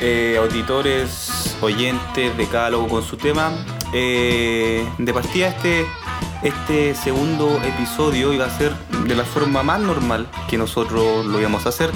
eh, 0.00 0.36
auditores, 0.38 1.56
oyentes 1.60 2.36
de 2.36 2.46
Cálogo 2.46 2.88
con 2.88 3.02
su 3.02 3.16
tema. 3.16 3.52
Eh, 3.92 4.86
de 4.98 5.14
partida 5.14 5.48
este, 5.48 5.86
este 6.42 6.94
segundo 6.94 7.60
episodio 7.62 8.32
iba 8.32 8.46
a 8.46 8.50
ser 8.50 8.74
de 9.06 9.14
la 9.14 9.24
forma 9.24 9.62
más 9.62 9.80
normal 9.80 10.28
que 10.48 10.58
nosotros 10.58 11.26
lo 11.26 11.38
íbamos 11.40 11.66
a 11.66 11.68
hacer, 11.68 11.90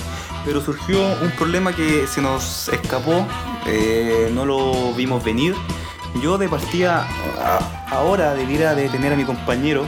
pero 0.45 0.61
surgió 0.61 0.99
un 1.23 1.31
problema 1.33 1.75
que 1.75 2.07
se 2.07 2.23
nos 2.23 2.69
escapó, 2.69 3.27
eh, 3.67 4.31
no 4.33 4.47
lo 4.47 4.93
vimos 4.95 5.23
venir. 5.25 5.55
Yo 6.23 6.39
de 6.39 6.49
partida 6.49 7.09
ahora 7.91 8.35
debiera 8.35 8.75
de 8.75 8.89
tener 8.89 9.13
a 9.13 9.17
mi 9.17 9.25
compañero 9.25 9.87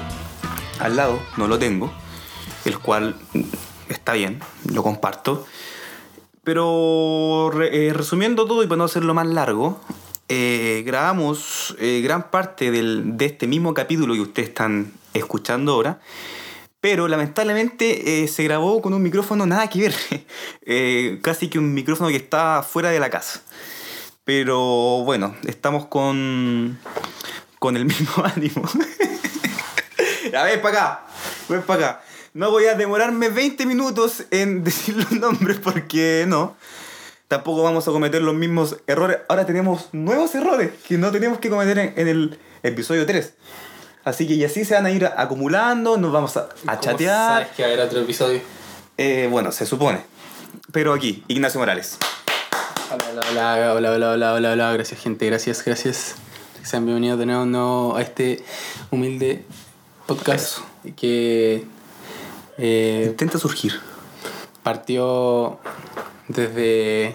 al 0.80 0.96
lado, 0.96 1.18
no 1.36 1.46
lo 1.46 1.58
tengo, 1.58 1.92
el 2.64 2.78
cual 2.78 3.16
está 3.88 4.14
bien, 4.14 4.40
lo 4.72 4.82
comparto. 4.82 5.46
Pero 6.44 7.50
eh, 7.62 7.92
resumiendo 7.94 8.46
todo 8.46 8.62
y 8.62 8.66
para 8.66 8.76
no 8.78 8.84
hacerlo 8.84 9.14
más 9.14 9.26
largo, 9.26 9.80
eh, 10.28 10.82
grabamos 10.86 11.74
eh, 11.78 12.00
gran 12.02 12.30
parte 12.30 12.70
del- 12.70 13.16
de 13.16 13.24
este 13.26 13.46
mismo 13.46 13.72
capítulo 13.74 14.14
que 14.14 14.20
ustedes 14.20 14.48
están 14.50 14.92
escuchando 15.14 15.72
ahora. 15.72 16.00
Pero 16.80 17.08
lamentablemente 17.08 18.28
se 18.28 18.44
grabó 18.44 18.82
con 18.82 18.92
un 18.92 19.02
micrófono 19.02 19.46
nada 19.46 19.68
que 19.70 19.80
ver. 19.80 21.20
Casi 21.22 21.48
que 21.48 21.58
un 21.58 21.72
micrófono 21.72 22.10
que 22.10 22.16
está 22.16 22.62
fuera 22.62 22.90
de 22.90 23.00
la 23.00 23.08
casa. 23.08 23.40
Pero 24.24 25.02
bueno, 25.04 25.34
estamos 25.46 25.86
con, 25.86 26.78
con 27.58 27.76
el 27.78 27.86
mismo 27.86 28.12
ánimo. 28.36 28.62
A 30.36 30.42
ver, 30.44 30.60
para 30.60 30.74
acá. 30.78 31.06
Ven 31.48 31.62
para 31.62 31.86
acá. 31.88 32.04
No 32.34 32.50
voy 32.50 32.64
a 32.66 32.74
demorarme 32.74 33.28
20 33.28 33.64
minutos 33.66 34.24
en 34.30 34.64
decir 34.64 34.96
los 34.96 35.12
nombres 35.12 35.58
porque 35.62 36.24
no. 36.26 36.56
Tampoco 37.28 37.62
vamos 37.62 37.86
a 37.88 37.90
cometer 37.90 38.22
los 38.22 38.34
mismos 38.34 38.76
errores. 38.86 39.18
Ahora 39.28 39.46
tenemos 39.46 39.88
nuevos 39.92 40.34
errores 40.34 40.72
que 40.86 40.98
no 40.98 41.10
teníamos 41.10 41.38
que 41.38 41.48
cometer 41.48 41.78
en, 41.78 41.94
en 41.96 42.08
el 42.08 42.38
episodio 42.62 43.06
3. 43.06 43.32
Así 44.04 44.26
que 44.26 44.34
y 44.34 44.44
así 44.44 44.64
se 44.64 44.74
van 44.74 44.84
a 44.86 44.90
ir 44.90 45.06
acumulando, 45.06 45.96
nos 45.96 46.12
vamos 46.12 46.36
a, 46.36 46.40
a 46.40 46.46
¿Cómo 46.66 46.80
chatear. 46.80 47.42
¿Sabes 47.44 47.56
que 47.56 47.62
va 47.62 47.68
a 47.68 47.72
haber 47.72 47.86
otro 47.86 48.00
episodio? 48.00 48.40
Eh, 48.98 49.28
bueno, 49.30 49.50
se 49.50 49.64
supone. 49.64 50.00
Pero 50.72 50.92
aquí, 50.92 51.24
Ignacio 51.28 51.58
Morales. 51.58 51.96
Hola, 52.92 53.04
hola, 53.08 53.22
hola, 53.30 53.74
hola, 53.74 53.90
hola, 53.92 54.10
hola, 54.12 54.32
hola, 54.34 54.52
hola, 54.52 54.72
gracias 54.72 55.00
gente, 55.00 55.24
gracias, 55.26 55.64
gracias. 55.64 56.16
Sean 56.62 56.84
bienvenidos 56.84 57.18
de 57.18 57.26
nuevo 57.26 57.40
a 57.40 57.44
un 57.44 57.52
nuevo- 57.52 57.96
a 57.96 58.02
este 58.02 58.44
humilde 58.90 59.44
podcast 60.06 60.58
que 60.96 61.64
eh, 62.58 63.06
Intenta 63.08 63.38
surgir. 63.38 63.80
partió 64.62 65.58
desde 66.28 67.06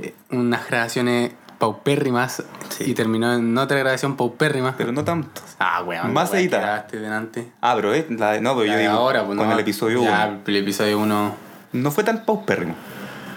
eh, 0.00 0.14
unas 0.30 0.66
grabaciones 0.68 1.32
paupérrimas 1.58 2.42
Sí. 2.70 2.84
y 2.92 2.94
terminó 2.94 3.34
en 3.34 3.58
otra 3.58 3.78
grabación 3.78 4.16
paupérrima. 4.16 4.74
Pero 4.78 4.92
no 4.92 5.04
tanto. 5.04 5.42
ah, 5.58 5.82
weón. 5.82 6.12
más 6.14 6.32
editada. 6.32 6.86
delante. 6.90 7.52
Ah, 7.60 7.72
pero 7.76 7.92
eh, 7.92 8.06
la 8.10 8.32
de- 8.32 8.40
no, 8.40 8.54
pero 8.54 8.64
yo 8.66 8.72
La 8.72 8.76
de 8.78 8.82
digo 8.84 8.94
ahora, 8.94 9.24
pues, 9.26 9.36
con 9.36 9.46
no, 9.48 9.52
el 9.52 9.60
episodio 9.60 10.02
ya, 10.02 10.28
1. 10.28 10.40
el 10.46 10.56
episodio 10.56 10.98
1. 11.00 11.34
No 11.72 11.90
fue 11.90 12.04
tan 12.04 12.24
paupérrimo. 12.24 12.74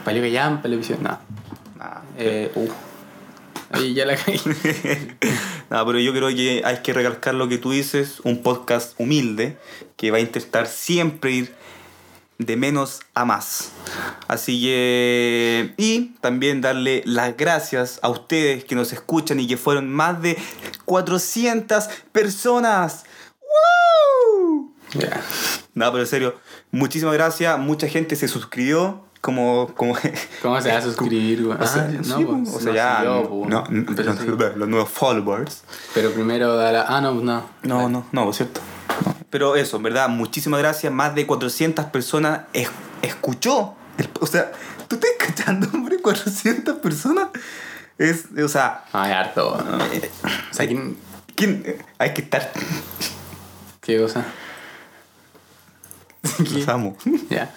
Palió 0.06 0.22
que 0.22 0.32
ya, 0.32 0.62
el 0.64 0.74
episodio. 0.74 1.00
No. 1.02 1.18
Ah, 1.80 2.02
Eh, 2.18 2.52
uh. 2.56 2.68
Ahí 3.74 3.94
ya 3.94 4.06
la 4.06 4.16
caí. 4.16 4.40
No, 5.70 5.84
pero 5.88 5.98
yo 5.98 6.14
creo 6.14 6.30
que 6.30 6.62
hay 6.64 6.84
que 6.84 6.94
recalcar 6.94 7.34
lo 7.34 7.50
que 7.50 7.58
tú 7.58 7.72
dices, 7.72 8.20
un 8.24 8.44
podcast 8.44 8.94
humilde 9.00 9.58
que 9.98 10.12
va 10.12 10.18
a 10.18 10.22
intentar 10.22 10.68
siempre 10.68 11.32
ir 11.32 11.56
de 12.38 12.56
menos 12.56 13.02
a 13.16 13.26
más. 13.26 13.72
Así 14.28 14.62
que... 14.62 15.74
Y 15.78 16.12
también 16.22 16.62
darle 16.62 17.02
las 17.06 17.36
gracias 17.36 18.00
a 18.04 18.10
ustedes 18.10 18.66
que 18.66 18.76
nos 18.76 18.94
escuchan 18.94 19.40
y 19.40 19.48
que 19.48 19.58
fueron 19.58 19.92
más 19.92 20.22
de 20.22 20.38
400 20.86 21.88
personas. 22.12 23.06
¡Woo! 23.42 24.76
Ya. 24.94 25.24
No, 25.74 25.92
pero 25.92 26.04
en 26.04 26.08
serio, 26.08 26.36
muchísimas 26.70 27.16
gracias. 27.16 27.58
Mucha 27.58 27.88
gente 27.88 28.16
se 28.16 28.28
suscribió. 28.28 29.06
Como, 29.24 29.74
como 29.74 29.96
¿Cómo 30.42 30.60
se 30.60 30.70
va 30.70 30.80
a 30.80 30.82
suscribir? 30.82 31.48
O 31.48 31.66
sea, 31.66 31.88
Ah, 31.90 32.04
sí, 32.04 32.26
pues, 32.26 32.50
o 32.50 32.60
sea, 32.60 32.68
no 32.70 32.74
ya. 32.76 32.98
siguió, 32.98 33.30
pues, 33.30 33.50
no, 33.50 33.64
no, 33.70 33.96
pero, 33.96 34.14
no, 34.16 34.20
sí. 34.22 34.28
los 34.58 34.68
nuevos 34.68 34.90
followers. 34.90 35.64
Pero 35.94 36.12
primero 36.12 36.58
da 36.58 36.74
la. 36.74 36.82
Ah, 36.90 37.00
no, 37.00 37.14
no. 37.14 37.46
No, 37.62 37.88
no, 37.88 38.06
no, 38.12 38.34
cierto. 38.34 38.60
No. 39.06 39.16
Pero 39.30 39.56
eso, 39.56 39.78
en 39.78 39.84
verdad, 39.84 40.10
muchísimas 40.10 40.60
gracias. 40.60 40.92
Más 40.92 41.16
de 41.16 41.26
400 41.26 41.86
personas 41.86 42.42
es- 42.52 42.70
escuchó. 43.02 43.76
el- 43.98 44.10
o 44.20 44.28
sea, 44.28 44.52
¿tú 44.90 44.96
estás 44.96 45.12
escuchando, 45.18 45.70
hombre? 45.74 46.00
400 46.02 46.80
personas. 46.80 47.30
Es, 47.98 48.26
o 48.44 48.50
sea, 48.50 48.84
Ay, 48.92 49.14
harto. 49.14 49.58
eh, 49.94 50.12
O 50.52 50.54
sea, 50.54 50.68
¿quién- 50.68 50.98
¿quién? 51.34 51.78
hay 51.98 52.14
que 52.14 52.24
estar. 52.24 52.52
¿Qué 53.80 54.02
cosa? 54.02 54.26
Los 56.54 56.68
amo. 56.68 56.96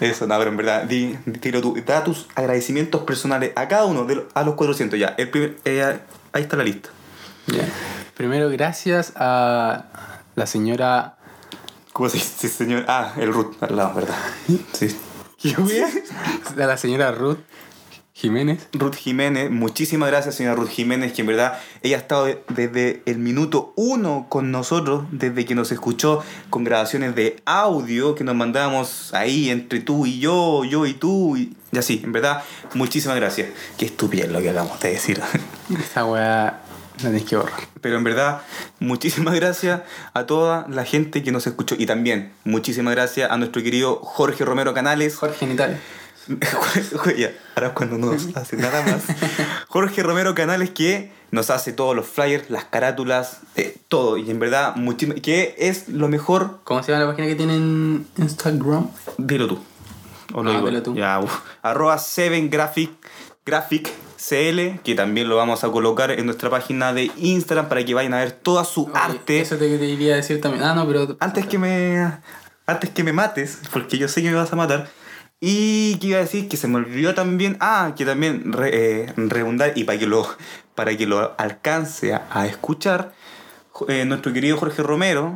Eso, 0.01 0.27
no, 0.27 0.39
pero 0.39 0.51
en 0.51 0.57
verdad, 0.57 0.83
di, 0.85 1.17
tiro 1.41 1.61
tú, 1.61 1.77
da 1.87 2.03
tus 2.03 2.27
agradecimientos 2.35 3.03
personales 3.03 3.53
a 3.55 3.69
cada 3.69 3.85
uno 3.85 4.05
de 4.05 4.17
los, 4.17 4.25
a 4.35 4.43
los 4.43 4.55
400 4.55 4.99
ya. 4.99 5.15
El 5.17 5.31
primer, 5.31 5.57
eh, 5.65 6.01
ahí 6.33 6.43
está 6.43 6.57
la 6.57 6.65
lista. 6.65 6.91
Primero, 8.17 8.51
gracias 8.51 9.13
a 9.17 9.85
la 10.35 10.47
señora. 10.47 11.17
¿Cómo 11.93 12.09
se 12.09 12.19
dice, 12.19 12.49
señor? 12.49 12.85
Ah, 12.89 13.13
el 13.17 13.33
Ruth, 13.33 13.55
al 13.63 13.77
lado, 13.77 13.95
¿verdad? 13.95 14.17
Sí. 14.73 14.97
A 16.59 16.67
la 16.67 16.77
señora 16.77 17.13
Ruth 17.13 17.39
Jiménez. 18.19 18.67
Ruth 18.73 18.95
Jiménez, 18.95 19.51
muchísimas 19.51 20.09
gracias 20.09 20.35
señora 20.37 20.57
Ruth 20.57 20.71
Jiménez, 20.71 21.13
que 21.13 21.21
en 21.21 21.27
verdad 21.27 21.59
ella 21.83 21.97
ha 21.97 22.01
estado 22.01 22.25
de- 22.25 22.43
desde 22.49 23.03
el 23.05 23.19
minuto 23.19 23.75
uno 23.77 24.25
con 24.31 24.51
nosotros, 24.51 25.05
desde 25.11 25.45
que 25.45 25.55
nos 25.55 25.71
escuchó 25.71 26.23
con 26.49 26.65
grabaciones 26.65 27.15
de 27.15 27.37
audio 27.45 28.15
que 28.15 28.25
nos 28.25 28.35
mandábamos 28.35 29.13
ahí 29.13 29.51
entre 29.51 29.81
tú 29.81 30.07
y 30.07 30.19
yo, 30.19 30.65
yo 30.65 30.87
y 30.87 30.95
tú, 30.95 31.37
y, 31.37 31.55
y 31.73 31.79
así, 31.79 32.01
en 32.05 32.13
verdad, 32.13 32.43
muchísimas 32.73 33.17
gracias. 33.19 33.51
Qué 33.77 33.85
estúpido 33.85 34.27
lo 34.29 34.41
que 34.41 34.49
acabamos 34.49 34.81
de 34.81 34.93
decir. 34.93 35.21
Esa 35.79 36.07
weá 36.07 36.63
la 37.03 37.11
tenés 37.11 37.25
que 37.25 37.37
borrar. 37.37 37.61
Pero 37.83 37.99
en 37.99 38.05
verdad, 38.05 38.41
muchísimas 38.81 39.35
gracias 39.35 39.83
a 40.15 40.25
toda 40.25 40.67
la 40.71 40.87
gente 40.87 41.23
que 41.23 41.33
nos 41.33 41.47
escuchó 41.47 41.75
y 41.79 41.85
también 41.85 42.33
muchísimas 42.45 42.95
gracias 42.95 43.31
a 43.31 43.37
nuestro 43.37 43.63
querido 43.63 43.97
Jorge 44.03 44.43
Romero 44.47 44.73
Canales. 44.73 45.17
Jorge 45.17 45.37
Genital. 45.41 45.79
ahora 47.57 47.75
cuando 47.75 47.99
no 47.99 48.13
nos 48.13 48.27
hace 48.37 48.57
nada 48.57 48.83
más. 48.83 49.03
Jorge 49.69 50.03
Romero 50.03 50.35
Canales 50.35 50.71
que 50.71 51.13
nos 51.31 51.51
hace 51.51 51.73
todos 51.73 51.95
los 51.95 52.07
flyers, 52.07 52.51
las 52.51 52.65
carátulas, 52.65 53.41
eh, 53.57 53.77
todo. 53.89 54.17
Y 54.17 54.31
en 54.31 54.39
verdad, 54.39 54.75
que 55.23 55.55
es 55.59 55.89
lo 55.89 56.09
mejor. 56.09 56.61
¿Cómo 56.65 56.83
se 56.83 56.93
llama 56.93 57.05
la 57.05 57.11
página 57.11 57.27
que 57.29 57.35
tienen 57.35 58.07
Instagram? 58.17 58.89
Dilo 59.19 59.47
tú. 59.49 59.59
O 60.35 60.43
lo 60.43 60.51
Ah, 60.51 60.55
digo. 60.55 60.67
dilo 60.69 60.83
tú. 60.83 60.95
Ya. 60.95 61.21
Arroba 61.63 61.99
7 61.99 62.49
graphic, 62.49 62.91
graphic 63.45 63.91
CL, 64.19 64.81
que 64.83 64.95
también 64.95 65.29
lo 65.29 65.37
vamos 65.37 65.63
a 65.63 65.69
colocar 65.71 66.11
en 66.11 66.27
nuestra 66.27 66.51
página 66.51 66.93
de 66.93 67.11
Instagram 67.17 67.69
para 67.69 67.85
que 67.85 67.95
vayan 67.95 68.15
a 68.15 68.19
ver 68.19 68.33
toda 68.33 68.65
su 68.65 68.85
Oye, 68.85 68.93
arte. 68.95 69.41
Eso 69.41 69.57
te 69.57 69.69
quería 69.79 70.17
decir 70.17 70.41
también. 70.41 70.65
Ah, 70.65 70.75
no, 70.75 70.87
pero. 70.87 71.17
Antes 71.21 71.47
que 71.47 71.59
me. 71.59 72.13
Antes 72.67 72.91
que 72.91 73.05
me 73.05 73.13
mates, 73.13 73.61
porque 73.73 73.97
yo 73.99 74.09
sé 74.09 74.23
que 74.23 74.31
me 74.31 74.35
vas 74.37 74.53
a 74.53 74.57
matar. 74.57 74.89
Y 75.41 75.97
que 75.99 76.07
iba 76.09 76.19
a 76.19 76.23
decir 76.23 76.49
que 76.49 76.57
se 76.57 76.67
me 76.69 76.77
olvidó 76.77 77.15
también. 77.15 77.57
Ah, 77.61 77.93
que 77.97 78.05
también 78.05 78.53
re- 78.53 78.71
eh, 79.03 79.13
redundar 79.17 79.73
y 79.77 79.85
para 79.85 79.99
que 79.99 80.07
lo, 80.07 80.27
para 80.75 80.97
que 80.97 81.07
lo 81.07 81.35
alcance 81.39 82.15
a, 82.15 82.27
a 82.31 82.47
escuchar. 82.47 83.13
eh, 83.89 84.05
nuestro 84.07 84.33
querido 84.33 84.57
Jorge 84.57 84.83
Romero 84.83 85.35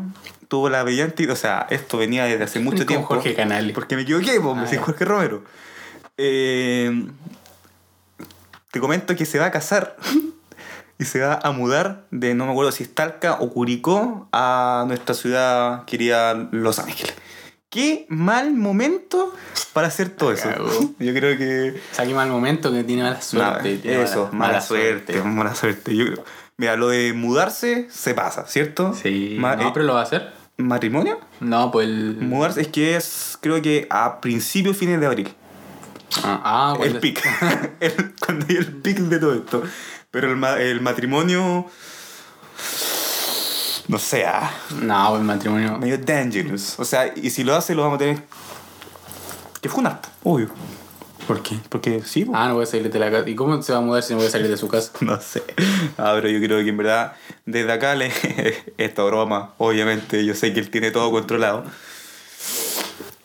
tuvo 0.48 0.70
la 0.70 0.82
brillante. 0.82 1.30
O 1.30 1.36
sea, 1.36 1.66
esto 1.70 1.98
venía 1.98 2.24
desde 2.24 2.44
hace 2.44 2.60
mucho 2.60 2.86
tiempo. 2.86 3.06
Jorge 3.08 3.34
Canales. 3.34 3.72
Porque 3.74 3.94
me 3.96 4.02
equivoqué, 4.02 4.40
pues, 4.40 4.54
me 4.54 4.60
Ah, 4.62 4.64
decía. 4.64 4.80
Jorge 4.80 5.04
Romero. 5.04 5.44
Eh, 6.16 7.06
te 8.70 8.80
comento 8.80 9.14
que 9.16 9.26
se 9.26 9.38
va 9.38 9.46
a 9.46 9.50
casar 9.50 9.96
y 10.98 11.04
se 11.04 11.20
va 11.20 11.40
a 11.42 11.50
mudar 11.52 12.06
de, 12.10 12.34
no 12.34 12.46
me 12.46 12.52
acuerdo 12.52 12.72
si 12.72 12.84
es 12.84 12.94
Talca 12.94 13.34
o 13.40 13.50
Curicó, 13.50 14.28
a 14.32 14.84
nuestra 14.86 15.14
ciudad 15.14 15.84
querida 15.84 16.48
Los 16.52 16.78
Ángeles. 16.78 17.14
Qué 17.70 18.04
mal 18.08 18.52
momento 18.52 19.32
para 19.72 19.86
hacer 19.88 20.10
todo 20.10 20.32
eso. 20.32 20.48
Yo 20.98 21.14
creo 21.14 21.38
que. 21.38 21.80
O 21.92 21.94
sea, 21.94 22.04
qué 22.04 22.12
mal 22.14 22.28
momento 22.28 22.72
que 22.72 22.82
tiene 22.84 23.02
mala 23.04 23.22
suerte. 23.22 23.78
Tiene 23.78 24.02
eso, 24.02 24.28
mala, 24.32 24.60
suerte, 24.60 25.22
mala 25.22 25.54
suerte. 25.54 25.94
Yo 25.96 26.04
creo- 26.06 26.24
mira, 26.56 26.76
lo 26.76 26.88
de 26.88 27.12
mudarse 27.12 27.86
se 27.90 28.12
pasa, 28.14 28.46
¿cierto? 28.46 28.92
Sí. 28.92 29.36
Ma- 29.38 29.54
no, 29.56 29.68
eh, 29.68 29.70
pero 29.72 29.86
lo 29.86 29.94
va 29.94 30.00
a 30.00 30.02
hacer. 30.02 30.32
¿Matrimonio? 30.56 31.20
No, 31.38 31.70
pues 31.70 31.86
el. 31.88 32.16
Mudarse 32.20 32.60
es 32.62 32.68
que 32.68 32.96
es, 32.96 33.38
creo 33.40 33.62
que 33.62 33.86
a 33.88 34.20
principios, 34.20 34.76
fines 34.76 34.98
de 35.00 35.06
abril. 35.06 35.32
Ah, 36.24 36.74
ah, 36.76 36.78
el 36.84 36.98
pic. 36.98 37.22
El- 37.80 38.14
cuando 38.18 38.46
hay 38.48 38.56
el 38.56 38.66
pic 38.66 38.98
de 38.98 39.18
todo 39.20 39.32
esto. 39.34 39.62
Pero 40.10 40.28
el, 40.28 40.36
ma- 40.36 40.58
el 40.58 40.80
matrimonio. 40.80 41.70
No 43.90 43.98
sé, 43.98 44.24
ah, 44.24 44.50
No, 44.80 45.16
el 45.16 45.22
matrimonio. 45.24 45.78
medio 45.78 45.98
dangerous. 45.98 46.78
O 46.78 46.84
sea, 46.84 47.12
y 47.14 47.30
si 47.30 47.44
lo 47.44 47.54
hace, 47.56 47.74
lo 47.74 47.82
vamos 47.82 47.96
a 47.96 47.98
tener 47.98 48.22
que 49.60 49.68
funar, 49.68 50.00
obvio. 50.22 50.48
¿Por 51.26 51.42
qué? 51.42 51.56
Porque 51.68 52.02
sí. 52.04 52.26
Ah, 52.32 52.48
no 52.48 52.54
voy 52.54 52.64
a 52.64 52.66
salir 52.66 52.90
de 52.90 52.98
la 52.98 53.10
casa. 53.10 53.28
¿Y 53.28 53.34
cómo 53.36 53.60
se 53.62 53.72
va 53.72 53.78
a 53.78 53.82
mudar 53.82 54.02
si 54.02 54.12
no 54.14 54.18
voy 54.18 54.26
a 54.26 54.30
salir 54.30 54.48
de 54.48 54.56
su 54.56 54.68
casa? 54.68 54.92
No 55.00 55.20
sé. 55.20 55.42
Ah, 55.98 56.12
pero 56.14 56.28
yo 56.28 56.40
creo 56.40 56.62
que 56.62 56.70
en 56.70 56.76
verdad, 56.76 57.12
desde 57.46 57.70
acá 57.72 57.94
le. 57.94 58.10
Esta 58.78 59.02
broma, 59.04 59.54
obviamente, 59.58 60.24
yo 60.24 60.34
sé 60.34 60.52
que 60.52 60.60
él 60.60 60.70
tiene 60.70 60.90
todo 60.90 61.10
controlado. 61.10 61.64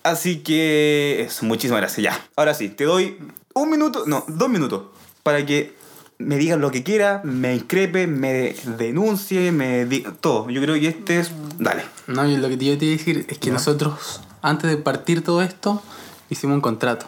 Así 0.04 0.40
que. 0.40 1.22
Eso, 1.28 1.46
muchísimas 1.46 1.82
gracias. 1.82 2.04
Ya. 2.04 2.26
Ahora 2.36 2.54
sí, 2.54 2.70
te 2.70 2.84
doy 2.84 3.18
un 3.54 3.70
minuto, 3.70 4.04
no, 4.06 4.24
dos 4.28 4.50
minutos, 4.50 4.84
para 5.24 5.46
que 5.46 5.75
me 6.18 6.38
digan 6.38 6.62
lo 6.62 6.72
que 6.72 6.84
quiera, 6.84 7.22
me 7.24 7.56
increpe, 7.56 8.08
me 8.08 8.56
denuncie, 8.78 9.52
me 9.52 9.86
diga 9.86 10.14
todo. 10.14 10.50
Yo 10.50 10.62
creo 10.62 10.76
que 10.76 10.88
este 10.88 11.20
es. 11.20 11.32
Dale. 11.60 11.84
No, 12.08 12.26
y 12.26 12.38
lo 12.38 12.48
que 12.50 12.58
te 12.58 12.66
iba 12.66 12.76
a 12.76 12.78
decir 12.78 13.26
es 13.30 13.38
que 13.38 13.52
nosotros, 13.52 14.22
antes 14.42 14.70
de 14.70 14.78
partir 14.78 15.24
todo 15.24 15.42
esto, 15.42 15.82
hicimos 16.30 16.56
un 16.56 16.62
contrato. 16.62 17.06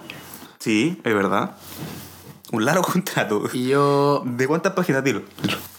Sí, 0.60 1.00
es 1.04 1.14
verdad. 1.14 1.56
Un 2.52 2.66
largo 2.66 2.84
contrato. 2.94 3.44
Y 3.54 3.68
yo. 3.68 4.24
¿De 4.26 4.48
cuántas 4.48 4.74
páginas 4.74 5.04
tiro? 5.04 5.24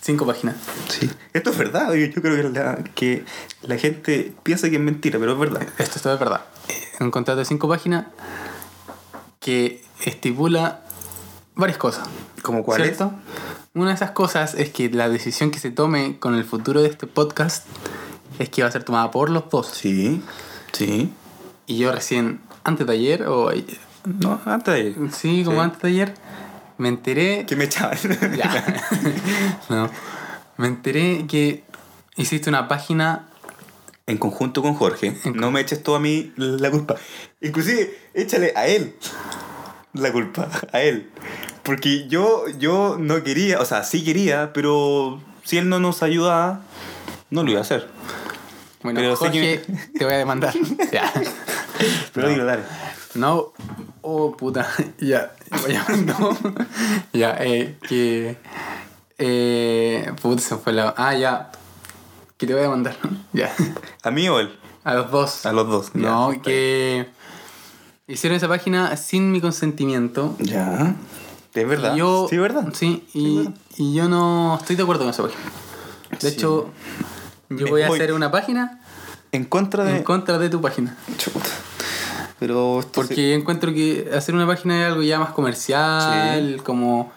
Cinco 0.01 0.27
páginas. 0.27 0.57
Sí. 0.89 1.11
Esto 1.33 1.51
es 1.51 1.59
verdad. 1.59 1.93
Yo 1.93 2.07
yo 2.07 2.23
creo 2.23 2.37
que 2.37 2.59
la, 2.59 2.77
que 2.95 3.25
la 3.63 3.77
gente 3.77 4.33
piensa 4.43 4.71
que 4.71 4.77
es 4.77 4.83
mentira, 4.83 5.19
pero 5.19 5.33
es 5.33 5.39
verdad. 5.39 5.63
Esto 5.79 5.97
es 5.97 6.03
todo 6.03 6.13
de 6.15 6.19
verdad. 6.19 6.45
Un 7.01 7.11
contrato 7.11 7.39
de 7.39 7.45
cinco 7.45 7.69
páginas 7.69 8.07
que 9.41 9.83
estipula 10.05 10.83
varias 11.59 11.77
cosas. 11.77 12.09
¿Como 12.41 12.63
cuál 12.65 12.83
¿Cierto? 12.83 13.13
Una 13.75 13.89
de 13.89 13.95
esas 13.97 14.13
cosas 14.13 14.55
es 14.55 14.71
que 14.71 14.89
la 14.89 15.09
decisión 15.09 15.51
que 15.51 15.59
se 15.59 15.71
tome 15.71 16.19
con 16.19 16.35
el 16.35 16.45
futuro 16.45 16.81
de 16.81 16.89
este 16.89 17.07
podcast 17.07 17.67
es 18.39 18.49
que 18.49 18.63
va 18.63 18.69
a 18.69 18.73
ser 18.73 18.85
tomada 18.85 19.11
por 19.11 19.29
los 19.29 19.51
dos. 19.51 19.67
Sí, 19.67 20.23
sí. 20.73 21.13
Y 21.67 21.79
yo 21.79 21.93
recién, 21.93 22.41
antes 22.65 22.87
de 22.87 22.93
ayer, 22.93 23.25
o 23.25 23.51
No, 24.05 24.41
antes 24.47 24.75
de 24.75 25.11
sí, 25.13 25.43
como 25.45 25.59
Sí. 25.59 25.65
antes 25.65 25.83
de 25.83 25.89
ayer, 25.89 26.15
me 26.79 26.89
enteré. 26.89 27.45
Que 27.47 27.57
me 27.57 27.65
echaban. 27.65 27.99
Ya. 28.37 28.65
no. 29.69 29.91
Me 30.57 30.69
enteré 30.69 31.27
que 31.27 31.65
hiciste 32.17 32.49
una 32.49 32.69
página. 32.69 33.27
En 34.07 34.17
conjunto 34.17 34.63
con 34.63 34.75
Jorge. 34.75 35.19
No 35.35 35.51
me 35.51 35.61
eches 35.61 35.83
todo 35.83 35.97
a 35.97 36.01
mí 36.01 36.33
la 36.37 36.71
culpa. 36.71 36.95
Inclusive, 37.43 37.95
échale 38.15 38.53
a 38.57 38.67
él 38.67 38.95
la 39.93 40.13
culpa. 40.13 40.49
A 40.73 40.81
él. 40.81 41.11
Porque 41.69 42.09
yo, 42.09 42.45
yo 42.59 42.97
no 42.99 43.23
quería, 43.23 43.61
o 43.61 43.65
sea, 43.67 43.85
sí 43.85 44.03
quería, 44.03 44.55
pero 44.55 45.21
si 45.45 45.59
él 45.59 45.69
no 45.69 45.79
nos 45.79 46.03
ayudaba, 46.03 46.63
no 47.29 47.43
lo 47.43 47.51
iba 47.51 47.59
a 47.59 47.61
hacer. 47.61 47.87
Bueno, 48.83 49.01
Pero 49.01 49.17
Jorge, 49.17 49.61
te 49.99 50.03
voy 50.07 50.15
a 50.15 50.17
demandar. 50.17 50.55
ya. 50.93 51.13
Pero 52.15 52.31
dilo, 52.31 52.47
dale. 52.47 52.63
No. 53.17 53.53
Oh, 54.01 54.35
puta. 54.35 54.67
Ya. 54.99 55.35
llamando. 55.69 56.39
ya, 57.13 57.37
eh, 57.39 57.77
que. 57.87 58.39
Eh. 59.19 60.11
Puta, 60.23 60.41
se 60.41 60.57
fue 60.57 60.73
la. 60.73 60.95
Ah, 60.97 61.15
ya. 61.15 61.51
Que 62.39 62.47
te 62.47 62.55
voy 62.55 62.61
a 62.61 62.63
demandar. 62.63 62.97
ya. 63.35 63.55
¿A 64.03 64.11
mí 64.11 64.27
o 64.31 64.41
él? 64.41 64.59
A 64.85 64.95
los 64.95 65.11
dos. 65.11 65.45
A 65.45 65.53
los 65.53 65.69
dos. 65.69 65.95
No, 65.95 66.33
ya. 66.33 66.41
que. 66.41 67.11
Hicieron 68.07 68.39
esa 68.39 68.49
página 68.49 68.97
sin 68.97 69.33
mi 69.33 69.43
consentimiento. 69.43 70.35
Ya. 70.39 70.97
Es 71.63 71.69
verdad. 71.69 71.95
Y 71.95 71.99
yo, 71.99 72.27
sí, 72.29 72.37
verdad. 72.39 72.73
Sí, 72.75 73.05
y, 73.15 73.49
y 73.77 73.95
yo 73.95 74.09
no 74.09 74.57
estoy 74.61 74.77
de 74.77 74.83
acuerdo 74.83 75.03
con 75.05 75.11
esa 75.11 75.23
página. 75.23 75.41
De 76.11 76.19
Sí. 76.31 76.37
hecho, 76.37 76.71
yo 77.51 77.65
Me 77.65 77.71
voy 77.71 77.83
a 77.83 77.89
hacer 77.89 78.13
una 78.13 78.31
página 78.31 78.81
En 79.33 79.45
contra 79.45 79.85
de. 79.85 79.97
en 79.99 80.03
contra 80.05 80.39
de 80.39 80.49
tu 80.51 80.61
página. 80.61 80.97
Chuta. 81.17 81.41
Pero 82.39 82.81
esto 82.81 82.93
Porque 82.93 83.15
se- 83.15 83.35
encuentro 83.35 83.73
que 83.73 84.11
hacer 84.17 84.35
una 84.35 84.47
página 84.47 84.81
es 84.83 84.87
algo 84.89 85.03
ya 85.03 85.19
más 85.19 85.31
comercial, 85.31 86.61
como, 86.65 87.11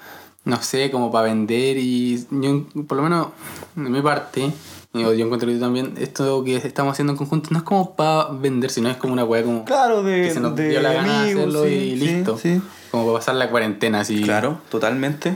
no 0.45 0.61
sé, 0.63 0.89
como 0.91 1.11
para 1.11 1.25
vender. 1.25 1.77
Y 1.77 2.25
yo, 2.31 2.65
por 2.87 2.97
lo 2.97 3.03
menos, 3.03 3.27
de 3.75 3.89
mi 3.89 4.01
parte, 4.01 4.51
yo, 4.93 5.13
yo 5.13 5.25
encuentro 5.25 5.49
que 5.49 5.55
también, 5.55 5.93
esto 5.97 6.43
que 6.43 6.57
estamos 6.57 6.91
haciendo 6.93 7.13
en 7.13 7.17
conjunto 7.17 7.49
no 7.51 7.57
es 7.59 7.63
como 7.63 7.95
para 7.95 8.29
vender, 8.31 8.69
sino 8.71 8.89
es 8.89 8.97
como 8.97 9.13
una 9.13 9.23
weá 9.23 9.43
como 9.43 9.63
Claro, 9.65 10.03
de, 10.03 10.23
que 10.23 10.33
se 10.33 10.39
nos 10.41 10.55
de 10.55 10.69
dio 10.69 10.81
la 10.81 10.93
gana 10.93 11.21
amigos, 11.21 11.41
hacerlo 11.43 11.63
sí, 11.65 11.69
y 11.69 11.95
listo. 11.95 12.37
sí. 12.37 12.61
Como 12.91 13.05
para 13.05 13.19
pasar 13.19 13.35
la 13.35 13.49
cuarentena, 13.49 14.01
así. 14.01 14.21
Claro, 14.21 14.59
totalmente. 14.69 15.35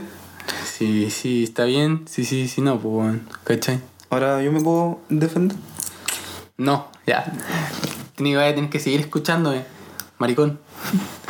Sí, 0.64 1.10
sí, 1.10 1.44
está 1.44 1.64
bien. 1.64 2.02
Sí, 2.06 2.24
sí, 2.24 2.48
sí, 2.48 2.60
no, 2.60 2.78
pues 2.78 2.92
bueno, 2.94 3.20
¿cachai? 3.44 3.80
Ahora 4.10 4.42
yo 4.42 4.52
me 4.52 4.60
puedo 4.60 5.00
defender. 5.08 5.56
No, 6.58 6.88
ya. 7.06 7.32
Tienes 8.14 8.70
que 8.70 8.78
seguir 8.78 9.00
escuchándome, 9.00 9.64
maricón. 10.18 10.58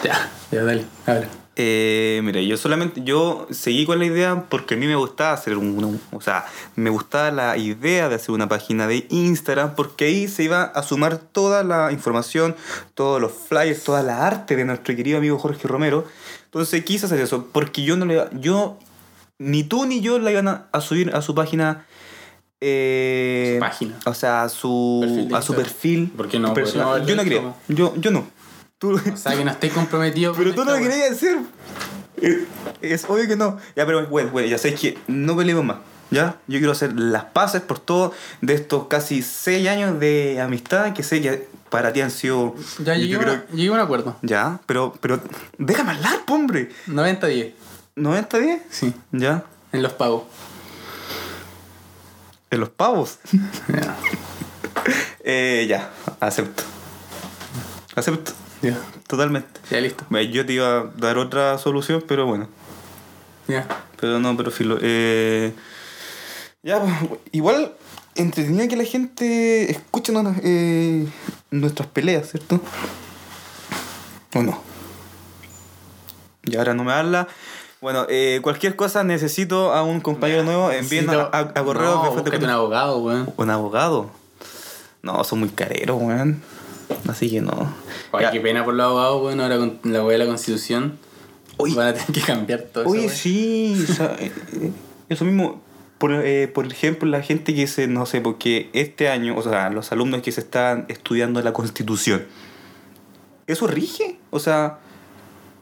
ya, 0.04 0.30
ya, 0.50 0.64
dale, 0.64 0.84
habla. 1.06 1.28
Eh, 1.58 2.20
mira, 2.22 2.42
yo 2.42 2.58
solamente, 2.58 3.00
yo 3.02 3.46
seguí 3.50 3.86
con 3.86 3.98
la 3.98 4.04
idea 4.04 4.44
porque 4.50 4.74
a 4.74 4.76
mí 4.76 4.86
me 4.86 4.94
gustaba 4.94 5.32
hacer 5.32 5.56
un, 5.56 5.98
o 6.12 6.20
sea, 6.20 6.44
me 6.74 6.90
gustaba 6.90 7.30
la 7.30 7.56
idea 7.56 8.10
de 8.10 8.16
hacer 8.16 8.32
una 8.32 8.46
página 8.46 8.86
de 8.86 9.06
Instagram 9.08 9.74
porque 9.74 10.04
ahí 10.04 10.28
se 10.28 10.42
iba 10.42 10.64
a 10.64 10.82
sumar 10.82 11.16
toda 11.16 11.64
la 11.64 11.92
información, 11.92 12.54
todos 12.92 13.22
los 13.22 13.32
flyers, 13.32 13.82
toda 13.84 14.02
la 14.02 14.26
arte 14.26 14.54
de 14.54 14.66
nuestro 14.66 14.94
querido 14.94 15.16
amigo 15.16 15.38
Jorge 15.38 15.66
Romero. 15.66 16.04
Entonces 16.44 16.84
quise 16.84 17.06
hacer 17.06 17.20
eso 17.20 17.46
porque 17.50 17.82
yo 17.84 17.96
no 17.96 18.04
le, 18.04 18.22
yo, 18.32 18.78
ni 19.38 19.64
tú 19.64 19.86
ni 19.86 20.02
yo 20.02 20.18
la 20.18 20.30
iban 20.30 20.48
a, 20.48 20.66
a 20.72 20.80
subir 20.82 21.10
a 21.14 21.22
su 21.22 21.34
página. 21.34 21.86
eh, 22.60 23.52
Su 23.54 23.60
página. 23.60 23.98
O 24.04 24.12
sea, 24.14 24.42
a 24.42 24.48
su, 24.50 25.26
a 25.32 25.40
su 25.40 25.54
perfil. 25.54 26.12
¿Por 26.14 26.28
qué 26.28 26.38
no? 26.38 26.52
personal. 26.52 27.06
Yo 27.06 27.16
no 27.16 27.22
hecho. 27.22 27.54
Yo, 27.68 27.94
yo 27.96 28.10
no. 28.10 28.26
Tú, 28.78 29.00
O 29.12 29.16
sea, 29.16 29.34
que 29.36 29.44
no 29.44 29.50
estoy 29.52 29.70
comprometido 29.70 30.34
pero 30.34 30.54
con 30.54 30.56
tú 30.56 30.64
no 30.64 30.76
lo 30.76 30.82
querías 30.82 31.12
hacer. 31.12 31.38
Es 32.82 33.04
obvio 33.08 33.26
que 33.26 33.36
no. 33.36 33.58
Ya, 33.74 33.86
pero 33.86 34.06
bueno, 34.06 34.30
bueno, 34.30 34.48
ya 34.48 34.58
sabes 34.58 34.78
que 34.80 34.98
no 35.06 35.36
peleemos 35.36 35.64
más. 35.64 35.78
¿Ya? 36.10 36.36
Yo 36.46 36.58
quiero 36.58 36.72
hacer 36.72 36.92
las 36.98 37.24
paces 37.24 37.62
por 37.62 37.78
todo 37.80 38.12
de 38.40 38.54
estos 38.54 38.86
casi 38.86 39.22
seis 39.22 39.66
años 39.68 39.98
de 39.98 40.40
amistad 40.40 40.92
que 40.92 41.02
sé 41.02 41.20
que 41.20 41.48
para 41.70 41.92
ti 41.92 42.00
han 42.00 42.10
sido. 42.10 42.54
Ya 42.78 42.94
yo 42.96 43.00
llegué, 43.06 43.16
a 43.16 43.18
creo- 43.18 43.32
una- 43.34 43.46
llegué 43.50 43.68
a 43.70 43.72
un 43.72 43.80
acuerdo. 43.80 44.16
Ya, 44.22 44.60
pero, 44.66 44.94
pero 45.00 45.20
déjame 45.58 45.92
hablar, 45.92 46.20
hombre. 46.28 46.70
90-10. 46.86 47.54
¿90 47.96 48.38
días? 48.40 48.60
Sí, 48.70 48.94
Ya. 49.10 49.42
en 49.72 49.82
los 49.82 49.94
pagos. 49.94 50.24
En 52.50 52.60
los 52.60 52.68
pavos. 52.68 53.18
Ya. 53.68 53.96
Eh, 55.28 55.66
ya, 55.68 55.90
acepto. 56.20 56.62
Acepto. 57.96 58.30
Ya, 58.70 58.78
Totalmente. 59.06 59.60
ya 59.70 59.80
listo. 59.80 60.04
Yo 60.30 60.46
te 60.46 60.52
iba 60.52 60.78
a 60.78 60.84
dar 60.96 61.18
otra 61.18 61.58
solución, 61.58 62.04
pero 62.06 62.26
bueno. 62.26 62.48
Ya. 63.48 63.66
Pero 64.00 64.18
no, 64.20 64.36
pero 64.36 64.50
filo. 64.50 64.78
Eh, 64.80 65.52
ya, 66.62 66.80
pues, 66.80 66.92
igual 67.32 67.72
entretenía 68.14 68.66
que 68.68 68.76
la 68.76 68.84
gente 68.84 69.70
escuche 69.70 70.12
nuestras, 70.12 70.38
eh, 70.44 71.06
nuestras 71.50 71.88
peleas, 71.88 72.30
¿cierto? 72.30 72.60
¿O 74.34 74.42
no? 74.42 74.60
Y 76.44 76.56
ahora 76.56 76.74
no 76.74 76.84
me 76.84 76.92
habla. 76.92 77.28
Bueno, 77.80 78.06
eh, 78.08 78.40
cualquier 78.42 78.74
cosa 78.76 79.04
necesito 79.04 79.72
a 79.72 79.82
un 79.82 80.00
compañero 80.00 80.42
nuevo. 80.44 80.70
Envíen 80.70 81.08
a, 81.10 81.12
Necesito- 81.12 81.30
a, 81.32 81.38
a 81.60 81.64
correo 81.64 81.94
No, 81.94 82.02
que 82.02 82.22
fue 82.30 82.38
un 82.38 82.50
abogado, 82.50 82.98
weón. 82.98 83.32
un 83.36 83.50
abogado. 83.50 84.10
No, 85.02 85.22
son 85.24 85.40
muy 85.40 85.48
careros, 85.50 86.00
weón. 86.00 86.42
Así 87.08 87.30
que 87.30 87.40
no. 87.40 87.72
Ay, 88.12 88.26
qué 88.32 88.40
pena 88.40 88.64
por 88.64 88.74
los 88.74 88.84
abogados, 88.86 89.22
weón. 89.22 89.40
Ahora 89.40 89.58
con 89.58 89.78
la 89.84 90.02
weá 90.04 90.18
de 90.18 90.24
la 90.24 90.26
constitución. 90.30 90.98
Oye. 91.58 91.74
Van 91.74 91.88
a 91.88 91.92
tener 91.94 92.12
que 92.12 92.20
cambiar 92.20 92.60
todo 92.62 92.84
eso. 92.84 92.90
Oye, 92.92 93.08
sí, 93.08 93.86
eh, 94.18 94.32
eh, 94.54 94.72
eso 95.08 95.24
mismo. 95.24 95.62
Por, 95.98 96.12
eh, 96.12 96.46
por 96.48 96.66
ejemplo, 96.66 97.08
la 97.08 97.22
gente 97.22 97.54
que 97.54 97.66
se, 97.66 97.86
no 97.86 98.04
sé, 98.04 98.20
porque 98.20 98.68
este 98.74 99.08
año, 99.08 99.34
o 99.36 99.42
sea, 99.42 99.70
los 99.70 99.92
alumnos 99.92 100.20
que 100.20 100.30
se 100.30 100.40
están 100.42 100.84
estudiando 100.88 101.40
la 101.40 101.54
constitución, 101.54 102.26
¿eso 103.46 103.66
rige? 103.66 104.18
O 104.30 104.38
sea, 104.38 104.78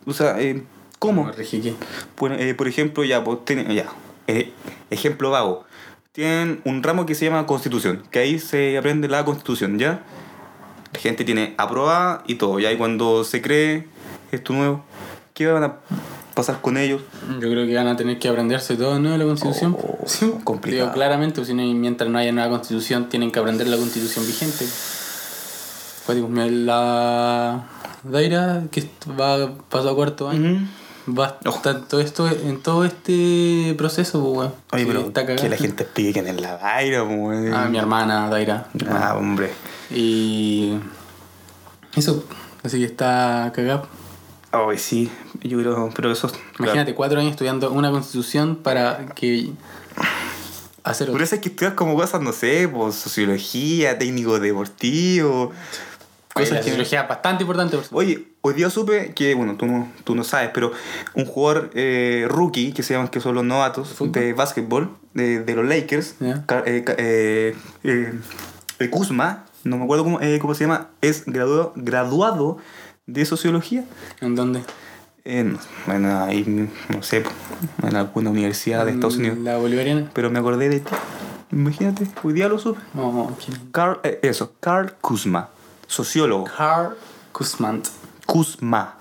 o 0.07 0.12
sea, 0.12 0.40
eh, 0.40 0.64
¿cómo? 0.99 1.31
Rige, 1.31 1.61
¿qué? 1.61 1.75
Por, 2.16 2.33
eh, 2.33 2.52
por 2.54 2.66
ejemplo, 2.66 3.04
ya, 3.04 3.23
pues, 3.23 3.45
tienen- 3.45 3.73
ya, 3.73 3.87
eh, 4.26 4.50
ejemplo 4.90 5.31
vago. 5.31 5.64
Tienen 6.11 6.61
un 6.64 6.83
ramo 6.83 7.07
que 7.07 7.14
se 7.14 7.26
llama 7.26 7.47
Constitución, 7.47 8.02
que 8.11 8.19
ahí 8.19 8.40
se 8.40 8.76
aprende 8.76 9.07
la 9.07 9.25
Constitución, 9.25 9.78
¿ya? 9.78 10.02
La 10.95 11.01
gente 11.01 11.25
tiene 11.25 11.55
aprobada 11.59 12.23
y 12.27 12.37
todo, 12.37 12.61
y 12.61 12.77
cuando 12.77 13.25
se 13.25 13.43
cree 13.43 13.89
esto 14.31 14.53
nuevo, 14.53 14.85
¿qué 15.35 15.49
van 15.49 15.65
a 15.65 15.77
pasar 16.35 16.61
con 16.61 16.77
ellos? 16.77 17.03
Yo 17.41 17.51
creo 17.51 17.67
que 17.67 17.75
van 17.75 17.89
a 17.89 17.97
tener 17.97 18.19
que 18.21 18.29
aprenderse 18.29 18.77
todo, 18.77 19.01
¿no? 19.01 19.17
La 19.19 19.25
constitución. 19.25 19.77
Oh, 19.77 19.99
Sí, 20.07 20.33
complicado. 20.45 20.85
Digo, 20.85 20.95
claramente, 20.95 21.37
pues, 21.37 21.49
si 21.49 21.55
no, 21.55 21.63
mientras 21.63 22.09
no 22.09 22.19
haya 22.19 22.31
nueva 22.31 22.49
constitución, 22.51 23.09
tienen 23.09 23.33
que 23.33 23.41
aprender 23.41 23.67
la 23.67 23.77
constitución 23.77 24.25
vigente. 24.25 24.67
Pues 26.07 26.17
digo, 26.17 26.29
la 26.31 27.67
Daira, 28.05 28.65
que 28.71 28.89
va 29.19 29.53
pasado 29.69 29.97
cuarto 29.97 30.29
año, 30.29 30.69
va 31.08 31.38
Oh. 31.44 31.99
esto, 32.00 32.28
en 32.28 32.61
todo 32.61 32.84
este 32.84 33.75
proceso, 33.76 34.20
pues, 34.23 34.37
weón. 34.37 34.54
Oye, 34.73 34.87
pero 34.87 35.00
está 35.08 35.26
que 35.26 35.49
la 35.49 35.56
gente 35.56 35.82
explique 35.84 36.12
quién 36.12 36.26
es 36.26 36.40
la 36.40 36.56
Daira, 36.56 37.04
pues. 37.04 37.52
Ah, 37.52 37.68
mi 37.70 37.78
hermana, 37.78 38.28
Daira. 38.28 38.68
mi 38.73 38.82
hermana. 38.82 39.08
Ah, 39.08 39.16
hombre. 39.16 39.50
Y. 39.90 40.78
Eso, 41.96 42.25
así 42.62 42.78
que 42.78 42.87
está 42.87 43.52
cagado. 43.54 43.87
Ay, 44.50 44.78
sí, 44.78 45.11
yo 45.42 45.58
creo, 45.58 45.90
pero 45.96 46.12
eso... 46.12 46.30
Imagínate, 46.61 46.94
cuatro 46.94 47.18
años 47.18 47.32
estudiando 47.32 47.73
una 47.73 47.90
constitución 47.90 48.56
para 48.56 49.06
que... 49.14 49.50
Hacer 50.84 51.11
Por 51.11 51.23
eso 51.23 51.34
hay 51.34 51.40
que 51.40 51.49
estudiar 51.49 51.75
como 51.75 51.96
cosas, 51.96 52.20
no 52.20 52.32
sé, 52.32 52.68
pues, 52.68 52.94
sociología, 52.94 53.99
técnico 53.99 54.38
deportivo... 54.38 55.52
La 56.37 56.61
que- 56.61 56.83
es 56.83 57.09
bastante 57.09 57.43
importante. 57.45 57.76
por. 57.76 57.87
Oye, 57.99 58.26
hoy 58.41 58.55
día 58.55 58.69
supe 58.71 59.12
que, 59.14 59.35
bueno, 59.35 59.57
tú 59.57 59.67
no, 59.67 59.88
tú 60.05 60.14
no 60.17 60.25
sabes, 60.25 60.50
pero 60.53 60.73
un 61.14 61.25
jugador 61.26 61.71
eh, 61.75 62.26
rookie, 62.29 62.73
que 62.73 62.83
se 62.83 62.95
llaman 62.95 63.09
que 63.09 63.21
son 63.21 63.35
los 63.37 63.45
novatos 63.45 63.97
¿De 64.12 64.33
básquetbol, 64.33 64.91
de, 65.12 65.45
de 65.45 65.55
los 65.55 65.64
Lakers. 65.67 66.17
Ca- 66.47 66.62
eh, 66.67 67.55
eh, 67.85 68.91
Kuzma, 68.91 69.45
no 69.62 69.79
me 69.79 69.85
acuerdo 69.85 70.05
cómo, 70.05 70.21
eh, 70.21 70.38
cómo 70.41 70.55
se 70.55 70.64
llama, 70.64 70.88
es 71.00 71.25
graduado, 71.26 71.73
graduado 71.76 72.59
de 73.07 73.25
sociología. 73.25 73.85
¿En 74.21 74.35
dónde? 74.35 74.61
En, 75.25 75.57
bueno, 75.87 76.23
ahí, 76.25 76.69
no 76.91 77.03
sé, 77.03 77.23
en 77.83 77.97
alguna 77.97 78.31
universidad 78.31 78.85
de 78.85 78.93
Estados 78.93 79.17
Unidos. 79.17 79.38
La 79.38 79.57
bolivariana. 79.57 80.11
Pero 80.12 80.31
me 80.31 80.38
acordé 80.38 80.69
de 80.69 80.81
ti. 80.81 80.91
Imagínate, 81.53 82.07
hoy 82.23 82.33
día 82.35 82.49
lo 82.49 82.59
supe. 82.59 82.81
No, 82.93 83.35
¿quién? 83.43 83.57
Carl, 83.71 84.00
eh, 84.03 84.19
eso, 84.23 84.53
Carl 84.61 84.93
Kuzma, 85.00 85.49
sociólogo. 85.87 86.45
Carl 86.45 86.97
Kuzmant. 87.33 87.88
Kuzma. 88.26 88.95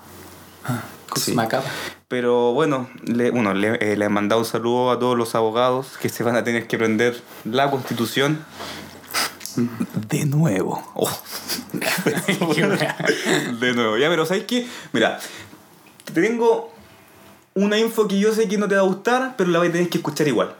Kuzma 1.08 1.48
Capa. 1.48 1.68
Pero 2.08 2.52
bueno, 2.52 2.88
le, 3.04 3.30
bueno, 3.30 3.54
le, 3.54 3.76
eh, 3.80 3.96
le 3.96 4.04
he 4.04 4.08
mandado 4.08 4.40
un 4.40 4.46
saludo 4.46 4.90
a 4.90 4.98
todos 4.98 5.16
los 5.16 5.34
abogados 5.34 5.96
que 6.00 6.08
se 6.08 6.22
van 6.22 6.36
a 6.36 6.44
tener 6.44 6.66
que 6.66 6.76
aprender 6.76 7.20
la 7.44 7.70
constitución 7.70 8.44
de 10.08 10.24
nuevo. 10.26 10.82
Oh. 10.94 11.10
de 13.60 13.72
nuevo. 13.74 13.96
Ya, 13.96 14.08
pero 14.08 14.26
¿sabes 14.26 14.44
qué? 14.44 14.66
Mira, 14.92 15.18
te 16.04 16.20
tengo 16.20 16.72
una 17.54 17.78
info 17.78 18.08
que 18.08 18.18
yo 18.18 18.34
sé 18.34 18.48
que 18.48 18.58
no 18.58 18.68
te 18.68 18.74
va 18.74 18.82
a 18.82 18.84
gustar, 18.84 19.34
pero 19.36 19.50
la 19.50 19.60
vas 19.60 19.68
a 19.68 19.72
tener 19.72 19.88
que 19.88 19.98
escuchar 19.98 20.26
igual. 20.28 20.54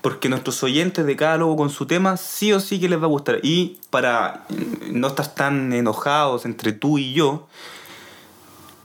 Porque 0.00 0.28
nuestros 0.28 0.62
oyentes 0.62 1.04
de 1.04 1.16
cada 1.16 1.36
logo 1.36 1.56
con 1.56 1.70
su 1.70 1.86
tema 1.86 2.16
sí 2.16 2.52
o 2.52 2.60
sí 2.60 2.80
que 2.80 2.88
les 2.88 3.00
va 3.00 3.04
a 3.04 3.08
gustar. 3.08 3.40
Y 3.42 3.78
para 3.90 4.46
no 4.90 5.08
estar 5.08 5.34
tan 5.34 5.72
enojados 5.72 6.46
entre 6.46 6.72
tú 6.72 6.98
y 6.98 7.12
yo, 7.12 7.48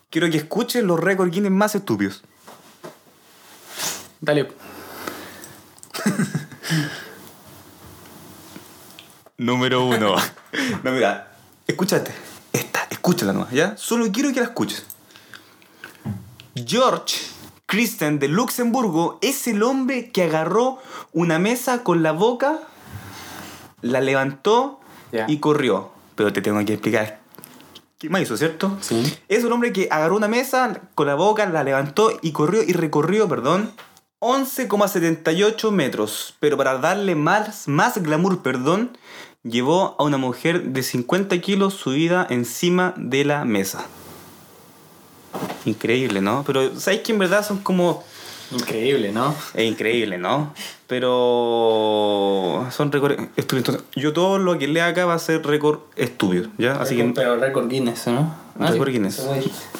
quiero 0.10 0.29
que 0.29 0.38
escuchen 0.38 0.88
los 0.88 1.00
récord 1.00 1.29
Guinness 1.29 1.51
más 1.51 1.75
estúpidos. 1.75 2.24
Dale. 4.22 4.50
Número 9.38 9.86
uno. 9.86 10.15
no, 10.84 10.91
mira, 10.91 11.36
escúchate. 11.67 12.12
Esta, 12.53 12.88
escúchala 12.89 13.34
nomás, 13.34 13.51
¿ya? 13.51 13.75
Solo 13.77 14.12
quiero 14.12 14.31
que 14.34 14.39
la 14.39 14.45
escuches. 14.45 14.86
George 16.55 17.35
Christian 17.75 18.20
de 18.20 18.29
Luxemburgo 18.29 19.20
es 19.22 19.48
el 19.48 19.62
hombre 19.62 20.10
que 20.10 20.24
agarró 20.24 20.77
una 21.12 21.39
mesa 21.39 21.84
con 21.84 22.03
la 22.03 22.13
boca, 22.13 22.62
la 23.82 24.00
levantó 24.00 24.79
y 25.27 25.39
corrió. 25.39 25.89
Pero 26.15 26.32
te 26.32 26.41
tengo 26.41 26.63
que 26.63 26.72
explicar 26.72 27.20
qué 27.98 28.10
más 28.10 28.22
hizo, 28.22 28.38
¿cierto? 28.38 28.77
Sí. 28.79 29.17
Es 29.27 29.44
un 29.44 29.51
hombre 29.51 29.74
que 29.74 29.89
agarró 29.91 30.15
una 30.15 30.29
mesa 30.29 30.84
con 30.96 31.08
la 31.08 31.15
boca, 31.15 31.48
la 31.48 31.65
levantó 31.65 32.17
y 32.22 32.32
corrió 32.32 32.63
y 32.63 32.72
recorrió, 32.72 33.27
perdón, 33.27 33.74
11,78 34.20 35.70
metros. 35.72 36.36
Pero 36.39 36.55
para 36.55 36.77
darle 36.77 37.15
más, 37.15 37.67
más 37.67 38.01
glamour, 38.01 38.41
perdón, 38.41 38.98
llevó 39.44 39.98
a 40.00 40.03
una 40.05 40.17
mujer 40.17 40.63
de 40.63 40.82
50 40.82 41.41
kilos 41.41 41.74
subida 41.74 42.25
encima 42.29 42.94
de 42.96 43.25
la 43.25 43.44
mesa. 43.44 43.86
Increíble, 45.65 46.22
¿no? 46.22 46.44
Pero 46.46 46.80
¿sabes 46.80 47.01
que 47.01 47.12
en 47.12 47.20
verdad 47.20 47.46
son 47.46 47.60
como... 47.60 48.04
Increíble, 48.51 49.12
¿no? 49.12 49.34
Es 49.56 49.65
increíble, 49.65 50.18
¿no? 50.20 50.54
Pero 50.88 52.68
son 52.72 52.92
récords 52.92 53.18
estúpidos. 53.36 53.84
Yo 53.96 54.13
todo 54.13 54.38
lo 54.38 54.58
que 54.60 54.68
lea 54.68 54.88
acá 54.88 55.06
va 55.06 55.15
a 55.15 55.20
ser 55.20 55.46
récord 55.46 55.80
estúpido, 55.96 56.50
¿ya? 56.58 56.74
Así 56.74 56.96
que... 56.96 57.04
Pero 57.15 57.38
récord 57.38 57.68
Guinness, 57.68 58.08
¿no? 58.08 58.36
Ah, 58.60 58.72
Récord. 58.72 58.89
Guinness. 58.92 59.27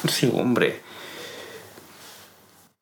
Sí, 0.08 0.32
hombre. 0.34 0.80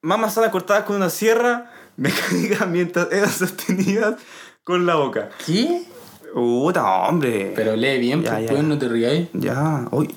Manzanas 0.03 0.51
cortadas 0.51 0.85
con 0.85 0.97
una 0.97 1.11
sierra 1.11 1.71
mecánica 1.97 2.67
mientras 2.71 3.11
eran 3.13 3.31
sostenidas 3.31 4.17
con 4.65 4.87
la 4.87 4.97
boca. 4.97 5.31
¿Qué? 5.47 5.85
Puta, 6.33 6.85
hombre. 7.09 7.53
Pero 7.55 7.77
lee 7.77 7.99
bien, 7.99 8.23
Ya, 8.23 8.33
pues, 8.33 8.45
ya. 8.47 8.51
pues, 8.53 8.65
no 8.65 8.79
te 8.79 8.89
rías. 8.89 9.29
Ya, 9.33 9.87
oye, 9.93 10.15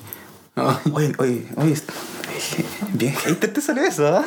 No. 0.58 0.78
oye, 0.92 1.12
oye, 1.18 1.46
oye. 1.56 1.76
Bien 2.92 3.14
hater 3.14 3.52
te 3.52 3.60
salió 3.60 3.82
eso, 3.84 4.06
¿ah? 4.08 4.24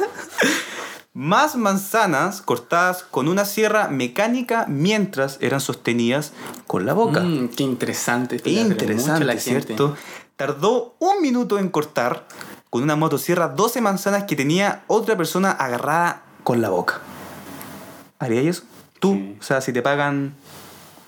Más 1.14 1.56
manzanas 1.58 2.42
cortadas 2.42 3.04
con 3.04 3.28
una 3.28 3.44
sierra 3.44 3.90
mecánica 3.90 4.66
mientras 4.70 5.38
eran 5.42 5.60
sostenidas 5.60 6.32
con 6.68 6.86
la 6.86 6.94
boca. 6.94 7.20
Mm, 7.20 7.50
qué 7.50 7.64
interesante. 7.64 8.40
Qué 8.40 8.52
interesante, 8.52 9.26
la 9.26 9.34
gente. 9.34 9.62
¿cierto? 9.64 9.96
Tardó 10.38 10.96
un 11.00 11.22
minuto 11.22 11.60
en 11.60 11.70
cortar 11.70 12.26
con 12.70 12.82
una 12.82 12.96
motosierra 12.96 13.50
12 13.50 13.82
manzanas 13.82 14.24
que 14.24 14.38
tenía 14.38 14.84
otra 14.88 15.18
persona 15.18 15.52
agarrada 15.52 16.24
con 16.44 16.62
la 16.62 16.70
boca. 16.70 17.02
¿Harías 18.20 18.46
eso? 18.46 18.64
Tú, 19.02 19.14
Sí. 19.14 19.38
o 19.40 19.44
sea, 19.44 19.60
si 19.62 19.74
te 19.74 19.82
pagan, 19.82 20.34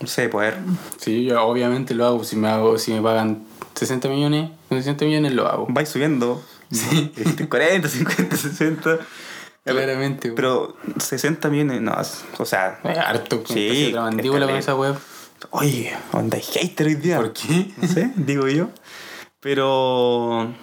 no 0.02 0.08
sé, 0.08 0.28
ver, 0.28 0.58
Sí, 0.98 1.24
yo 1.24 1.42
obviamente 1.46 1.94
lo 1.96 2.06
hago. 2.06 2.24
Si 2.26 2.36
me, 2.36 2.50
hago, 2.50 2.78
si 2.78 2.92
me 2.92 3.02
pagan 3.02 3.44
60 3.76 4.10
millones, 4.10 4.52
con 4.74 4.82
60 4.84 5.06
millones 5.06 5.34
lo 5.34 5.48
hago. 5.48 5.68
vais 5.70 5.90
subiendo. 5.90 6.44
Sí. 6.72 7.12
este, 7.18 7.48
40, 7.48 7.88
50, 7.88 8.36
60. 8.36 8.98
Claramente. 9.64 10.32
Pero 10.32 10.76
60 11.00 11.50
millones, 11.50 11.82
no, 11.82 11.96
o 12.38 12.46
sea, 12.46 12.80
Es 12.84 12.98
harto. 12.98 13.44
Sí, 13.48 13.88
otra 13.90 14.02
mandíbula 14.02 14.46
con 14.48 14.56
esa 14.56 14.76
web. 14.76 14.96
oye, 15.52 15.94
onda 16.12 16.38
hater 16.38 16.88
hoy 16.88 16.96
día. 16.96 17.18
¿Por 17.18 17.32
qué? 17.34 17.72
No 17.78 17.88
sé, 17.88 18.12
digo 18.16 18.48
yo. 18.48 18.70
Pero. 19.40 20.54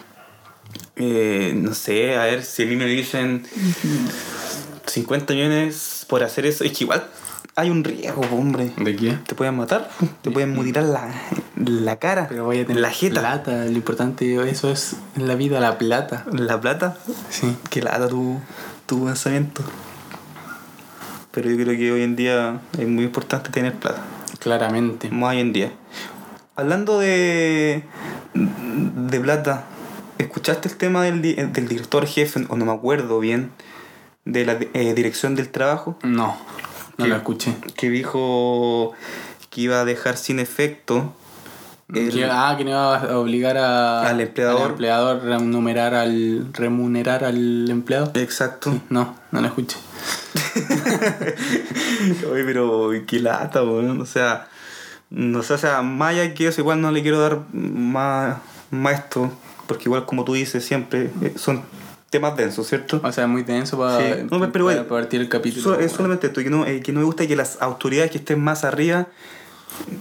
eh, 0.97 1.53
no 1.55 1.75
sé, 1.75 2.17
a 2.17 2.25
ver 2.25 2.43
si 2.45 2.65
a 2.65 2.67
mí 2.67 2.77
me 2.77 2.87
dicen 2.87 3.47
50 4.87 5.33
millones 5.35 6.05
por 6.09 6.23
hacer 6.23 6.45
eso. 6.47 6.65
Es 6.65 6.73
que 6.77 6.85
igual 6.85 7.09
hay 7.57 7.71
un 7.71 7.85
riesgo, 7.85 8.23
hombre. 8.33 8.73
¿De 8.77 8.97
qué? 8.97 9.19
Te 9.27 9.35
pueden 9.35 9.57
matar, 9.57 9.91
te 10.23 10.31
pueden 10.31 10.55
mutilar 10.55 10.85
la, 10.85 11.11
la 11.57 11.97
cara, 11.97 12.27
Pero 12.29 12.45
voy 12.45 12.61
a 12.61 12.67
tener 12.67 12.81
la 12.81 12.91
jeta, 12.91 13.21
plata. 13.21 13.65
Lo 13.65 13.73
importante 13.73 14.51
eso 14.51 14.71
es 14.71 14.97
en 15.17 15.29
la 15.29 15.35
vida, 15.35 15.61
la 15.61 15.79
plata. 15.79 16.25
la 16.33 16.61
plata. 16.61 16.97
Sí. 17.29 17.57
Que 17.69 17.83
lata 17.83 18.09
tu, 18.09 18.39
tu 18.87 19.05
pensamiento. 19.05 19.63
Pero 21.33 21.51
yo 21.51 21.57
creo 21.57 21.77
que 21.77 21.93
hoy 21.93 22.03
en 22.03 22.17
día 22.17 22.61
es 22.79 22.89
muy 22.89 23.05
importante 23.05 23.51
tener 23.51 23.75
plata. 23.75 24.03
Claramente. 24.39 25.11
Más 25.11 25.35
hoy 25.35 25.41
en 25.41 25.53
día. 25.53 25.73
Hablando 26.57 26.99
de, 26.99 27.85
de 28.35 29.21
plata, 29.21 29.65
¿escuchaste 30.19 30.69
el 30.69 30.77
tema 30.77 31.03
del, 31.05 31.23
del 31.23 31.69
director 31.69 32.07
jefe, 32.07 32.45
o 32.49 32.57
no 32.57 32.65
me 32.65 32.73
acuerdo 32.73 33.21
bien, 33.21 33.51
de 34.25 34.45
la 34.45 34.59
eh, 34.75 34.95
dirección 34.95 35.37
del 35.37 35.49
trabajo? 35.49 35.97
No, 36.03 36.37
no 37.01 37.05
¿Qué? 37.05 37.11
lo 37.11 37.17
escuché. 37.17 37.55
Que 37.77 37.91
dijo 37.91 38.93
que 39.51 39.61
iba 39.63 39.81
a 39.81 39.85
dejar 39.85 40.17
sin 40.17 40.39
efecto 40.39 41.13
el- 41.93 42.11
Que- 42.13 42.25
ah, 42.31 42.55
que 42.57 42.63
no 42.65 42.71
iba 42.71 42.97
a 42.99 43.19
obligar 43.19 43.57
a, 43.57 44.09
Al 44.09 44.21
empleador. 44.21 44.63
al 44.63 44.71
empleador 44.71 45.23
remunerar 45.25 45.95
al, 45.95 46.47
remunerar 46.53 47.25
al 47.25 47.69
empleado. 47.69 48.13
Exacto. 48.15 48.81
No, 48.91 49.17
no 49.33 49.41
lo 49.41 49.47
escuché. 49.49 49.77
Oye, 52.31 52.45
pero 52.45 52.91
qué 53.07 53.19
lata, 53.21 53.63
weón. 53.65 54.01
O 54.01 54.07
sea, 54.07 54.49
no 55.11 55.43
sé, 55.43 55.55
o 55.55 55.59
sea, 55.59 55.83
más 55.83 56.11
allá 56.11 56.33
que 56.35 56.47
eso, 56.47 56.61
igual 56.61 56.81
no 56.81 56.91
le 56.93 57.03
quiero 57.03 57.19
dar 57.21 57.41
más, 57.53 58.39
más 58.71 58.95
esto, 59.01 59.33
porque 59.67 59.85
igual 59.85 60.07
como 60.07 60.25
tú 60.25 60.35
dices 60.35 60.65
siempre, 60.65 61.11
eh, 61.23 61.35
son 61.37 61.63
temas 62.11 62.37
densos, 62.37 62.67
¿cierto? 62.67 63.01
O 63.03 63.13
sea, 63.13 63.27
muy 63.27 63.43
denso 63.45 63.79
para, 63.79 63.99
Sí. 63.99 64.23
No, 64.31 64.39
pero 64.41 64.51
para 64.51 64.65
bueno, 64.65 64.85
partir 64.87 65.21
el 65.21 65.29
capítulo. 65.29 65.63
So- 65.63 65.81
es 65.81 65.93
solamente 65.93 66.27
esto, 66.27 66.43
que 66.43 66.51
no, 66.51 66.67
eh, 66.67 66.81
que 66.83 66.93
no 66.93 67.01
me 67.01 67.07
gusta 67.07 67.27
que 67.27 67.37
las 67.37 67.63
autoridades 67.63 68.11
que 68.11 68.19
estén 68.19 68.41
más 68.43 68.65
arriba 68.65 69.07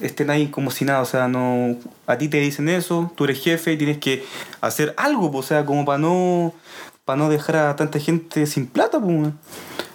estén 0.01 0.29
ahí 0.31 0.47
como 0.47 0.71
si 0.71 0.83
nada, 0.85 1.01
o 1.01 1.05
sea, 1.05 1.27
no 1.27 1.77
a 2.07 2.17
ti 2.17 2.27
te 2.27 2.37
dicen 2.37 2.67
eso, 2.69 3.11
tú 3.15 3.25
eres 3.25 3.39
jefe 3.41 3.73
y 3.73 3.77
tienes 3.77 3.99
que 3.99 4.25
hacer 4.61 4.93
algo, 4.97 5.31
o 5.31 5.43
sea, 5.43 5.65
como 5.65 5.85
para 5.85 5.99
no 5.99 6.53
para 7.05 7.17
no 7.17 7.29
dejar 7.29 7.55
a 7.55 7.75
tanta 7.75 7.99
gente 7.99 8.45
sin 8.47 8.67
plata, 8.67 8.99
pues. 8.99 9.29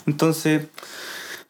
Entonces, 0.06 0.66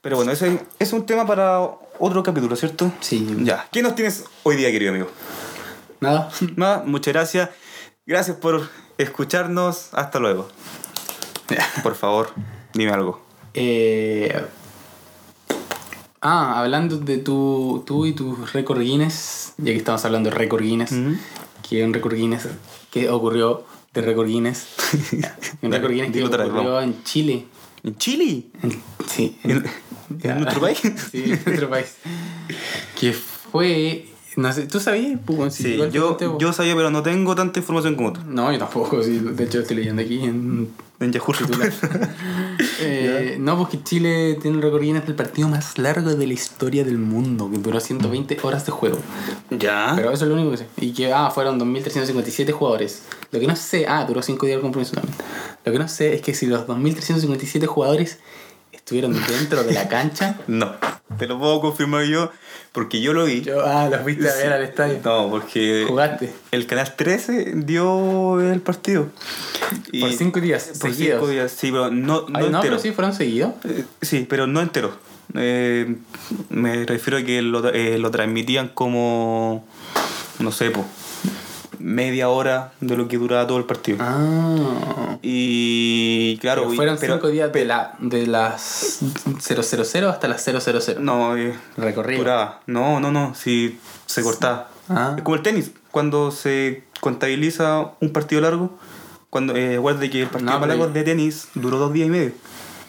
pero 0.00 0.16
bueno, 0.16 0.32
ese 0.32 0.60
es 0.78 0.92
un 0.92 1.04
tema 1.06 1.26
para 1.26 1.60
otro 1.98 2.22
capítulo, 2.22 2.56
¿cierto? 2.56 2.90
Sí. 3.00 3.36
Ya. 3.40 3.66
¿Qué 3.70 3.82
nos 3.82 3.94
tienes 3.94 4.24
hoy 4.42 4.56
día, 4.56 4.70
querido 4.70 4.90
amigo? 4.92 5.08
Nada. 6.00 6.30
Nada, 6.56 6.82
muchas 6.86 7.14
gracias. 7.14 7.50
Gracias 8.06 8.36
por 8.36 8.68
escucharnos. 8.98 9.88
Hasta 9.92 10.18
luego. 10.18 10.48
Por 11.82 11.94
favor, 11.94 12.30
dime 12.72 12.92
algo. 12.92 13.20
Eh, 13.54 14.34
ah, 16.20 16.58
hablando 16.60 16.98
de 16.98 17.18
tu, 17.18 17.82
tú 17.86 18.06
y 18.06 18.12
tus 18.12 18.52
récord 18.52 18.80
Guinness, 18.80 19.54
ya 19.58 19.72
que 19.72 19.76
estamos 19.76 20.04
hablando 20.04 20.30
de 20.30 20.36
récord 20.36 20.62
Guinness, 20.62 20.92
que 21.68 21.84
un 21.84 21.92
récord 21.94 22.14
Guinness 22.14 22.48
que 22.90 23.08
ocurrió 23.10 23.64
de 23.92 24.00
récord 24.02 24.26
Guinness. 24.26 24.66
un 25.62 25.72
récord 25.72 25.92
Guinness 25.92 26.12
que 26.12 26.24
ocurrió 26.24 26.52
vamos. 26.52 26.82
en 26.84 27.04
Chile. 27.04 27.46
¿En 27.82 27.96
Chile? 27.98 28.44
En- 28.62 28.82
sí. 29.06 29.38
¿En, 29.44 29.64
en 30.22 30.40
nuestro 30.40 30.60
país? 30.60 30.80
Sí, 31.12 31.24
en 31.24 31.42
nuestro 31.44 31.68
país. 31.70 31.94
Que 32.98 33.12
fue. 33.12 34.08
No 34.36 34.52
sé, 34.52 34.66
¿tú 34.66 34.80
sabías? 34.80 35.20
Pues, 35.24 35.54
Sí, 35.54 35.76
te 35.78 35.90
yo, 35.90 36.16
pues. 36.16 36.30
yo 36.38 36.52
sabía, 36.52 36.74
pero 36.74 36.90
no 36.90 37.02
tengo 37.02 37.34
tanta 37.34 37.60
información 37.60 37.94
como 37.94 38.12
tú. 38.12 38.20
No, 38.26 38.50
yo 38.50 38.58
tampoco, 38.58 39.02
sí. 39.02 39.18
De 39.20 39.44
hecho, 39.44 39.60
estoy 39.60 39.76
leyendo 39.76 40.02
aquí 40.02 40.22
en. 40.24 40.70
En 41.00 41.12
Yahoo. 41.12 41.32
Eh, 42.80 43.36
no, 43.40 43.56
porque 43.58 43.82
Chile 43.82 44.36
tiene 44.40 44.56
el 44.58 44.62
récord 44.62 44.82
Guinness 44.82 45.06
del 45.06 45.14
partido 45.14 45.48
más 45.48 45.78
largo 45.78 46.14
de 46.14 46.26
la 46.26 46.32
historia 46.32 46.84
del 46.84 46.98
mundo, 46.98 47.50
que 47.50 47.58
duró 47.58 47.80
120 47.80 48.38
horas 48.42 48.66
de 48.66 48.72
juego. 48.72 48.98
ya. 49.50 49.92
Pero 49.96 50.10
eso 50.12 50.24
es 50.24 50.28
lo 50.28 50.34
único 50.34 50.50
que 50.52 50.56
sé. 50.58 50.66
Y 50.76 50.92
que, 50.92 51.12
ah, 51.12 51.30
fueron 51.30 51.58
2.357 51.58 52.52
jugadores. 52.52 53.02
Lo 53.32 53.40
que 53.40 53.46
no 53.46 53.56
sé, 53.56 53.86
ah, 53.88 54.04
duró 54.06 54.22
5 54.22 54.46
días 54.46 54.56
el 54.56 54.62
compromiso 54.62 54.92
también. 54.94 55.14
Lo 55.64 55.72
que 55.72 55.78
no 55.78 55.88
sé 55.88 56.14
es 56.14 56.20
que 56.22 56.34
si 56.34 56.46
los 56.46 56.66
2.357 56.66 57.66
jugadores 57.66 58.18
estuvieron 58.84 59.14
dentro 59.26 59.64
de 59.64 59.72
la 59.72 59.88
cancha. 59.88 60.36
No, 60.46 60.74
te 61.18 61.26
lo 61.26 61.38
puedo 61.38 61.60
confirmar 61.62 62.04
yo 62.04 62.30
porque 62.72 63.00
yo 63.00 63.14
lo 63.14 63.24
vi. 63.24 63.40
Yo, 63.40 63.64
ah, 63.64 63.88
los 63.90 64.04
viste 64.04 64.28
a 64.28 64.34
ver 64.34 64.52
al 64.52 64.62
estadio. 64.62 64.98
No, 65.02 65.30
porque 65.30 65.84
Jugaste. 65.88 66.32
el 66.50 66.66
canal 66.66 66.94
13 66.94 67.52
dio 67.56 68.40
el 68.40 68.60
partido. 68.60 69.08
Y- 69.90 70.00
Por 70.00 70.12
5 70.12 70.40
días 70.40 70.64
por 70.80 70.92
seguidos. 70.92 71.20
cinco 71.20 71.28
días, 71.32 71.50
sí, 71.52 71.70
pero 71.70 71.90
no, 71.90 72.26
no 72.28 72.38
Ay, 72.38 72.42
no, 72.42 72.44
entero. 72.46 72.60
pero 72.62 72.78
sí, 72.78 72.92
fueron 72.92 73.14
seguidos. 73.14 73.52
Eh, 73.64 73.84
sí, 74.02 74.26
pero 74.28 74.46
no 74.46 74.60
entero. 74.60 74.94
Eh, 75.34 75.96
me 76.50 76.84
refiero 76.84 77.18
a 77.18 77.22
que 77.22 77.40
lo, 77.42 77.66
eh, 77.72 77.98
lo 77.98 78.10
transmitían 78.10 78.68
como, 78.68 79.66
no 80.40 80.52
sé, 80.52 80.70
po, 80.70 80.84
media 81.84 82.30
hora 82.30 82.72
de 82.80 82.96
lo 82.96 83.06
que 83.08 83.18
duraba 83.18 83.46
todo 83.46 83.58
el 83.58 83.64
partido. 83.64 83.98
Ah. 84.00 85.18
Y 85.22 86.38
claro, 86.38 86.62
Pero 86.62 86.72
y- 86.72 86.76
fueron 86.76 86.96
pero- 86.98 87.14
5 87.16 87.28
días 87.28 87.52
de, 87.52 87.64
la, 87.66 87.94
de 87.98 88.26
las 88.26 89.00
000 89.40 90.08
hasta 90.08 90.26
las 90.28 90.42
000. 90.44 90.98
No, 91.00 91.36
eh, 91.36 91.54
Recorrido. 91.76 92.20
duraba. 92.22 92.60
No, 92.66 93.00
no, 93.00 93.12
no, 93.12 93.34
sí, 93.34 93.78
se 94.06 94.22
cortaba. 94.22 94.68
Ah. 94.88 95.14
Es 95.16 95.22
como 95.22 95.36
el 95.36 95.42
tenis, 95.42 95.72
cuando 95.90 96.30
se 96.30 96.84
contabiliza 97.00 97.92
un 98.00 98.10
partido 98.12 98.40
largo, 98.40 98.70
cuando 99.28 99.54
eh, 99.54 99.76
acuérdate 99.76 100.08
que 100.10 100.22
el 100.22 100.28
partido 100.28 100.52
No, 100.52 100.58
más 100.60 100.68
largo 100.68 100.88
de 100.88 101.02
tenis 101.02 101.48
duró 101.54 101.78
dos 101.78 101.92
días 101.92 102.08
y 102.08 102.10
medio. 102.10 102.32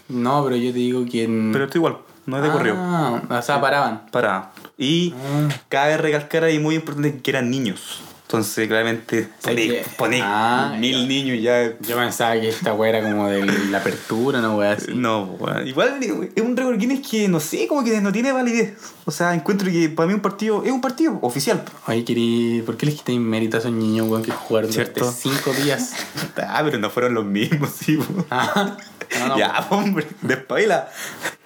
No, 0.07 0.43
pero 0.43 0.55
yo 0.55 0.71
te 0.71 0.77
digo 0.79 1.03
que 1.05 1.23
en. 1.25 1.51
Pero 1.51 1.65
esto 1.65 1.77
igual, 1.79 1.97
no 2.27 2.37
es 2.37 2.43
de 2.43 2.49
correo. 2.49 2.75
Ah, 2.77 3.21
o 3.29 3.41
sea, 3.41 3.59
paraban. 3.59 4.05
Para. 4.11 4.51
Y 4.77 5.13
Ah. 5.17 5.49
cabe 5.67 5.97
recalcar 5.97 6.43
ahí 6.45 6.59
muy 6.59 6.75
importante 6.75 7.19
que 7.21 7.31
eran 7.31 7.49
niños. 7.49 8.01
Entonces, 8.37 8.67
claramente, 8.67 9.27
poné, 9.41 9.67
que- 9.67 9.85
poné 9.97 10.19
Ah, 10.23 10.75
mil 10.79 11.01
ya. 11.01 11.07
niños 11.07 11.41
ya. 11.41 11.73
Yo 11.81 11.95
pensaba 11.97 12.33
que 12.33 12.49
esta 12.49 12.73
weá 12.73 12.89
era 12.97 13.09
como 13.09 13.27
de 13.29 13.45
la 13.69 13.77
apertura, 13.79 14.41
no 14.41 14.57
weá 14.57 14.73
así. 14.73 14.93
No, 14.93 15.25
bueno, 15.25 15.61
igual 15.63 15.97
es 16.01 16.43
un 16.43 16.55
récord 16.57 16.77
Guinness 16.77 17.07
que 17.07 17.27
no 17.27 17.39
sé, 17.39 17.67
como 17.67 17.83
que 17.83 17.99
no 18.01 18.11
tiene 18.11 18.31
validez. 18.31 18.73
O 19.05 19.11
sea, 19.11 19.33
encuentro 19.33 19.69
que 19.71 19.89
para 19.89 20.07
mí 20.07 20.13
un 20.13 20.19
partido 20.21 20.63
es 20.65 20.71
un 20.71 20.81
partido 20.81 21.17
oficial. 21.21 21.63
Oye, 21.87 22.03
querí, 22.03 22.61
¿por 22.65 22.75
qué 22.77 22.85
les 22.87 22.95
quitáis 22.95 23.19
mérito 23.19 23.57
a 23.57 23.59
esos 23.59 23.71
niños, 23.71 24.07
weón, 24.09 24.23
que 24.23 24.31
jugaron 24.31 24.71
durante. 24.71 25.01
5 25.03 25.53
días? 25.53 25.93
Ah, 26.37 26.61
pero 26.63 26.77
no 26.79 26.89
fueron 26.89 27.13
los 27.13 27.25
mismos, 27.25 27.69
sí. 27.71 27.97
Ah, 28.29 28.77
no, 29.19 29.27
no, 29.29 29.37
ya, 29.37 29.65
hombre, 29.69 30.05
despabila. 30.21 30.89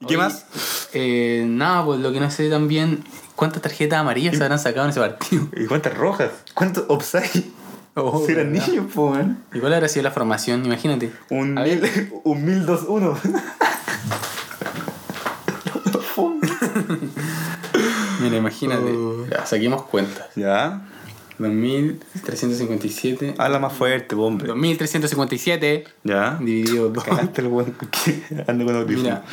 ¿Y 0.00 0.06
qué 0.06 0.16
Oye, 0.16 0.16
más? 0.16 0.46
Eh, 0.92 1.44
nada, 1.48 1.84
pues 1.84 2.00
lo 2.00 2.12
que 2.12 2.20
no 2.20 2.30
sé 2.30 2.50
también, 2.50 3.04
¿cuántas 3.36 3.62
tarjetas 3.62 3.98
amarillas 4.00 4.36
se 4.36 4.42
habrán 4.42 4.58
sacado 4.58 4.84
en 4.86 4.90
ese 4.90 5.00
partido? 5.00 5.48
¿Y 5.56 5.66
cuántas 5.66 5.94
rojas? 5.96 6.30
¿Cuántos 6.54 6.84
offside? 6.88 7.44
Oh, 7.96 8.24
si 8.26 8.32
eran 8.32 8.50
niños, 8.52 8.86
po, 8.92 9.10
man. 9.10 9.44
¿Y 9.52 9.60
cuál 9.60 9.72
habrá 9.74 9.86
sido 9.88 10.02
la 10.02 10.10
formación? 10.10 10.64
Imagínate. 10.66 11.12
Un 11.30 11.54
mil, 11.54 11.80
un 12.24 12.44
mil 12.44 12.66
dos 12.66 12.84
uno. 12.88 13.16
Mira, 18.20 18.36
imagínate. 18.36 18.90
Oh. 18.92 19.26
Ya, 19.30 19.44
saquemos 19.46 19.82
cuentas. 19.82 20.26
ya. 20.34 20.82
2357. 21.38 23.34
Habla 23.38 23.58
más 23.58 23.72
fuerte, 23.72 24.14
hombre. 24.14 24.46
2357 24.48 25.84
Ya. 26.04 26.38
dividido 26.40 26.90
2. 26.90 27.02
Cagaste 27.04 27.40
el 27.40 27.48
weón 27.48 27.74
anda 28.46 28.64
con 28.64 28.76
audífono. 28.76 29.02
Mira, 29.02 29.24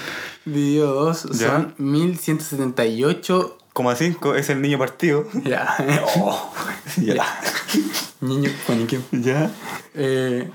dividido 0.43 0.93
2 0.95 1.23
Ya. 1.39 1.47
son 1.47 1.75
1178. 1.77 3.57
Coma 3.73 3.95
cinco 3.95 4.35
es 4.35 4.49
el 4.49 4.61
niño 4.61 4.77
partido. 4.77 5.27
Ya. 5.43 5.75
Oh, 6.17 6.51
ya. 6.97 7.25
Niño 8.21 8.49
paniqueo. 8.67 9.01
Ya. 9.11 9.49
Eh, 9.95 10.49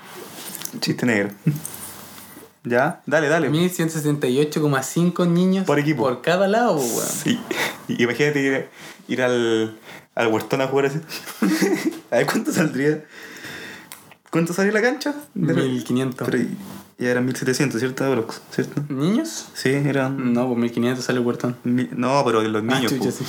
Chiste 0.80 1.06
negro. 1.06 1.30
Ya. 2.64 3.00
Dale, 3.06 3.28
dale. 3.28 3.48
1178,5 3.50 5.28
niños 5.28 5.64
Por 5.66 5.78
equipo. 5.78 6.02
por 6.02 6.20
cada 6.20 6.48
lado, 6.48 6.76
weón. 6.76 7.08
Sí. 7.08 7.40
Imagínate 7.88 8.40
ir, 8.40 8.68
ir 9.08 9.22
al, 9.22 9.78
al 10.14 10.26
huertón 10.28 10.60
a 10.60 10.66
jugar 10.66 10.86
así. 10.86 11.00
A 12.10 12.16
ver 12.16 12.26
cuánto 12.26 12.52
saldría. 12.52 13.04
¿Cuánto 14.30 14.52
salió 14.52 14.72
la 14.72 14.82
cancha? 14.82 15.14
De 15.34 15.54
la- 15.54 15.62
1500. 15.62 16.28
Pero 16.28 16.44
ya 16.98 17.10
eran 17.10 17.24
1700, 17.26 17.78
¿cierto? 17.80 18.04
Euros, 18.06 18.40
¿Cierto? 18.50 18.82
¿Niños? 18.88 19.48
Sí, 19.54 19.70
eran. 19.70 20.32
No, 20.32 20.46
pues 20.48 20.58
1500 20.58 21.04
sale 21.04 21.20
huertón. 21.20 21.56
mi- 21.64 21.88
No, 21.92 22.22
pero 22.24 22.42
los 22.42 22.62
Ah, 22.62 22.74
niños. 22.74 22.92
chucha, 22.92 23.10
sí. 23.10 23.24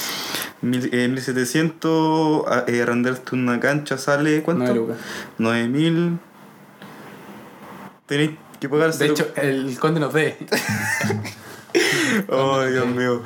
Mil- 0.62 0.89
eh, 0.93 1.08
1700, 1.08 2.45
a- 2.47 2.63
eh, 2.67 2.82
arrendarte 2.82 3.36
una 3.36 3.60
cancha 3.60 3.97
sale. 3.97 4.41
¿Cuánto? 4.43 4.63
Nueve 4.63 4.80
lucas. 4.80 4.97
9000. 5.38 6.19
Tenéis 8.06 8.32
que 8.60 8.69
pagar 8.69 8.93
De 8.93 9.06
hecho, 9.06 9.27
el 9.36 9.77
conde 9.80 9.99
nos 9.99 10.13
ve. 10.13 10.38
Oh, 12.30 12.62
Dios 12.71 12.88
mío. 12.88 13.21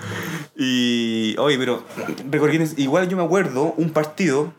Y. 0.58 1.36
Oye, 1.38 1.58
pero. 1.58 1.86
Igual 2.78 3.08
yo 3.08 3.16
me 3.16 3.24
acuerdo 3.24 3.74
un 3.78 3.92
partido 3.92 4.54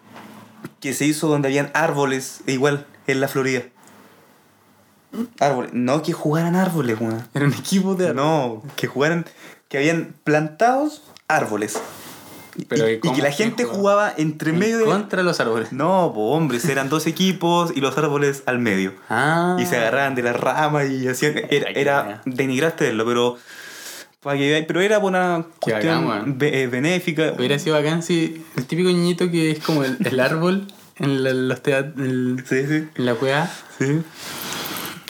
que 0.80 0.94
se 0.94 1.04
hizo 1.04 1.28
donde 1.28 1.48
habían 1.48 1.70
árboles, 1.74 2.40
e 2.46 2.52
igual, 2.52 2.86
en 3.06 3.20
la 3.20 3.28
Florida. 3.28 3.62
Árboles. 5.40 5.72
No 5.74 6.02
que 6.02 6.12
jugaran 6.12 6.56
árboles, 6.56 6.98
weón. 7.00 7.22
Era 7.34 7.44
un 7.46 7.52
equipo 7.54 7.94
de. 7.94 8.14
No, 8.14 8.62
que 8.76 8.86
jugaran. 8.86 9.24
Que 9.68 9.78
habían 9.78 10.14
plantados 10.24 11.02
árboles. 11.28 11.78
Pero, 12.68 12.86
y, 12.90 12.94
¿y 13.02 13.12
que 13.12 13.22
la 13.22 13.32
gente 13.32 13.64
jugaba? 13.64 13.78
jugaba 14.10 14.14
entre 14.18 14.52
medio 14.52 14.78
de. 14.78 14.84
Contra 14.84 15.22
los 15.22 15.40
árboles. 15.40 15.72
No, 15.72 16.12
pues 16.14 16.24
hombres, 16.28 16.64
eran 16.66 16.88
dos 16.90 17.06
equipos 17.06 17.72
y 17.74 17.80
los 17.80 17.96
árboles 17.96 18.42
al 18.46 18.58
medio. 18.58 18.92
Ah. 19.08 19.56
Y 19.58 19.64
se 19.66 19.76
agarraban 19.78 20.14
de 20.14 20.22
las 20.22 20.38
ramas 20.38 20.90
y 20.90 21.08
hacían. 21.08 21.34
Era, 21.50 21.70
era 21.70 22.22
denigraste 22.26 22.84
verlo, 22.84 23.04
pero. 23.06 23.36
Pero 24.22 24.80
era 24.80 25.00
por 25.00 25.10
una 25.10 25.46
cuestión 25.58 26.06
bacán, 26.06 26.38
be- 26.38 26.62
eh, 26.62 26.66
benéfica. 26.68 27.32
Hubiera 27.36 27.58
sido 27.58 27.74
bacán 27.74 28.04
si 28.04 28.44
el 28.56 28.66
típico 28.66 28.88
niñito 28.88 29.28
que 29.32 29.50
es 29.50 29.58
como 29.58 29.82
el, 29.82 29.96
el 30.04 30.20
árbol 30.20 30.68
en 30.96 31.24
la, 31.24 31.32
los 31.32 31.60
teat- 31.60 31.94
en, 31.98 32.44
Sí, 32.48 32.64
sí. 32.68 32.88
en 32.94 33.04
la 33.06 33.14
cueva, 33.16 33.50
Sí. 33.80 34.00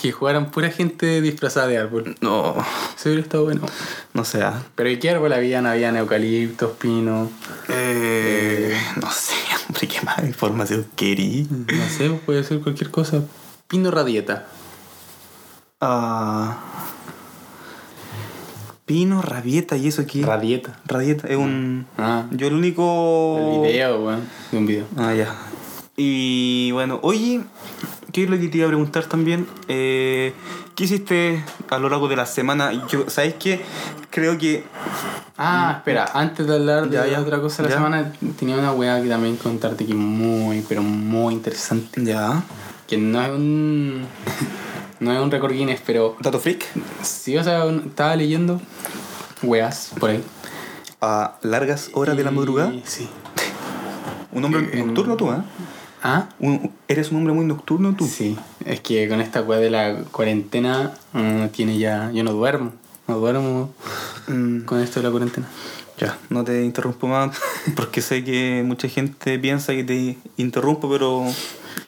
Que 0.03 0.11
jugaran 0.11 0.51
pura 0.51 0.69
gente 0.69 1.21
disfrazada 1.21 1.67
de 1.67 1.77
árbol. 1.77 2.17
No, 2.19 2.57
Eso 2.97 3.07
hubiera 3.07 3.21
estado 3.21 3.45
bueno. 3.45 3.61
no 4.13 4.25
sé. 4.25 4.43
ah. 4.43 4.61
Pero 4.75 4.89
¿y 4.89 4.99
qué 4.99 5.11
árbol 5.11 5.31
habían? 5.31 5.65
Habían 5.65 5.95
eucaliptos, 5.95 6.71
pinos. 6.73 7.29
Eh, 7.69 8.77
no 9.01 9.09
sé, 9.09 9.33
hombre, 9.65 9.87
qué 9.87 10.01
más 10.01 10.19
información 10.25 10.85
querí. 10.97 11.47
No 11.49 11.87
sé, 11.87 12.09
puede 12.25 12.43
ser 12.43 12.59
cualquier 12.59 12.91
cosa. 12.91 13.21
Pino 13.69 13.91
radieta. 13.91 14.45
Ah. 15.79 16.57
Pino, 18.85 19.21
rabieta 19.21 19.77
y 19.77 19.87
eso 19.87 20.01
aquí. 20.01 20.21
Radieta. 20.21 20.81
Radieta, 20.85 21.29
es 21.29 21.37
un. 21.37 21.87
Ah. 21.97 22.25
Yo 22.31 22.47
el 22.47 22.55
único. 22.55 23.61
El 23.63 23.71
video, 23.71 24.03
weón. 24.03 24.27
De 24.51 24.57
un 24.57 24.65
video. 24.67 24.85
Ah, 24.97 25.13
ya. 25.13 25.33
Y 25.95 26.71
bueno, 26.73 26.99
oye, 27.03 27.39
¿qué 28.13 28.23
es 28.23 28.29
lo 28.29 28.39
que 28.39 28.47
te 28.47 28.57
iba 28.59 28.67
a 28.67 28.69
preguntar 28.69 29.05
también? 29.05 29.45
Eh, 29.67 30.33
¿Qué 30.75 30.85
hiciste 30.85 31.43
a 31.69 31.77
lo 31.79 31.89
largo 31.89 32.07
de 32.07 32.15
la 32.15 32.25
semana? 32.25 32.71
Yo, 32.87 33.09
¿Sabes 33.09 33.33
qué? 33.35 33.61
Creo 34.09 34.37
que. 34.37 34.63
Ah, 35.37 35.73
espera, 35.77 36.09
antes 36.13 36.47
de 36.47 36.53
hablar 36.55 36.87
de 36.89 36.95
Ya, 36.95 37.07
ya. 37.07 37.19
otra 37.19 37.41
cosa 37.41 37.63
de 37.63 37.69
la 37.69 37.75
Ya. 37.75 37.81
semana, 37.81 38.13
tenía 38.39 38.55
una 38.57 38.71
weá 38.71 39.01
que 39.03 39.09
también 39.09 39.35
contarte 39.35 39.85
que 39.85 39.91
es 39.91 39.97
muy, 39.97 40.63
pero 40.69 40.81
muy 40.81 41.33
interesante. 41.33 42.01
Ya. 42.05 42.41
Que 42.87 42.97
no 42.97 43.21
es 43.21 43.29
un. 43.31 44.05
no 44.99 45.11
es 45.11 45.19
un 45.19 45.29
récord 45.31 45.51
Guinness, 45.51 45.81
pero 45.85 46.15
¿Dato 46.21 46.39
freak? 46.39 46.65
sí, 47.01 47.35
o 47.37 47.43
sea, 47.43 47.65
estaba 47.65 48.15
leyendo 48.15 48.61
weas 49.41 49.91
por 49.99 50.11
ahí. 50.11 50.23
A 51.01 51.35
largas 51.41 51.89
horas 51.93 52.15
de 52.15 52.23
la 52.23 52.31
madrugada. 52.31 52.71
Sí. 52.85 53.09
Un 54.31 54.45
hombre 54.45 54.61
nocturno 54.83 55.15
tú, 55.17 55.31
¿eh? 55.31 55.37
¿Ah? 56.05 56.27
Un- 56.39 56.71
¿Eres 56.87 57.11
un 57.11 57.17
hombre 57.19 57.33
muy 57.33 57.45
nocturno 57.45 57.95
tú? 57.95 58.05
Sí, 58.07 58.37
es 58.65 58.81
que 58.81 59.07
con 59.07 59.21
esta 59.21 59.41
weá 59.41 59.59
de 59.59 59.69
la 59.69 59.95
cuarentena 60.11 60.91
uno 61.13 61.49
tiene 61.49 61.77
ya. 61.77 62.11
Yo 62.11 62.23
no 62.23 62.33
duermo. 62.33 62.73
No 63.07 63.17
duermo 63.19 63.73
Mm, 64.27 64.61
con 64.61 64.79
esto 64.79 64.99
de 64.99 65.05
la 65.07 65.11
cuarentena. 65.11 65.47
ya, 65.97 66.17
no 66.29 66.43
te 66.43 66.63
interrumpo 66.63 67.07
más 67.07 67.37
porque 67.75 68.01
sé 68.01 68.23
que 68.23 68.63
mucha 68.65 68.87
gente 68.89 69.37
piensa 69.39 69.73
que 69.73 69.83
te 69.83 70.17
interrumpo, 70.37 70.89
pero 70.89 71.23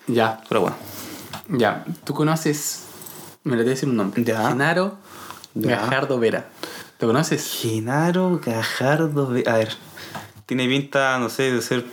Ya, 0.08 0.42
Pero 0.48 0.62
bueno. 0.62 0.76
ya. 1.50 1.84
¿Tú 2.06 2.14
conoces? 2.14 2.84
Me 3.44 3.52
lo 3.56 3.64
voy 3.64 3.68
a 3.68 3.70
decir 3.72 3.90
un 3.90 3.98
nombre. 3.98 4.24
Ya. 4.24 4.50
Genaro 4.50 4.98
Ya. 5.56 5.78
Gajardo 5.78 6.20
Vera. 6.20 6.48
¿Lo 7.00 7.08
conoces? 7.08 7.60
Genaro 7.62 8.40
Gajardo. 8.44 9.28
Ve- 9.28 9.44
A 9.48 9.58
ver. 9.58 9.70
Tiene 10.46 10.68
pinta, 10.68 11.18
no 11.20 11.30
sé, 11.30 11.52
de 11.52 11.62
ser 11.62 11.86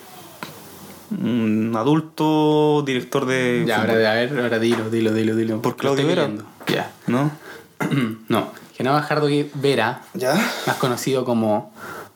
un 1.20 1.72
adulto 1.76 2.82
director 2.86 3.26
de. 3.26 3.64
Ya, 3.66 3.80
ahora, 3.80 3.92
a 4.12 4.14
ver, 4.14 4.38
ahora 4.40 4.58
dilo, 4.58 4.90
dilo, 4.90 5.12
dilo, 5.12 5.36
dilo. 5.36 5.62
Por 5.62 5.76
Claudio 5.76 6.06
Vera. 6.06 6.30
Ya. 6.68 6.90
¿No? 7.06 7.30
no. 8.28 8.52
Genaro 8.76 8.96
Gajardo 8.96 9.28
Vera, 9.54 10.02
¿Ya? 10.14 10.34
más 10.66 10.76
conocido 10.76 11.24
como 11.24 11.72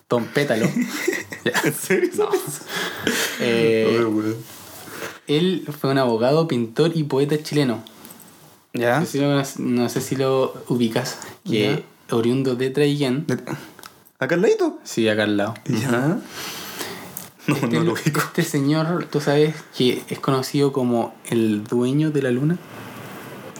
Don 0.09 0.25
Pétalo. 0.27 0.67
Ya. 1.45 1.53
¿En 1.65 1.73
serio? 1.75 2.11
No. 2.19 2.29
Eh, 3.39 4.05
él 5.29 5.65
fue 5.81 5.91
un 5.91 5.99
abogado, 5.99 6.49
pintor 6.49 6.91
y 6.97 7.05
poeta 7.05 7.41
chileno. 7.41 7.85
¿Ya? 8.73 8.99
No 8.99 9.07
sé 9.07 9.13
si 9.13 9.19
lo, 9.21 9.43
no 9.59 9.89
sé 9.89 10.01
si 10.01 10.17
lo 10.17 10.55
ubicas. 10.69 11.19
Que 11.45 11.85
oriundo 12.11 12.57
de 12.57 12.71
Traiguén. 12.71 13.27
De- 13.29 13.39
¿Acá 14.19 14.35
al 14.35 14.43
ladito? 14.43 14.81
Sí, 14.83 15.09
acá 15.09 15.23
al 15.23 15.37
lado. 15.37 15.55
¿Ya? 15.67 16.19
No, 17.47 17.55
Este, 17.55 17.69
no 17.69 17.85
lo 17.85 17.93
ubico. 17.93 18.21
este 18.21 18.43
señor, 18.43 19.05
tú 19.11 19.21
sabes 19.21 19.55
que 19.77 20.03
es 20.09 20.19
conocido 20.19 20.73
como 20.73 21.15
el 21.29 21.65
dueño 21.65 22.11
de 22.11 22.23
la 22.23 22.31
luna. 22.31 22.57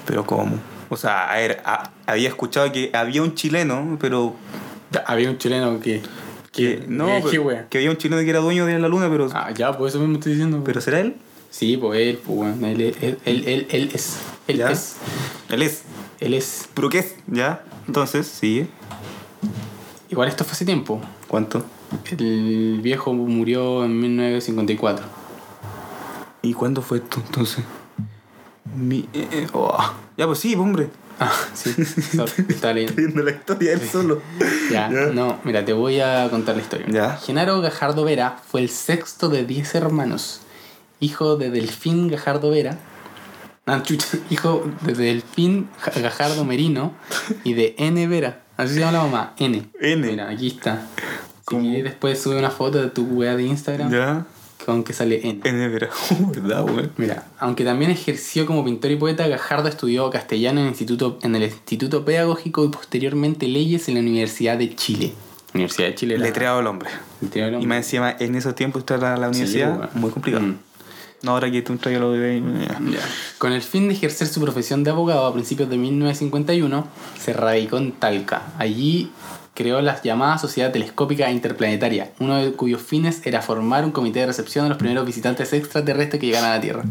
Pero 0.07 0.25
¿cómo? 0.27 0.57
O 0.89 0.97
sea, 0.97 1.31
a 1.31 1.37
ver, 1.37 1.63
a- 1.65 1.91
había 2.07 2.29
escuchado 2.29 2.71
que 2.73 2.91
había 2.93 3.23
un 3.23 3.35
chileno, 3.35 3.97
pero 4.01 4.35
Había 5.05 5.31
un 5.31 5.39
chileno 5.39 5.79
que. 5.81 6.01
que 6.53 6.85
no, 6.89 7.07
que, 7.29 7.39
pero- 7.41 7.67
había 7.75 7.91
un 7.91 7.97
chileno 7.97 8.23
que 8.23 8.31
era 8.31 8.39
dueño 8.41 8.67
de 8.67 8.79
la 8.79 8.89
luna, 8.89 9.09
pero 9.11 9.29
Ah, 9.35 9.51
ya, 9.53 9.77
pues 9.77 9.93
eso 9.95 10.01
mismo 10.01 10.15
estoy 10.19 10.33
diciendo. 10.33 10.63
pero 10.65 10.81
será 10.81 11.01
él? 11.01 11.17
Sí, 11.51 11.77
pues 11.77 12.01
él, 12.01 12.19
pues 12.25 12.37
bueno, 12.37 12.67
él, 12.67 12.81
es- 12.81 13.03
él, 13.03 13.19
él, 13.25 13.45
él, 13.47 13.67
él 13.71 13.91
es. 13.95 14.19
Él 14.49 14.57
¿Ya? 14.59 14.71
es. 14.71 14.97
Él 15.51 15.63
es. 15.63 15.83
Él 16.21 16.35
es. 16.35 16.69
¿Pero 16.75 16.89
qué 16.89 16.99
es? 17.01 17.15
¿Ya? 17.27 17.63
Entonces, 17.87 18.27
sigue. 18.27 18.69
Igual 20.09 20.29
esto 20.29 20.45
fue 20.45 20.53
hace 20.53 20.65
tiempo. 20.65 21.01
¿Cuánto? 21.29 21.65
El 22.11 22.81
viejo 22.83 23.13
murió 23.13 23.85
en 23.85 23.99
1954. 24.01 25.05
¿Y 26.43 26.53
cuándo 26.55 26.83
fue 26.83 26.99
esto 26.99 27.23
entonces? 27.25 27.65
Mi, 28.77 29.09
eh, 29.13 29.29
eh, 29.33 29.47
oh. 29.53 29.77
Ya, 30.17 30.27
pues 30.27 30.39
sí, 30.39 30.55
hombre. 30.55 30.89
Ah, 31.19 31.33
sí. 31.55 31.73
sorry, 31.85 32.33
estaba 32.49 32.75
leyendo. 32.75 32.95
Viendo 32.97 33.23
la 33.23 33.31
historia 33.31 33.73
él 33.73 33.81
solo. 33.81 34.21
Ya, 34.71 34.91
Ya. 34.91 35.07
no, 35.13 35.39
mira, 35.45 35.65
te 35.65 35.73
voy 35.73 36.01
a 36.01 36.29
contar 36.31 36.57
la 36.57 36.63
historia. 36.63 36.87
Ya. 36.89 37.17
Genaro 37.17 37.61
Gajardo 37.61 38.05
Vera 38.05 38.39
fue 38.47 38.61
el 38.61 38.69
sexto 38.69 39.29
de 39.29 39.45
10 39.45 39.75
hermanos, 39.77 40.41
hijo 41.01 41.37
de 41.37 41.51
Delfín 41.51 42.09
Gajardo 42.09 42.51
Vera, 42.51 42.79
ah, 43.67 43.83
chucha, 43.83 44.19
hijo 44.31 44.69
de 44.83 44.93
Delfín 44.95 45.69
Ja- 45.79 45.93
Gajardo 46.01 46.45
Merino 46.45 46.93
y 47.45 47.55
de 47.55 47.75
N 47.79 48.07
Vera. 48.09 48.43
Así 48.57 48.75
se 48.75 48.81
llama 48.81 48.93
la 48.93 49.03
mamá, 49.05 49.35
N. 49.39 49.71
N. 49.81 50.07
Mira, 50.11 50.29
aquí 50.31 50.49
está. 50.49 50.87
¿Cómo? 51.47 51.63
quieres, 51.63 51.85
después 51.85 52.21
sube 52.21 52.37
una 52.39 52.51
foto 52.51 52.83
de 52.83 52.89
tu 52.91 53.05
wea 53.05 53.37
de 53.37 53.45
Instagram 53.45 53.91
¿Ya? 53.91 54.27
con 54.65 54.83
que 54.83 54.93
sale 54.93 55.21
N. 55.29 55.41
En 55.45 55.73
vera. 55.73 55.89
¿Verdad, 56.35 56.63
güey? 56.63 56.89
Mira, 56.97 57.25
aunque 57.39 57.65
también 57.65 57.91
ejerció 57.93 58.47
como 58.47 58.65
pintor 58.65 58.91
y 58.91 58.97
poeta, 58.97 59.29
Gajardo 59.29 59.69
estudió 59.69 60.11
castellano 60.11 60.59
en 60.61 60.67
el 60.67 60.71
Instituto, 60.73 61.19
en 61.23 61.37
el 61.37 61.45
Instituto 61.45 62.05
Pedagógico 62.05 62.65
y 62.65 62.69
posteriormente 62.69 63.47
leyes 63.47 63.87
en 63.89 63.95
la 63.95 64.01
Universidad 64.01 64.59
de 64.59 64.75
Chile. 64.75 65.13
Universidad 65.55 65.87
de 65.89 65.95
Chile. 65.95 66.19
la- 66.19 66.25
Letreado 66.25 66.59
el 66.61 66.67
hombre. 66.67 66.91
Letreado 67.21 67.53
Y 67.53 67.55
hombre. 67.55 67.69
más 67.69 67.77
encima, 67.79 68.17
en 68.19 68.35
esos 68.35 68.55
tiempos 68.57 68.81
estar 68.81 69.03
a 69.05 69.17
la 69.17 69.29
Sí, 69.33 69.39
universidad, 69.39 69.77
bueno. 69.77 69.91
muy 69.95 70.11
complicado. 70.11 70.45
Mm. 70.45 70.57
No, 71.23 71.31
ahora 71.31 71.51
que 71.51 71.63
tú 71.63 71.79
lo 71.85 72.13
de 72.13 72.43
Ya. 72.91 73.01
Con 73.39 73.53
el 73.53 73.63
fin 73.63 73.89
de 73.89 73.95
ejercer 73.95 74.27
su 74.27 74.41
profesión 74.41 74.85
de 74.85 74.91
abogado 74.91 75.27
a 75.27 75.33
principios 75.33 75.71
de 75.71 75.77
1951, 75.79 76.87
se 77.19 77.33
radicó 77.33 77.79
en 77.79 77.93
Talca. 77.93 78.43
Allí 78.59 79.11
creó 79.57 79.81
la 79.81 80.01
llamada 80.01 80.39
Sociedad 80.39 80.71
Telescópica 80.71 81.31
Interplanetaria, 81.31 82.13
uno 82.21 82.37
de 82.37 82.53
cuyos 82.53 82.83
fines 82.83 83.27
era 83.27 83.43
formar 83.43 83.85
un 83.85 83.91
comité 83.91 84.21
de 84.21 84.27
recepción 84.27 84.67
de 84.67 84.69
los 84.69 84.79
primeros 84.79 85.05
visitantes 85.05 85.53
extraterrestres 85.53 86.21
que 86.21 86.27
llegaran 86.27 86.51
a 86.51 86.55
la 86.55 86.61
Tierra. 86.61 86.85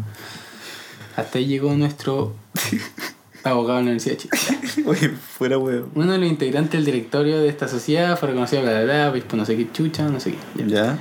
Hasta 1.16 1.38
ahí 1.38 1.46
llegó 1.46 1.72
nuestro 1.74 2.34
abogado 3.44 3.78
en 3.78 3.86
la 3.86 3.92
Universidad 3.92 4.18
de 4.18 4.58
Chile. 4.58 4.84
Oye, 4.86 5.08
fuera 5.08 5.56
huevo. 5.56 5.88
Uno 5.94 6.12
de 6.12 6.18
los 6.18 6.28
integrantes 6.28 6.72
del 6.72 6.84
directorio 6.84 7.38
de 7.38 7.48
esta 7.48 7.68
sociedad 7.68 8.18
fue 8.18 8.28
reconocido, 8.28 8.62
bla, 8.62 8.72
bla, 8.72 8.84
bla, 8.84 9.10
obispo 9.10 9.36
no 9.36 9.46
sé 9.46 9.56
qué 9.56 9.70
chucha, 9.72 10.08
no 10.08 10.20
sé 10.20 10.32
qué. 10.32 10.66
Ya. 10.66 10.98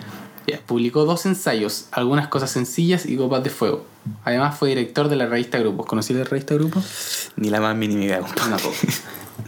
Publicó 0.66 1.06
dos 1.06 1.26
ensayos, 1.26 1.88
algunas 1.92 2.28
cosas 2.28 2.52
sencillas 2.52 3.06
y 3.06 3.18
copas 3.18 3.44
de 3.44 3.50
fuego. 3.50 3.86
Además 4.24 4.58
fue 4.58 4.70
director 4.70 5.10
de 5.10 5.16
la 5.16 5.26
revista 5.26 5.58
Grupos. 5.60 5.86
¿Conocí 5.86 6.14
la 6.14 6.24
revista 6.24 6.54
Grupos? 6.56 7.32
Ni 7.36 7.50
la 7.50 7.60
más 7.60 7.76
mínima 7.76 8.04
idea. 8.04 8.20
No. 8.20 8.58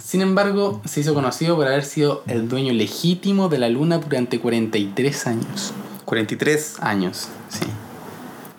Sin 0.03 0.21
embargo, 0.21 0.81
se 0.85 1.01
hizo 1.01 1.13
conocido 1.13 1.55
por 1.55 1.67
haber 1.67 1.85
sido 1.85 2.23
el 2.27 2.47
dueño 2.49 2.73
legítimo 2.73 3.49
de 3.49 3.59
la 3.59 3.69
luna 3.69 3.99
durante 3.99 4.39
43 4.39 5.27
años. 5.27 5.73
43. 6.05 6.77
Años, 6.79 7.27
sí. 7.49 7.65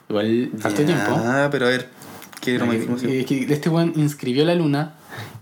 Igual, 0.08 0.50
harto 0.62 0.84
tiempo. 0.84 1.20
pero 1.50 1.66
a 1.66 1.70
ver, 1.70 1.90
quiero 2.40 2.66
más 2.66 2.76
información. 2.76 3.12
Este 3.50 3.68
weón 3.68 3.92
inscribió 3.96 4.44
la 4.44 4.54
luna 4.54 4.94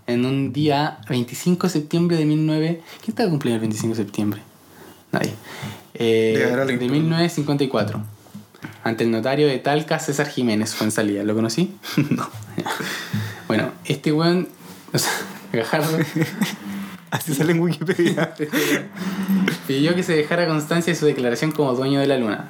en 0.07 0.25
un 0.25 0.53
día 0.53 0.99
25 1.09 1.67
de 1.67 1.73
septiembre 1.73 2.17
de 2.17 2.25
19... 2.25 2.81
¿Quién 3.01 3.09
estaba 3.09 3.29
cumpliendo 3.29 3.55
el 3.55 3.61
25 3.61 3.95
de 3.95 4.03
septiembre? 4.03 4.41
Nadie. 5.11 5.33
Eh, 5.99 6.53
de 6.67 6.89
1954. 6.89 8.03
Ante 8.83 9.03
el 9.03 9.11
notario 9.11 9.47
de 9.47 9.57
Talca, 9.57 9.99
César 9.99 10.27
Jiménez 10.27 10.73
fue 10.75 10.85
en 10.85 10.91
salida. 10.91 11.23
¿Lo 11.23 11.35
conocí? 11.35 11.75
no. 12.09 12.29
Bueno, 13.47 13.71
este 13.85 14.11
weón... 14.11 14.47
O 14.93 14.97
sea, 14.97 15.11
Gajardo... 15.53 15.97
Así 17.09 17.33
sale 17.33 17.53
en 17.53 17.61
Wikipedia. 17.61 18.33
pidió 19.65 19.95
que 19.95 20.03
se 20.03 20.13
dejara 20.13 20.45
constancia 20.45 20.91
de 20.93 20.99
su 20.99 21.05
declaración 21.05 21.51
como 21.51 21.73
dueño 21.73 21.99
de 22.01 22.07
la 22.07 22.17
luna. 22.17 22.47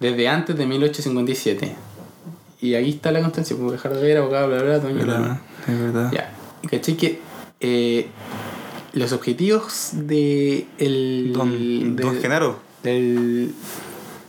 Desde 0.00 0.28
antes 0.28 0.56
de 0.56 0.66
1857. 0.66 1.76
Y 2.60 2.74
aquí 2.74 2.90
está 2.90 3.12
la 3.12 3.20
constancia, 3.20 3.56
como 3.56 3.70
dejar 3.70 3.94
de 3.94 4.02
ver, 4.02 4.18
abogado, 4.18 4.48
bla, 4.48 4.62
bla, 4.62 4.78
dueño 4.80 4.98
de 4.98 5.06
la 5.06 5.18
luna. 5.18 5.40
Es 5.66 5.78
verdad. 5.78 6.12
Ya. 6.12 6.32
Y 6.62 6.66
caché 6.66 6.96
que 6.96 7.20
eh, 7.60 8.08
los 8.92 9.12
objetivos 9.12 9.90
de 9.92 10.66
el, 10.78 11.32
Don, 11.32 11.96
de- 11.96 12.02
don 12.02 12.20
Genaro. 12.20 12.60
del, 12.82 13.54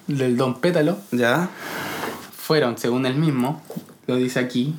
del 0.07 0.37
Don 0.37 0.59
Pétalo 0.59 0.97
¿Ya? 1.11 1.49
fueron, 2.35 2.77
según 2.77 3.05
él 3.05 3.15
mismo, 3.15 3.61
lo 4.07 4.15
dice 4.17 4.39
aquí, 4.39 4.75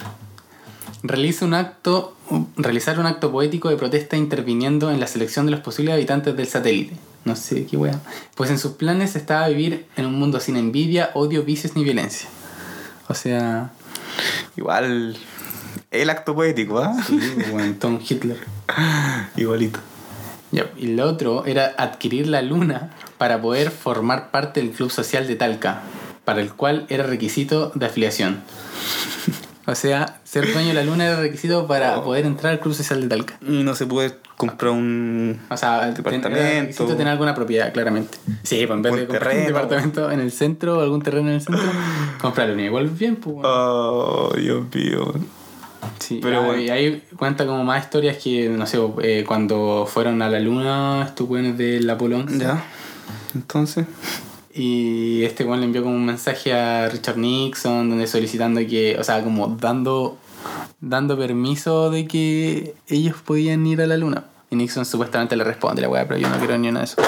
realiza 1.02 1.44
un 1.44 1.54
acto, 1.54 2.16
realizar 2.56 2.98
un 2.98 3.06
acto 3.06 3.32
poético 3.32 3.68
de 3.70 3.76
protesta 3.76 4.16
interviniendo 4.16 4.90
en 4.90 5.00
la 5.00 5.06
selección 5.06 5.46
de 5.46 5.52
los 5.52 5.60
posibles 5.60 5.94
habitantes 5.94 6.36
del 6.36 6.46
satélite. 6.48 6.94
No 7.24 7.36
sé 7.36 7.66
qué 7.66 7.76
wea. 7.76 8.00
Pues 8.34 8.50
en 8.50 8.58
sus 8.58 8.72
planes 8.72 9.14
estaba 9.16 9.46
vivir 9.48 9.86
en 9.96 10.06
un 10.06 10.18
mundo 10.18 10.40
sin 10.40 10.56
envidia, 10.56 11.10
odio, 11.14 11.44
vicios 11.44 11.76
ni 11.76 11.84
violencia. 11.84 12.28
O 13.08 13.14
sea, 13.14 13.72
Igual. 14.56 15.16
El 15.92 16.10
acto 16.10 16.34
poético, 16.34 16.78
¿ah? 16.80 16.94
sí, 17.06 17.20
bueno, 17.52 17.74
Tom 17.78 18.00
Hitler. 18.06 18.38
Igualito. 19.36 19.78
Ya, 20.50 20.66
y 20.76 20.88
lo 20.88 21.06
otro 21.08 21.46
era 21.46 21.74
adquirir 21.78 22.26
la 22.28 22.42
luna 22.42 22.90
para 23.18 23.40
poder 23.40 23.70
formar 23.70 24.30
parte 24.30 24.60
del 24.60 24.70
club 24.70 24.90
social 24.90 25.26
de 25.26 25.36
Talca, 25.36 25.82
para 26.24 26.40
el 26.40 26.52
cual 26.52 26.86
era 26.88 27.04
requisito 27.04 27.72
de 27.74 27.86
afiliación. 27.86 28.40
O 29.64 29.76
sea, 29.76 30.18
ser 30.24 30.52
dueño 30.52 30.70
de 30.70 30.74
la 30.74 30.82
luna 30.82 31.06
era 31.06 31.20
requisito 31.20 31.68
para 31.68 31.96
Oh. 32.00 32.02
poder 32.02 32.26
entrar 32.26 32.52
al 32.52 32.58
club 32.58 32.74
social 32.74 33.00
de 33.00 33.06
Talca. 33.06 33.38
Y 33.46 33.62
no 33.62 33.76
se 33.76 33.86
puede 33.86 34.16
comprar 34.36 34.72
un. 34.72 35.38
O 35.48 35.56
sea, 35.56 35.82
ten- 35.82 35.94
Departamento. 35.94 36.30
requisito 36.62 36.96
tener 36.96 37.12
alguna 37.12 37.32
propiedad, 37.32 37.72
claramente. 37.72 38.18
Sí, 38.42 38.66
pues 38.66 38.76
en 38.76 38.82
vez 38.82 38.92
de 38.96 39.06
comprar 39.06 39.36
un 39.36 39.46
departamento 39.46 40.10
en 40.10 40.18
el 40.18 40.32
centro 40.32 40.80
algún 40.80 41.00
terreno 41.00 41.28
en 41.28 41.34
el 41.36 41.40
centro, 41.42 41.62
comprar 42.20 42.48
la 42.48 42.54
luna. 42.54 42.66
Igual 42.66 42.88
bien, 42.88 43.14
pues. 43.14 43.36
bueno. 43.36 43.48
Oh, 43.48 44.32
Dios 44.36 44.64
mío. 44.74 45.14
Sí, 45.98 46.20
Pero 46.22 46.38
ah, 46.40 46.46
bueno. 46.46 46.62
y 46.62 46.68
ahí 46.70 47.02
cuenta 47.16 47.46
como 47.46 47.64
más 47.64 47.84
historias 47.84 48.16
que, 48.18 48.48
no 48.48 48.66
sé, 48.66 48.78
eh, 49.02 49.24
cuando 49.26 49.86
fueron 49.90 50.20
a 50.22 50.28
la 50.28 50.40
luna, 50.40 51.04
estos 51.06 51.28
buenos 51.28 51.56
del 51.58 51.88
Apolo 51.90 52.18
11. 52.18 52.38
Ya. 52.38 52.64
Entonces. 53.34 53.86
Y 54.54 55.22
este 55.24 55.44
weón 55.44 55.60
le 55.60 55.66
envió 55.66 55.82
como 55.82 55.94
un 55.94 56.04
mensaje 56.04 56.52
a 56.52 56.88
Richard 56.88 57.16
Nixon 57.16 57.88
donde 57.88 58.06
solicitando 58.06 58.60
que, 58.60 58.96
o 58.98 59.04
sea, 59.04 59.22
como 59.24 59.48
dando 59.60 60.18
dando 60.80 61.16
permiso 61.16 61.90
de 61.90 62.06
que 62.06 62.74
ellos 62.88 63.16
podían 63.24 63.64
ir 63.66 63.80
a 63.80 63.86
la 63.86 63.96
luna. 63.96 64.24
Y 64.50 64.56
Nixon 64.56 64.84
supuestamente 64.84 65.36
le 65.36 65.44
responde 65.44 65.80
la 65.80 65.88
weá, 65.88 66.06
pero 66.06 66.20
yo 66.20 66.28
no 66.28 66.36
creo 66.38 66.58
ni 66.58 66.68
una 66.68 66.80
de 66.80 66.84
eso. 66.84 67.00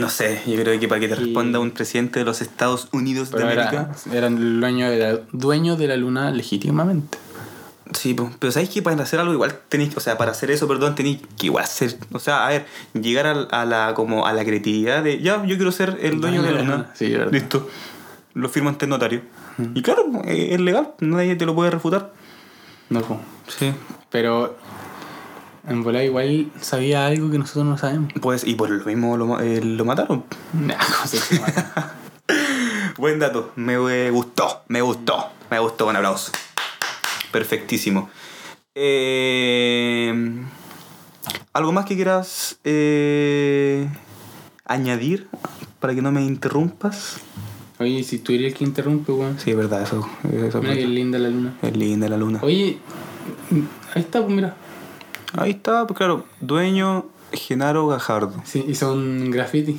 No 0.00 0.08
sé, 0.08 0.40
yo 0.46 0.54
creo 0.62 0.78
que 0.80 0.88
para 0.88 1.00
que 1.00 1.08
te 1.08 1.14
Y- 1.14 1.24
responda 1.24 1.58
un 1.58 1.72
presidente 1.72 2.20
de 2.20 2.24
los 2.24 2.40
Estados 2.40 2.88
Unidos 2.92 3.28
Pero 3.32 3.46
de 3.46 3.52
era, 3.52 3.68
América. 3.68 3.92
era 4.12 4.26
el 4.28 4.60
dueño 4.60 4.88
de, 4.90 4.98
la, 4.98 5.18
dueño 5.32 5.76
de 5.76 5.88
la 5.88 5.96
luna 5.96 6.30
legítimamente. 6.30 7.18
Sí, 7.92 8.14
po. 8.14 8.30
pero 8.38 8.52
sabéis 8.52 8.70
que 8.70 8.82
para 8.82 9.02
hacer 9.02 9.18
algo 9.20 9.32
igual 9.32 9.58
tenéis, 9.68 9.96
o 9.96 10.00
sea, 10.00 10.18
para 10.18 10.32
hacer 10.32 10.50
eso, 10.50 10.68
perdón, 10.68 10.94
tenéis 10.94 11.20
que 11.38 11.46
igual 11.46 11.66
ser, 11.66 11.96
o 12.12 12.18
sea, 12.18 12.46
a 12.46 12.48
ver, 12.50 12.66
llegar 12.94 13.26
a, 13.26 13.62
a 13.62 13.64
la 13.64 13.94
como 13.94 14.26
a 14.26 14.32
la 14.32 14.44
creatividad 14.44 15.02
de, 15.02 15.20
ya, 15.20 15.44
yo 15.44 15.56
quiero 15.56 15.72
ser 15.72 15.98
el 16.02 16.20
dueño 16.20 16.42
de 16.42 16.52
la 16.52 16.62
luna. 16.62 16.90
Sí, 16.94 17.10
verdad. 17.10 17.32
Listo. 17.32 17.68
Lo 18.34 18.48
firmo 18.48 18.68
ante 18.68 18.84
el 18.84 18.90
notario. 18.90 19.22
Y 19.74 19.82
claro, 19.82 20.04
eh, 20.24 20.50
es 20.52 20.60
legal, 20.60 20.94
nadie 21.00 21.34
te 21.34 21.46
lo 21.46 21.54
puede 21.54 21.70
refutar. 21.70 22.12
No, 22.90 23.00
po. 23.00 23.20
Sí. 23.48 23.72
Pero 24.10 24.56
en 25.68 25.82
volar 25.82 26.04
igual 26.04 26.50
sabía 26.60 27.06
algo 27.06 27.30
que 27.30 27.38
nosotros 27.38 27.66
no 27.66 27.76
sabemos. 27.76 28.12
Pues, 28.20 28.44
y 28.44 28.54
por 28.54 28.70
lo 28.70 28.84
mismo 28.84 29.16
lo, 29.16 29.40
eh, 29.40 29.60
lo 29.62 29.84
mataron. 29.84 30.24
Nah, 30.52 30.76
¿cómo 30.96 31.06
se 31.06 31.36
llama? 31.36 31.92
Buen 32.96 33.18
dato, 33.18 33.52
me 33.56 34.10
gustó, 34.10 34.62
me 34.68 34.80
gustó, 34.80 35.30
me 35.50 35.58
gustó, 35.58 35.86
un 35.86 35.96
aplauso. 35.96 36.32
Perfectísimo. 37.32 38.10
Eh, 38.74 40.14
¿Algo 41.52 41.72
más 41.72 41.84
que 41.86 41.96
quieras 41.96 42.58
eh, 42.64 43.88
añadir 44.64 45.28
para 45.80 45.94
que 45.94 46.02
no 46.02 46.12
me 46.12 46.22
interrumpas? 46.22 47.16
Oye, 47.80 48.02
si 48.02 48.18
tú 48.18 48.32
eres 48.32 48.52
el 48.52 48.58
que 48.58 48.64
interrumpe, 48.64 49.12
weón. 49.12 49.38
Sí, 49.38 49.50
es 49.50 49.56
verdad, 49.56 49.82
eso, 49.82 50.08
eso 50.32 50.60
Mira 50.60 50.74
qué 50.74 50.86
linda 50.86 51.18
la 51.18 51.28
luna. 51.28 51.56
es 51.62 51.76
linda 51.76 52.08
la 52.08 52.16
luna. 52.16 52.40
Oye, 52.42 52.78
ahí 53.94 54.02
está, 54.02 54.20
pues 54.20 54.34
mira. 54.34 54.56
Ahí 55.34 55.50
está, 55.50 55.86
pues 55.86 55.96
claro, 55.96 56.24
dueño 56.40 57.06
Genaro 57.32 57.86
Gajardo. 57.86 58.34
Sí, 58.44 58.64
hizo 58.66 58.92
un 58.94 59.30
graffiti. 59.30 59.78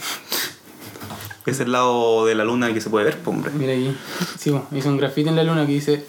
Es 1.45 1.59
el 1.59 1.71
lado 1.71 2.25
de 2.25 2.35
la 2.35 2.43
luna 2.45 2.71
que 2.73 2.79
se 2.79 2.89
puede 2.89 3.05
ver, 3.05 3.17
pues, 3.17 3.35
hombre. 3.35 3.51
Mira 3.55 3.73
aquí. 3.73 3.95
Sí, 4.37 4.51
pues, 4.51 4.63
hizo 4.73 4.89
un 4.89 4.97
graffiti 4.97 5.29
en 5.29 5.35
la 5.35 5.43
luna 5.43 5.65
que 5.65 5.73
dice: 5.73 6.05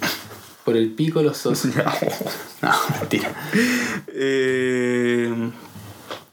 Por 0.71 0.77
el 0.77 0.91
pico 0.93 1.21
los 1.21 1.37
socios. 1.45 1.75
no, 2.63 2.71
mentira. 3.01 3.33
Eh, 4.15 5.51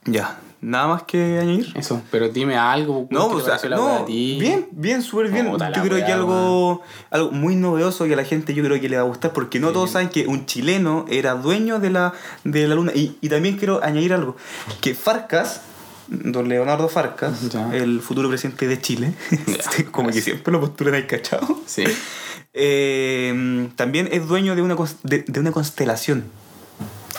ya, 0.05 0.39
nada 0.61 0.87
más 0.87 1.03
que 1.03 1.39
añadir. 1.39 1.71
Eso, 1.75 2.01
pero 2.11 2.29
dime 2.29 2.55
algo. 2.55 3.07
No, 3.09 3.29
¿qué 3.29 3.35
o 3.35 3.57
sea, 3.57 3.69
no, 3.69 3.87
a 3.99 4.05
ti? 4.05 4.37
bien, 4.39 4.67
bien, 4.71 5.01
súper 5.01 5.31
bien. 5.31 5.51
Yo 5.51 5.81
creo 5.83 6.05
que 6.05 6.11
algo, 6.11 6.83
algo 7.09 7.31
muy 7.31 7.55
novedoso 7.55 8.05
que 8.05 8.13
a 8.13 8.17
la 8.17 8.25
gente 8.25 8.53
yo 8.53 8.63
creo 8.63 8.79
que 8.79 8.89
le 8.89 8.95
va 8.97 9.01
a 9.01 9.05
gustar 9.05 9.33
porque 9.33 9.59
no 9.59 9.71
todos 9.71 9.89
saben 9.91 10.09
que 10.09 10.27
un 10.27 10.45
chileno 10.45 11.05
era 11.09 11.33
dueño 11.33 11.79
de 11.79 11.89
la, 11.89 12.13
de 12.43 12.67
la 12.67 12.75
luna. 12.75 12.91
Y, 12.93 13.17
y 13.21 13.29
también 13.29 13.57
quiero 13.57 13.83
añadir 13.83 14.13
algo, 14.13 14.35
que 14.81 14.93
Farcas, 14.93 15.61
don 16.09 16.47
Leonardo 16.47 16.87
Farcas, 16.89 17.49
Ya. 17.49 17.73
el 17.75 18.01
futuro 18.01 18.29
presidente 18.29 18.67
de 18.67 18.79
Chile, 18.79 19.13
como 19.91 20.09
que 20.09 20.21
siempre 20.21 20.53
lo 20.53 20.59
postulan 20.59 20.93
ahí 20.93 21.07
cachado, 21.07 21.59
Sí. 21.65 21.83
Eh, 22.57 23.69
también 23.75 24.09
es 24.11 24.27
dueño 24.27 24.55
de 24.55 24.61
una, 24.61 24.75
de, 25.03 25.23
de 25.27 25.39
una 25.39 25.51
constelación. 25.51 26.25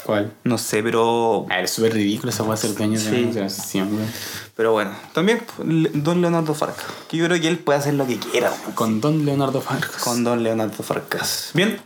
¿Cuál? 0.04 0.32
No 0.44 0.56
sé, 0.56 0.82
pero 0.82 1.44
A 1.50 1.56
ver, 1.56 1.64
es 1.66 1.70
súper 1.70 1.92
ridículo 1.92 2.30
esa 2.30 2.42
weá 2.42 2.56
ser 2.56 2.74
dueño 2.74 2.98
Sí. 2.98 3.06
de 3.10 3.10
una 3.16 3.22
constelación, 3.24 3.88
pero 4.56 4.72
bueno, 4.72 4.90
también 5.12 5.42
le- 5.66 5.90
don 5.92 6.22
Leonardo 6.22 6.54
Farcas, 6.54 6.86
que 7.10 7.18
yo 7.18 7.26
creo 7.26 7.38
que 7.40 7.48
él 7.48 7.58
puede 7.58 7.78
hacer 7.78 7.92
lo 7.94 8.06
que 8.06 8.16
quiera. 8.18 8.50
Con 8.74 9.00
Don 9.02 9.26
Leonardo 9.26 9.60
Farcas. 9.60 10.02
Con 10.02 10.24
don 10.24 10.42
Leonardo 10.42 10.82
Farcas. 10.82 11.50
Bien. 11.52 11.78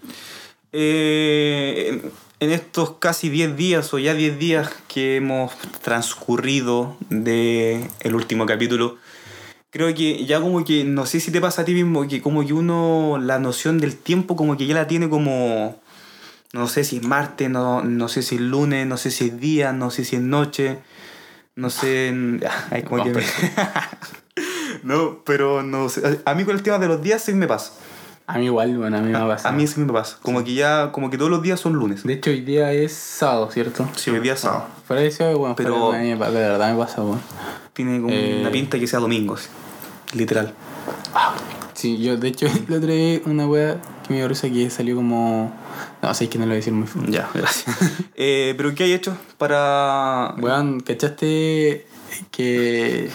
Eh, 0.72 2.00
en- 2.40 2.50
estos 2.52 2.92
casi 2.98 3.28
10 3.28 3.56
días 3.56 3.92
o 3.94 3.98
ya 3.98 4.14
10 4.14 4.38
días 4.38 4.68
que 4.88 5.16
hemos 5.16 5.52
transcurrido 5.82 6.96
de 7.08 7.88
el 8.00 8.14
último 8.14 8.46
capítulo, 8.46 8.96
creo 9.72 9.92
que 9.94 10.24
ya 10.26 10.40
como 10.40 10.64
que, 10.64 10.84
no 10.84 11.06
sé 11.06 11.18
si 11.18 11.32
te 11.32 11.40
pasa 11.40 11.62
a 11.62 11.64
ti 11.64 11.74
mismo, 11.74 12.06
que 12.06 12.22
como 12.22 12.46
que 12.46 12.52
uno 12.52 13.18
la 13.20 13.40
noción 13.40 13.78
del 13.78 13.96
tiempo 13.96 14.36
como 14.36 14.56
que 14.56 14.66
ya 14.66 14.74
la 14.76 14.86
tiene 14.86 15.08
como, 15.08 15.80
no 16.52 16.68
sé 16.68 16.84
si 16.84 16.98
es 16.98 17.02
martes, 17.02 17.50
no, 17.50 17.82
no 17.82 18.06
sé 18.08 18.22
si 18.22 18.36
es 18.36 18.40
lunes, 18.40 18.86
no 18.86 18.96
sé 18.96 19.10
si 19.10 19.26
es 19.28 19.40
día, 19.40 19.72
no 19.72 19.90
sé 19.90 20.04
si 20.04 20.16
es 20.16 20.22
noche, 20.22 20.78
no 21.56 21.70
sé, 21.70 22.14
ay, 22.70 22.82
como 22.84 23.02
que 23.02 23.10
me- 23.10 23.24
no, 24.84 25.22
pero 25.24 25.62
no 25.62 25.88
sé, 25.88 26.20
a 26.24 26.34
mí 26.34 26.44
con 26.44 26.54
el 26.54 26.62
tema 26.62 26.78
de 26.78 26.86
los 26.88 27.02
días 27.02 27.22
sí 27.24 27.32
me 27.32 27.46
pasa. 27.48 27.72
A 28.34 28.38
mí 28.38 28.46
igual, 28.46 28.76
bueno, 28.78 28.96
a 28.96 29.00
mí 29.00 29.10
me 29.10 29.18
ha 29.18 29.24
A, 29.24 29.28
pasado. 29.28 29.54
a 29.54 29.56
mí 29.56 29.66
sí 29.66 29.78
me 29.80 29.92
pasa. 29.92 30.16
Como 30.22 30.42
que 30.42 30.54
ya, 30.54 30.90
como 30.92 31.10
que 31.10 31.18
todos 31.18 31.30
los 31.30 31.42
días 31.42 31.60
son 31.60 31.74
lunes. 31.74 32.02
De 32.04 32.14
hecho, 32.14 32.30
hoy 32.30 32.40
día 32.40 32.72
es 32.72 32.92
sábado, 32.92 33.50
¿cierto? 33.50 33.86
Sí, 33.96 34.10
hoy 34.10 34.20
día 34.20 34.32
es 34.32 34.40
sábado. 34.40 34.64
Fuera 34.86 35.02
de 35.02 35.08
eso, 35.08 35.36
bueno, 35.38 35.54
Pero- 35.56 35.92
me 35.92 36.16
pasa, 36.16 36.30
de 36.32 36.40
verdad 36.40 36.72
me 36.72 36.78
pasa, 36.78 37.02
weón. 37.02 37.20
Tiene 37.74 38.00
como 38.00 38.12
Eh. 38.14 38.38
una 38.40 38.50
pinta 38.50 38.78
que 38.78 38.86
sea 38.86 38.98
domingo, 39.00 39.36
sí. 39.36 39.48
literal. 40.14 40.52
Sí, 41.74 41.98
yo 42.02 42.16
de 42.16 42.28
hecho 42.28 42.46
le 42.68 42.80
traí 42.80 43.22
una 43.26 43.46
wea 43.46 43.76
que 44.06 44.12
me 44.12 44.16
dio 44.16 44.28
risa 44.28 44.48
que 44.50 44.68
salió 44.70 44.94
como... 44.96 45.52
No, 46.02 46.14
sé 46.14 46.28
que 46.28 46.38
no 46.38 46.44
lo 46.44 46.50
voy 46.50 46.54
a 46.54 46.56
decir 46.56 46.72
muy 46.72 46.86
fuerte. 46.86 47.12
Ya, 47.12 47.28
gracias. 47.34 47.76
eh, 48.14 48.54
Pero 48.56 48.74
¿qué 48.74 48.84
hay 48.84 48.92
hecho 48.92 49.16
para...? 49.38 50.34
Weón, 50.38 50.80
¿cachaste 50.80 51.86
que... 52.30 53.10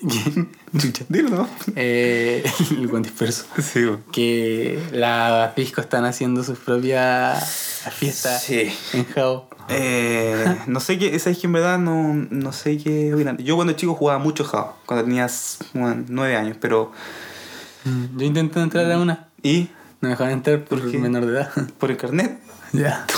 que- 0.00 0.46
Chucha, 0.78 1.04
dilo, 1.08 1.28
¿no? 1.30 1.48
eh, 1.76 2.42
el 2.70 2.86
buen 2.88 3.02
disperso. 3.02 3.44
Sí. 3.62 3.86
Que 4.10 4.78
las 4.92 5.54
discos 5.54 5.84
están 5.84 6.04
haciendo 6.06 6.42
sus 6.42 6.58
propias 6.58 7.82
fiestas 7.94 8.42
Sí. 8.42 8.72
en 8.94 9.04
Jao. 9.06 9.48
Eh, 9.68 10.44
no 10.66 10.80
sé 10.80 10.98
qué, 10.98 11.14
esa 11.14 11.30
es 11.30 11.38
que 11.38 11.46
en 11.46 11.52
verdad 11.52 11.78
no, 11.78 12.14
no 12.30 12.52
sé 12.52 12.78
qué. 12.78 13.14
Yo 13.38 13.56
cuando 13.56 13.74
chico 13.74 13.94
jugaba 13.94 14.18
mucho 14.18 14.44
Java, 14.44 14.76
cuando 14.86 15.04
tenías 15.04 15.58
bueno, 15.74 16.04
nueve 16.08 16.36
años, 16.36 16.56
pero... 16.60 16.92
Yo 17.84 18.24
intenté 18.24 18.60
entrar 18.60 18.90
a 18.90 18.98
una. 18.98 19.28
¿Y? 19.42 19.68
No 20.00 20.08
me 20.08 20.08
dejaban 20.10 20.32
entrar 20.32 20.64
por 20.64 20.80
¿Por 20.80 20.92
menor 20.98 21.26
de 21.26 21.32
edad. 21.32 21.50
¿Por 21.78 21.90
el 21.90 21.96
carnet? 21.96 22.38
ya. 22.72 23.06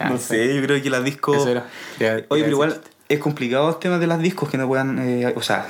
No 0.00 0.16
sé, 0.16 0.54
yo 0.54 0.62
creo 0.62 0.80
que 0.80 0.90
las 0.90 1.02
discos... 1.02 1.36
Eso 1.38 1.48
era. 1.48 1.66
Ya, 1.98 2.20
Oye, 2.28 2.44
pero 2.44 2.50
igual 2.50 2.72
chiste. 2.74 2.90
Es 3.08 3.18
complicado 3.20 3.68
el 3.70 3.76
tema 3.76 3.98
de 3.98 4.06
las 4.06 4.20
discos 4.20 4.48
que 4.50 4.58
no 4.58 4.66
puedan, 4.68 4.98
eh, 4.98 5.32
o 5.36 5.42
sea, 5.42 5.66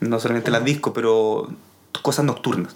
no 0.00 0.18
solamente 0.20 0.50
las 0.50 0.64
discos, 0.64 0.92
pero 0.94 1.48
cosas 2.02 2.24
nocturnas. 2.24 2.74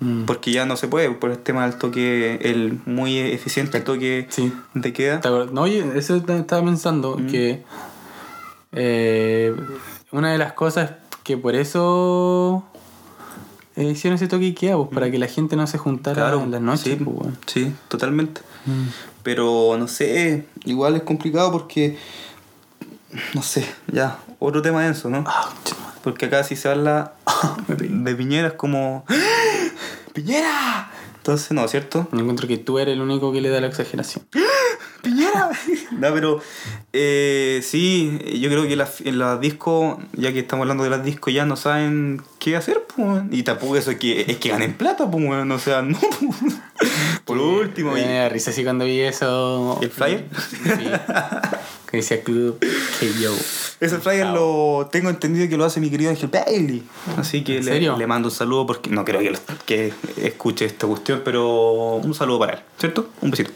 Mm. 0.00 0.24
Porque 0.26 0.52
ya 0.52 0.64
no 0.64 0.76
se 0.76 0.86
puede 0.86 1.10
por 1.10 1.30
el 1.30 1.38
tema 1.38 1.64
del 1.68 1.76
toque, 1.76 2.38
el 2.42 2.78
muy 2.86 3.18
eficiente 3.18 3.80
toque 3.80 4.28
Sí. 4.30 4.52
de 4.74 4.92
queda. 4.92 5.20
No, 5.52 5.62
oye, 5.62 5.84
eso 5.96 6.16
estaba 6.16 6.62
pensando 6.64 7.16
Mm. 7.18 7.26
que 7.26 7.64
eh, 8.72 9.54
una 10.12 10.30
de 10.32 10.38
las 10.38 10.52
cosas 10.52 10.92
que 11.24 11.36
por 11.36 11.54
eso 11.56 12.64
eh, 13.76 13.84
hicieron 13.92 14.16
ese 14.16 14.28
toque 14.28 14.46
Ikea, 14.46 14.76
pues, 14.76 14.88
para 14.92 15.10
que 15.10 15.18
la 15.18 15.26
gente 15.26 15.56
no 15.56 15.66
se 15.66 15.78
juntara 15.78 16.32
en 16.34 16.50
las 16.50 16.60
noches. 16.60 17.00
Mm. 17.00 17.04
sí, 17.04 17.04
pues, 17.04 17.28
sí, 17.46 17.72
totalmente. 17.88 18.40
Mm. 18.66 18.88
Pero 19.22 19.76
no 19.78 19.88
sé, 19.88 20.46
igual 20.64 20.96
es 20.96 21.02
complicado 21.02 21.50
porque, 21.52 21.96
no 23.34 23.42
sé, 23.42 23.66
ya, 23.90 24.18
otro 24.38 24.62
tema 24.62 24.82
denso, 24.84 25.08
¿no? 25.10 25.24
Ah. 25.26 25.50
Porque 26.02 26.26
acá 26.26 26.44
si 26.44 26.56
se 26.56 26.68
habla 26.68 27.12
Me 27.68 27.74
de 27.76 28.14
Piñera 28.14 28.48
es 28.48 28.54
como... 28.54 29.04
¡Ah! 29.08 29.14
¡Piñera! 30.12 30.90
Entonces, 31.16 31.52
no, 31.52 31.68
¿cierto? 31.68 32.08
Yo 32.12 32.20
encuentro 32.20 32.48
que 32.48 32.56
tú 32.56 32.78
eres 32.78 32.94
el 32.94 33.02
único 33.02 33.32
que 33.32 33.42
le 33.42 33.50
da 33.50 33.60
la 33.60 33.66
exageración. 33.66 34.24
Piñera. 35.02 35.50
no, 35.92 36.14
pero 36.14 36.40
eh, 36.94 37.60
sí, 37.62 38.18
yo 38.40 38.48
creo 38.48 38.66
que 38.66 38.76
las 38.76 39.02
en 39.02 39.18
las 39.18 39.38
discos, 39.38 39.98
ya 40.14 40.32
que 40.32 40.38
estamos 40.38 40.62
hablando 40.64 40.84
de 40.84 40.90
las 40.90 41.04
discos, 41.04 41.34
ya 41.34 41.44
no 41.44 41.56
saben 41.56 42.22
qué 42.38 42.56
hacer, 42.56 42.82
pues. 42.96 43.24
Y 43.30 43.42
tampoco 43.42 43.76
eso 43.76 43.90
es 43.90 43.98
que, 43.98 44.22
es 44.22 44.38
que 44.38 44.48
ganen 44.48 44.72
plata, 44.74 45.10
pues, 45.10 45.22
weón, 45.22 45.52
o 45.52 45.58
sea, 45.58 45.82
no. 45.82 45.98
pues. 45.98 46.54
Por 47.26 47.36
último, 47.36 47.98
y- 47.98 48.00
Me 48.00 48.14
da 48.20 48.28
risa 48.30 48.50
así 48.50 48.64
cuando 48.64 48.86
vi 48.86 49.00
eso. 49.00 49.78
¿El 49.82 49.90
flyer? 49.90 50.26
Sí. 50.64 50.90
Que 51.90 51.96
decía 51.98 52.22
Club 52.22 52.58
KO. 52.60 53.34
ese 53.80 53.98
flyer 53.98 54.26
lo 54.26 54.88
tengo 54.92 55.08
entendido 55.10 55.48
que 55.48 55.56
lo 55.56 55.64
hace 55.64 55.80
mi 55.80 55.90
querido 55.90 56.10
Ángel 56.10 56.28
Bailey. 56.28 56.82
Así 57.16 57.42
que 57.44 57.58
¿En 57.58 57.64
le, 57.64 57.72
serio? 57.72 57.96
le 57.96 58.06
mando 58.06 58.28
un 58.28 58.34
saludo 58.34 58.66
porque 58.66 58.90
no 58.90 59.04
creo 59.04 59.20
que, 59.20 59.30
lo- 59.30 59.38
que 59.66 59.92
escuche 60.16 60.64
esta 60.66 60.86
cuestión, 60.86 61.22
pero 61.24 61.96
un 61.96 62.14
saludo 62.14 62.40
para 62.40 62.52
él, 62.54 62.58
¿cierto? 62.78 63.08
Un 63.22 63.30
besito. 63.30 63.50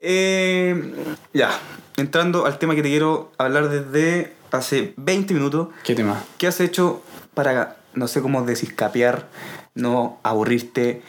Eh, 0.00 0.94
ya, 1.34 1.50
entrando 1.96 2.46
al 2.46 2.58
tema 2.58 2.74
que 2.74 2.82
te 2.82 2.88
quiero 2.88 3.32
hablar 3.38 3.68
desde 3.68 4.32
hace 4.50 4.94
20 4.96 5.34
minutos. 5.34 5.68
¿Qué 5.84 5.94
tema? 5.94 6.22
¿Qué 6.38 6.46
has 6.46 6.60
hecho 6.60 7.02
para, 7.34 7.76
no 7.94 8.08
sé 8.08 8.22
cómo 8.22 8.42
decir, 8.42 8.74
capear, 8.74 9.28
no 9.74 10.18
aburrirte, 10.22 11.02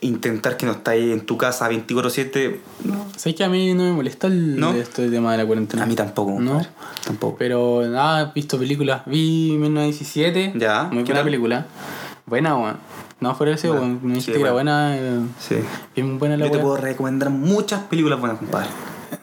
intentar 0.00 0.56
que 0.56 0.66
no 0.66 0.72
estés 0.72 1.12
en 1.12 1.20
tu 1.24 1.36
casa 1.38 1.70
24-7? 1.70 2.56
¿Sabes 3.16 3.34
que 3.36 3.44
a 3.44 3.48
mí 3.48 3.72
no 3.74 3.84
me 3.84 3.92
molesta 3.92 4.26
el, 4.26 4.58
¿No? 4.60 4.72
este 4.74 5.08
tema 5.08 5.32
de 5.32 5.38
la 5.38 5.46
cuarentena? 5.46 5.82
A 5.82 5.86
mí 5.86 5.94
tampoco, 5.94 6.38
No. 6.40 6.60
Tampoco. 7.04 7.36
Pero 7.38 7.82
nada, 7.88 8.28
he 8.30 8.32
visto 8.34 8.58
películas. 8.58 9.02
Vi 9.06 9.56
1917. 9.58 10.52
Ya, 10.56 10.84
Muy 10.84 10.98
¿qué 11.04 11.12
buena 11.12 11.14
tal? 11.14 11.24
película. 11.24 11.66
Buena, 12.26 12.56
weón. 12.56 12.76
No, 13.20 13.34
fuera 13.34 13.56
Bueno, 13.56 13.74
weón. 13.74 14.00
Me 14.02 14.14
dijiste 14.14 14.32
que 14.34 14.40
era 14.40 14.52
buena. 14.52 14.96
eh, 14.96 15.20
Sí. 15.38 15.56
Bien 15.94 16.18
buena 16.18 16.36
la 16.36 16.46
Yo 16.46 16.52
te 16.52 16.58
puedo 16.58 16.76
recomendar 16.76 17.30
muchas 17.30 17.84
películas 17.84 18.20
buenas, 18.20 18.38
compadre. 18.38 18.68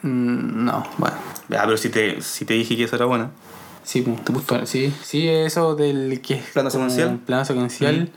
Mm, 0.02 0.64
No. 0.64 0.82
Bueno, 0.98 1.16
ya, 1.48 1.62
pero 1.64 1.76
si 1.76 1.90
te, 1.90 2.20
si 2.20 2.44
te 2.44 2.54
dije 2.54 2.76
que 2.76 2.84
eso 2.84 2.96
era 2.96 3.04
buena. 3.04 3.30
Sí, 3.84 4.00
pues, 4.00 4.46
bueno, 4.48 4.66
sí, 4.66 4.92
sí, 5.02 5.28
eso 5.28 5.76
del 5.76 6.22
que 6.22 6.34
es 6.34 6.42
Plano 6.54 6.70
secuencial. 6.70 7.18
Plano 7.18 7.44
secuencial. 7.44 8.10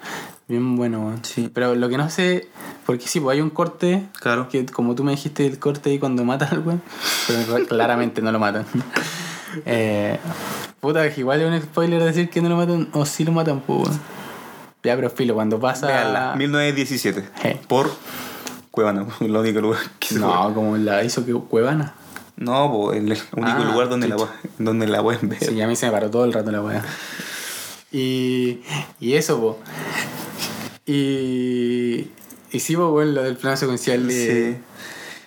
Bien 0.47 0.75
bueno, 0.77 0.99
weón. 1.01 1.25
Sí. 1.25 1.49
Pero 1.53 1.75
lo 1.75 1.89
que 1.89 1.97
no 1.97 2.09
sé, 2.09 2.47
porque 2.85 3.07
sí, 3.07 3.19
pues 3.19 3.35
hay 3.35 3.41
un 3.41 3.49
corte, 3.49 4.03
Claro. 4.19 4.47
que 4.47 4.65
como 4.65 4.95
tú 4.95 5.03
me 5.03 5.11
dijiste, 5.11 5.45
el 5.45 5.59
corte 5.59 5.89
ahí 5.89 5.99
cuando 5.99 6.23
matan 6.23 6.49
al 6.51 6.59
weón, 6.59 6.81
pero 7.27 7.65
claramente 7.67 8.21
no 8.21 8.31
lo 8.31 8.39
matan. 8.39 8.65
eh, 9.65 10.19
puta, 10.79 11.09
que 11.13 11.19
igual 11.19 11.41
es 11.41 11.47
un 11.51 11.61
spoiler 11.61 12.01
decir 12.01 12.29
que 12.29 12.41
no 12.41 12.47
lo 12.49 12.55
matan, 12.55 12.87
o 12.93 13.05
sí 13.05 13.25
lo 13.25 13.33
matan, 13.33 13.59
pues, 13.61 13.87
weón. 13.89 13.99
Ya, 14.83 14.95
pero 14.95 15.09
filo, 15.09 15.33
cuando 15.35 15.59
pasa. 15.59 15.87
Veanla, 15.87 16.35
1917. 16.37 17.25
Eh. 17.43 17.59
Por 17.67 17.91
Cuevana, 18.71 19.05
el 19.19 19.35
único 19.35 19.59
lugar 19.59 19.79
que 19.99 20.07
se 20.09 20.19
No, 20.19 20.53
como 20.53 20.77
la 20.77 21.03
hizo 21.03 21.25
que 21.25 21.33
Cuevana. 21.33 21.93
No, 22.37 22.71
po, 22.71 22.93
el 22.93 23.03
único 23.05 23.25
Ah, 23.41 23.69
lugar 23.69 23.89
donde 23.89 24.07
la, 24.07 24.15
donde 24.59 24.87
la 24.87 25.01
pueden 25.03 25.27
ver. 25.27 25.39
Sí, 25.43 25.59
a 25.59 25.67
mí 25.67 25.75
se 25.75 25.87
me 25.87 25.91
paró 25.91 26.09
todo 26.09 26.23
el 26.23 26.31
rato 26.31 26.51
la 26.51 26.61
weá. 26.61 26.85
Y, 27.91 28.61
y 28.99 29.13
eso, 29.15 29.39
po. 29.41 29.59
Y, 30.87 32.07
y 32.51 32.59
sí, 32.59 32.75
po, 32.75 32.89
weón, 32.89 33.13
lo 33.13 33.23
del 33.23 33.37
plano 33.37 33.57
secuencial 33.57 34.07
de... 34.07 34.55
Sí. 34.55 34.61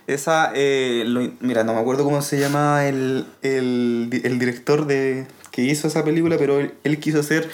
Esa, 0.07 0.51
eh, 0.55 1.05
lo- 1.07 1.31
mira, 1.41 1.63
no 1.63 1.75
me 1.75 1.81
acuerdo 1.81 2.03
cómo 2.03 2.21
se 2.23 2.41
llama 2.41 2.87
el, 2.89 3.27
el, 3.43 4.09
el 4.25 4.39
director 4.41 4.87
de 4.87 5.27
que 5.53 5.63
hizo 5.63 5.87
esa 5.87 6.03
película, 6.05 6.37
pero 6.39 6.59
él, 6.59 6.75
él 6.83 6.99
quiso 6.99 7.21
hacer 7.21 7.49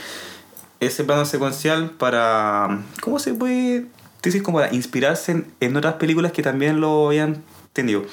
ese 0.80 1.04
plano 1.04 1.26
secuencial 1.26 1.90
para, 1.90 2.82
¿cómo 3.02 3.18
se 3.18 3.34
puede 3.34 3.86
decir? 4.22 4.42
Como 4.42 4.58
para 4.58 4.72
inspirarse 4.72 5.32
en, 5.32 5.46
en 5.60 5.76
otras 5.76 5.94
películas 5.94 6.32
que 6.32 6.42
también 6.42 6.80
lo 6.80 7.08
habían 7.08 7.42
tenido. 7.74 8.04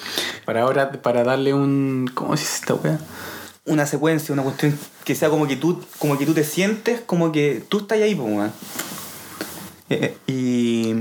Para 0.43 0.63
ahora, 0.63 0.91
para 0.91 1.23
darle 1.23 1.53
un... 1.53 2.09
¿Cómo 2.13 2.35
se 2.35 2.43
dice 2.43 2.55
esta 2.61 2.73
weá? 2.73 2.99
Una 3.65 3.85
secuencia, 3.85 4.33
una 4.33 4.43
cuestión 4.43 4.77
que 5.05 5.15
sea 5.15 5.29
como 5.29 5.47
que 5.47 5.55
tú, 5.55 5.81
como 5.99 6.17
que 6.17 6.25
tú 6.25 6.33
te 6.33 6.43
sientes 6.43 6.99
como 6.99 7.31
que 7.31 7.63
tú 7.69 7.77
estás 7.79 7.99
ahí, 8.01 8.13
pues. 8.13 8.51
Eh, 9.93 10.17
y... 10.27 10.95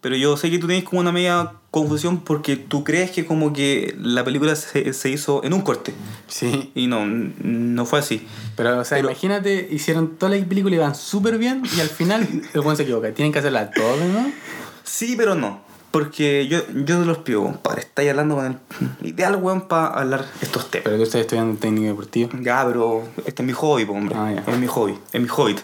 Pero 0.00 0.16
yo 0.16 0.36
sé 0.36 0.50
que 0.50 0.58
tú 0.58 0.66
tienes 0.66 0.84
como 0.84 1.00
una 1.00 1.12
media 1.12 1.52
confusión 1.70 2.20
porque 2.20 2.56
tú 2.56 2.84
crees 2.84 3.10
que 3.10 3.24
como 3.24 3.54
que 3.54 3.96
la 3.98 4.22
película 4.22 4.54
se, 4.54 4.92
se 4.92 5.08
hizo 5.08 5.42
en 5.44 5.54
un 5.54 5.62
corte. 5.62 5.94
Sí. 6.28 6.70
Y 6.74 6.88
no, 6.88 7.06
no 7.06 7.86
fue 7.86 8.00
así. 8.00 8.26
Pero, 8.54 8.78
o 8.78 8.84
sea, 8.84 8.98
Pero- 8.98 9.08
imagínate, 9.08 9.66
hicieron 9.70 10.16
toda 10.18 10.36
la 10.36 10.44
película 10.44 10.76
y 10.76 10.78
van 10.78 10.94
súper 10.94 11.38
bien 11.38 11.62
y 11.74 11.80
al 11.80 11.88
final 11.88 12.28
el 12.52 12.60
weón 12.60 12.76
se 12.76 12.82
equivoca. 12.82 13.12
Tienen 13.12 13.32
que 13.32 13.38
hacerla 13.38 13.70
todo, 13.70 13.96
¿no? 13.96 14.30
Sí, 14.82 15.14
pero 15.16 15.34
no. 15.34 15.62
Porque 15.90 16.48
yo, 16.48 16.58
yo 16.74 16.98
te 16.98 17.06
los 17.06 17.18
pido, 17.18 17.42
compadre. 17.44 17.80
Estáis 17.80 18.10
hablando 18.10 18.34
con 18.34 18.46
el 19.00 19.06
ideal, 19.08 19.36
weón, 19.36 19.68
para 19.68 19.86
hablar 19.86 20.26
estos 20.42 20.70
temas. 20.70 20.84
Pero 20.84 20.96
tú 20.98 21.02
estás 21.04 21.22
estudiando 21.22 21.58
técnico 21.58 21.86
deportivo. 21.86 22.30
Ya, 22.42 22.62
pero 22.66 23.04
este 23.24 23.42
es 23.42 23.46
mi 23.46 23.52
hobby, 23.54 23.84
hombre. 23.88 24.14
Ah, 24.18 24.32
ya. 24.34 24.52
Es 24.52 24.58
mi 24.58 24.66
hobby, 24.66 24.98
es 25.12 25.20
mi 25.20 25.28
hobby. 25.28 25.56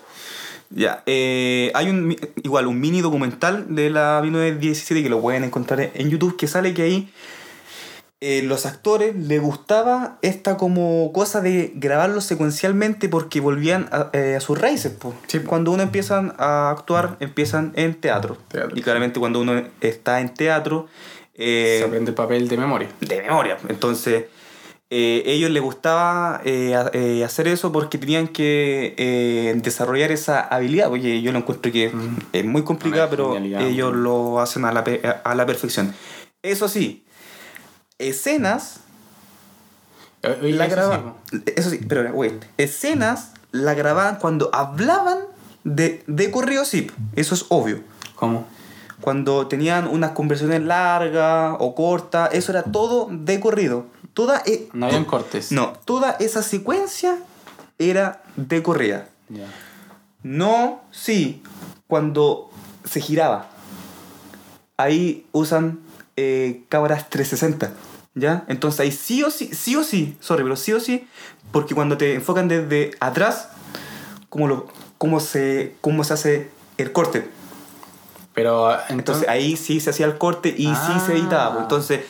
Ya, 0.71 1.03
eh, 1.07 1.73
hay 1.75 1.91
un 1.91 2.17
igual 2.43 2.67
un 2.69 2.81
mini 2.81 3.01
documental 3.01 3.75
de 3.75 3.91
la 3.91 4.21
1917 4.23 5.03
que 5.03 5.09
lo 5.09 5.21
pueden 5.21 5.45
encontrar 5.45 5.91
en 5.95 6.11
YouTube 6.11 6.37
que 6.37 6.47
sale 6.47 6.75
que 6.75 6.83
ahí 6.83 7.13
eh, 8.23 8.43
los 8.43 8.67
actores 8.67 9.17
les 9.17 9.41
gustaba 9.41 10.19
esta 10.21 10.59
como 10.59 11.11
cosa 11.11 11.41
de 11.41 11.73
grabarlo 11.75 12.21
secuencialmente 12.21 13.09
porque 13.09 13.41
volvían 13.41 13.89
a, 13.93 14.11
eh, 14.13 14.35
a 14.37 14.41
sus 14.41 14.61
raíces. 14.61 14.93
Sí. 15.27 15.41
Cuando 15.41 15.73
uno 15.73 15.83
empiezan 15.83 16.35
a 16.37 16.69
actuar, 16.69 17.17
empiezan 17.21 17.73
en 17.77 17.95
teatro. 17.95 18.37
Teatro. 18.49 18.77
Y 18.77 18.83
claramente 18.83 19.19
cuando 19.21 19.41
uno 19.41 19.63
está 19.81 20.21
en 20.21 20.35
teatro, 20.35 20.87
eh, 21.35 21.77
se 21.79 21.85
aprende 21.87 22.11
el 22.11 22.15
papel 22.15 22.47
de 22.47 22.59
memoria. 22.59 22.89
de 23.01 23.23
memoria. 23.23 23.57
Entonces, 23.71 24.25
eh, 24.91 25.23
ellos 25.27 25.51
les 25.51 25.63
gustaba 25.63 26.41
eh, 26.45 26.75
eh, 26.93 27.25
hacer 27.25 27.47
eso 27.47 27.71
porque 27.71 27.97
tenían 27.97 28.27
que 28.29 28.95
eh, 28.99 29.55
desarrollar 29.63 30.11
esa 30.11 30.41
habilidad, 30.41 30.89
porque 30.89 31.23
yo 31.23 31.31
lo 31.33 31.39
encuentro 31.39 31.71
que 31.71 31.91
Mm. 31.91 32.17
es 32.33 32.45
muy 32.45 32.65
complicada, 32.65 33.09
pero 33.09 33.37
ellos 33.37 33.93
mm. 33.93 33.97
lo 33.97 34.41
hacen 34.41 34.65
a 34.65 34.73
la, 34.73 34.85
a 35.25 35.35
la 35.35 35.47
perfección. 35.47 35.95
Eso 36.43 36.69
sí, 36.69 37.05
escenas 37.99 38.81
Oye, 40.23 40.53
la 40.53 40.67
eso 40.67 40.75
grababan. 40.77 41.15
sí, 41.31 41.43
Eso 41.57 41.71
sí, 41.71 41.81
pero 41.89 42.11
wait. 42.13 42.45
Escenas 42.59 43.33
la 43.53 43.75
grababan 43.75 44.17
cuando 44.17 44.51
hablaban 44.53 45.19
de, 45.65 46.03
de 46.07 46.31
corrido, 46.31 46.65
sí. 46.65 46.91
Eso 47.17 47.35
es 47.35 47.47
obvio. 47.49 47.81
¿Cómo? 48.17 48.47
Cuando 49.01 49.47
tenían 49.47 49.87
unas 49.87 50.11
conversaciones 50.11 50.63
largas 50.63 51.57
o 51.59 51.75
cortas, 51.75 52.31
eso 52.33 52.53
era 52.53 52.65
todo 52.65 53.09
de 53.11 53.41
corrido. 53.41 53.87
Toda, 54.15 54.43
e- 54.45 54.69
No 54.73 54.87
habían 54.87 55.05
cortes. 55.05 55.53
no, 55.53 55.73
toda 55.85 56.13
esa 56.21 56.43
secuencia 56.43 57.19
era 57.79 58.23
de 58.37 58.63
corrida. 58.63 59.09
Ya. 59.29 59.47
No, 60.23 60.83
sí, 60.91 61.43
cuando 61.87 62.51
se 62.85 63.01
giraba. 63.01 63.49
Ahí 64.77 65.27
usan 65.33 65.81
eh, 66.17 66.65
cámaras 66.69 67.09
360, 67.11 67.73
¿ya? 68.15 68.45
Entonces 68.49 68.81
ahí 68.81 68.93
sí 68.93 69.23
o 69.23 69.31
sí, 69.31 69.51
sí 69.55 69.77
o 69.77 69.85
sí, 69.85 70.17
sorry, 70.21 70.43
pero 70.43 70.57
sí 70.57 70.73
o 70.73 70.81
sí, 70.81 71.07
porque 71.53 71.75
cuando 71.75 71.97
te 71.97 72.15
enfocan 72.15 72.49
desde 72.49 72.93
atrás, 73.01 73.49
¿cómo, 74.29 74.49
lo, 74.49 74.67
cómo, 74.99 75.21
se, 75.21 75.77
cómo 75.81 76.05
se 76.05 76.15
hace 76.15 76.51
el 76.79 76.93
corte? 76.93 77.29
Pero 78.33 78.71
Entonces 78.73 78.91
entonces... 78.91 79.29
ahí 79.29 79.57
sí 79.57 79.81
se 79.81 79.91
hacía 79.91 80.07
el 80.07 80.17
corte 80.19 80.55
y 80.57 80.67
sí 80.67 81.01
se 81.05 81.13
editaba. 81.13 81.57
Ah. 81.59 81.63
Entonces, 81.63 82.05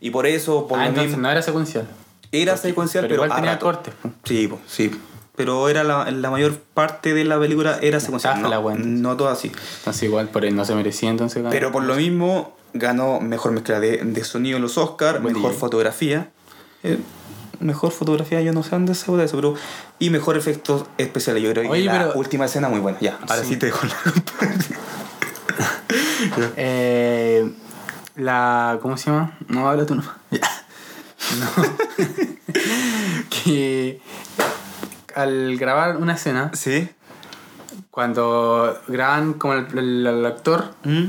y 0.00 0.10
por 0.10 0.26
eso, 0.26 0.66
por 0.66 0.78
ah, 0.78 0.82
lo 0.82 0.88
entonces 0.88 1.10
mismo, 1.12 1.22
no 1.22 1.30
era 1.30 1.42
secuencial. 1.42 1.86
era 2.32 2.52
Porque- 2.54 2.68
secuencial, 2.68 3.02
pero 3.04 3.14
pero, 3.14 3.24
igual 3.26 3.40
tenía 3.40 3.58
cortes. 3.58 3.94
Sí, 4.24 4.50
sí. 4.66 4.90
Pero 5.36 5.68
era 5.68 5.84
la, 5.84 6.10
la 6.10 6.30
mayor 6.30 6.56
parte 6.74 7.12
de 7.12 7.24
la 7.24 7.38
película 7.38 7.78
era 7.82 8.00
secuencial. 8.00 8.40
No, 8.40 8.48
la 8.48 8.74
no 8.76 9.16
todo 9.18 9.28
así. 9.28 9.52
Entonces 9.78 10.02
igual 10.04 10.28
por 10.30 10.44
él 10.46 10.56
no 10.56 10.64
se 10.64 10.74
merecía 10.74 11.10
entonces 11.10 11.36
ganar. 11.42 11.52
Pero 11.52 11.70
por 11.72 11.82
lo 11.82 11.94
mismo 11.96 12.56
ganó 12.72 13.20
mejor 13.20 13.52
mezcla 13.52 13.78
de, 13.78 13.98
de 13.98 14.24
sonido 14.24 14.56
en 14.56 14.62
los 14.62 14.78
Oscars, 14.78 15.20
mejor 15.22 15.50
DJ. 15.50 15.58
fotografía. 15.60 16.30
Eh, 16.82 16.98
mejor 17.60 17.92
fotografía, 17.92 18.40
yo 18.40 18.52
no 18.54 18.62
sé 18.62 18.70
dónde 18.70 18.94
se 18.94 19.12
de 19.12 19.24
eso, 19.24 19.36
pero. 19.36 19.54
Y 19.98 20.08
mejor 20.08 20.38
efectos 20.38 20.84
especiales. 20.96 21.42
Yo 21.42 21.50
creo 21.52 21.70
Oye, 21.70 21.82
que 21.82 21.86
la 21.88 22.12
última 22.14 22.46
escena 22.46 22.68
muy 22.70 22.80
buena. 22.80 22.98
Ya, 23.00 23.18
ahora 23.28 23.42
sí, 23.42 23.54
Sí. 23.54 23.56
te 23.56 23.66
dejo 23.66 23.86
la. 23.86 23.94
Eh, 26.56 27.50
la... 28.16 28.78
¿Cómo 28.82 28.96
se 28.96 29.10
llama? 29.10 29.36
No, 29.48 29.68
habla 29.68 29.86
tú 29.86 29.94
no. 29.94 30.02
Ya. 30.30 30.40
No. 31.40 31.64
que 33.44 34.00
al 35.14 35.56
grabar 35.56 35.96
una 35.96 36.14
escena, 36.14 36.50
¿Sí? 36.54 36.88
cuando 37.90 38.78
graban 38.88 39.34
como 39.34 39.54
el, 39.54 39.66
el- 39.78 40.06
el 40.06 40.26
actor 40.26 40.74
¿Mm? 40.84 41.04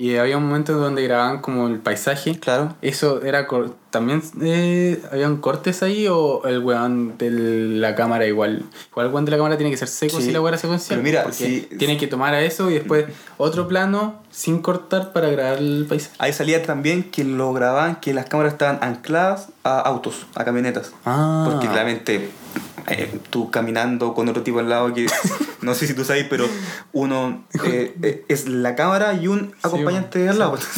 Y 0.00 0.14
había 0.16 0.36
un 0.36 0.46
momento 0.46 0.74
donde 0.78 1.02
grababan 1.02 1.40
como 1.40 1.66
el 1.66 1.80
paisaje, 1.80 2.38
Claro. 2.38 2.76
¿eso 2.82 3.20
era 3.22 3.48
cor- 3.48 3.74
también 3.90 4.22
eh, 4.40 5.02
habían 5.10 5.38
cortes 5.38 5.82
ahí 5.82 6.06
o 6.08 6.44
el 6.46 6.60
weón 6.60 7.18
de 7.18 7.30
la 7.30 7.96
cámara 7.96 8.24
igual? 8.26 8.62
Igual 8.92 9.06
el 9.08 9.12
weón 9.12 9.24
de 9.24 9.32
la 9.32 9.36
cámara 9.38 9.56
tiene 9.56 9.72
que 9.72 9.76
ser 9.76 9.88
seco 9.88 10.18
Sí. 10.18 10.26
si 10.26 10.30
la 10.30 10.40
weá 10.40 10.50
era 10.50 10.58
secuencial. 10.58 11.00
Pero 11.00 11.02
mira, 11.02 11.22
porque 11.24 11.36
si- 11.36 11.76
tiene 11.78 11.96
que 11.98 12.06
tomar 12.06 12.32
a 12.32 12.42
eso 12.42 12.70
y 12.70 12.74
después 12.74 13.06
otro 13.38 13.66
plano 13.66 14.22
sin 14.30 14.62
cortar 14.62 15.12
para 15.12 15.30
grabar 15.30 15.58
el 15.58 15.84
paisaje. 15.88 16.14
Ahí 16.20 16.32
salía 16.32 16.62
también 16.62 17.02
que 17.10 17.24
lo 17.24 17.52
grababan 17.52 17.96
que 17.96 18.14
las 18.14 18.26
cámaras 18.26 18.52
estaban 18.52 18.78
ancladas 18.82 19.48
a 19.64 19.80
autos, 19.80 20.26
a 20.36 20.44
camionetas. 20.44 20.92
Ah. 21.04 21.48
Porque 21.50 21.66
claramente 21.66 22.30
eh, 22.86 23.18
tú 23.30 23.50
caminando 23.50 24.14
con 24.14 24.28
otro 24.28 24.42
tipo 24.44 24.60
al 24.60 24.68
lado 24.68 24.94
que 24.94 25.06
no 25.62 25.74
sé 25.74 25.86
si 25.86 25.94
tú 25.94 26.04
sabes, 26.04 26.26
pero 26.28 26.46
uno 26.92 27.44
eh, 27.64 27.94
eh, 28.02 28.24
es 28.28 28.48
la 28.48 28.74
cámara 28.74 29.14
y 29.14 29.28
un 29.28 29.52
acompañante 29.62 30.28
al 30.28 30.38
lado. 30.38 30.58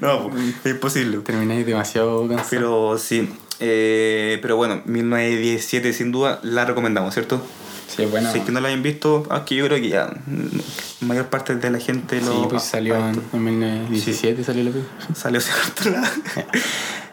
No, 0.00 0.30
es 0.64 0.70
imposible. 0.70 1.18
Terminé 1.18 1.64
demasiado 1.64 2.26
cansado. 2.28 2.48
Pero 2.50 2.98
sí. 2.98 3.28
eh, 3.60 4.38
pero 4.42 4.56
bueno, 4.56 4.82
1917 4.84 5.92
sin 5.92 6.12
duda 6.12 6.40
la 6.42 6.64
recomendamos, 6.64 7.14
¿cierto? 7.14 7.42
sí, 7.88 8.04
bueno. 8.06 8.32
Si 8.32 8.38
es 8.38 8.44
que 8.44 8.52
no 8.52 8.60
la 8.60 8.68
hayan 8.68 8.82
visto, 8.82 9.24
aunque 9.28 9.54
yo 9.54 9.66
creo 9.66 9.78
que 9.80 9.88
ya 9.90 10.06
mm, 10.26 11.06
mayor 11.06 11.26
parte 11.26 11.54
de 11.56 11.70
la 11.70 11.78
gente 11.78 12.20
lo 12.22 12.32
Sí, 12.32 12.46
pues 12.48 12.62
salió 12.62 12.96
en, 12.96 13.20
en 13.32 13.44
1917 13.44 14.44
salió 14.44 14.64
la 14.64 14.70
película. 14.70 15.14
Salió 15.14 15.40
cierto. 15.40 15.90
La- 15.90 16.10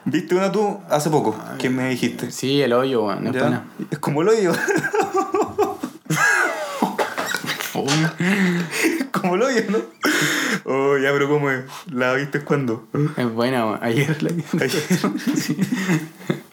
¿Viste 0.06 0.34
una 0.34 0.52
tú 0.52 0.80
hace 0.90 1.10
poco? 1.10 1.38
¿Qué 1.60 1.70
me 1.70 1.90
dijiste? 1.90 2.32
Sí, 2.32 2.62
el 2.62 2.72
hoyo, 2.74 3.04
weón, 3.06 3.28
es 3.28 3.34
buena. 3.34 3.66
Es 3.92 4.00
como 4.00 4.24
lo 4.24 4.32
digo. 4.32 4.54
como 9.12 9.38
lo 9.38 9.48
digo, 9.48 9.72
¿no? 9.72 9.80
Oh, 10.66 10.98
ya, 10.98 11.12
pero 11.12 11.30
¿cómo 11.30 11.50
es? 11.50 11.64
¿La 11.92 12.14
viste 12.14 12.42
cuándo? 12.42 12.88
Es 13.18 13.32
buena. 13.32 13.80
Ayer 13.82 14.22
la 14.22 14.30
vi. 14.30 14.44
Sí. 14.44 15.58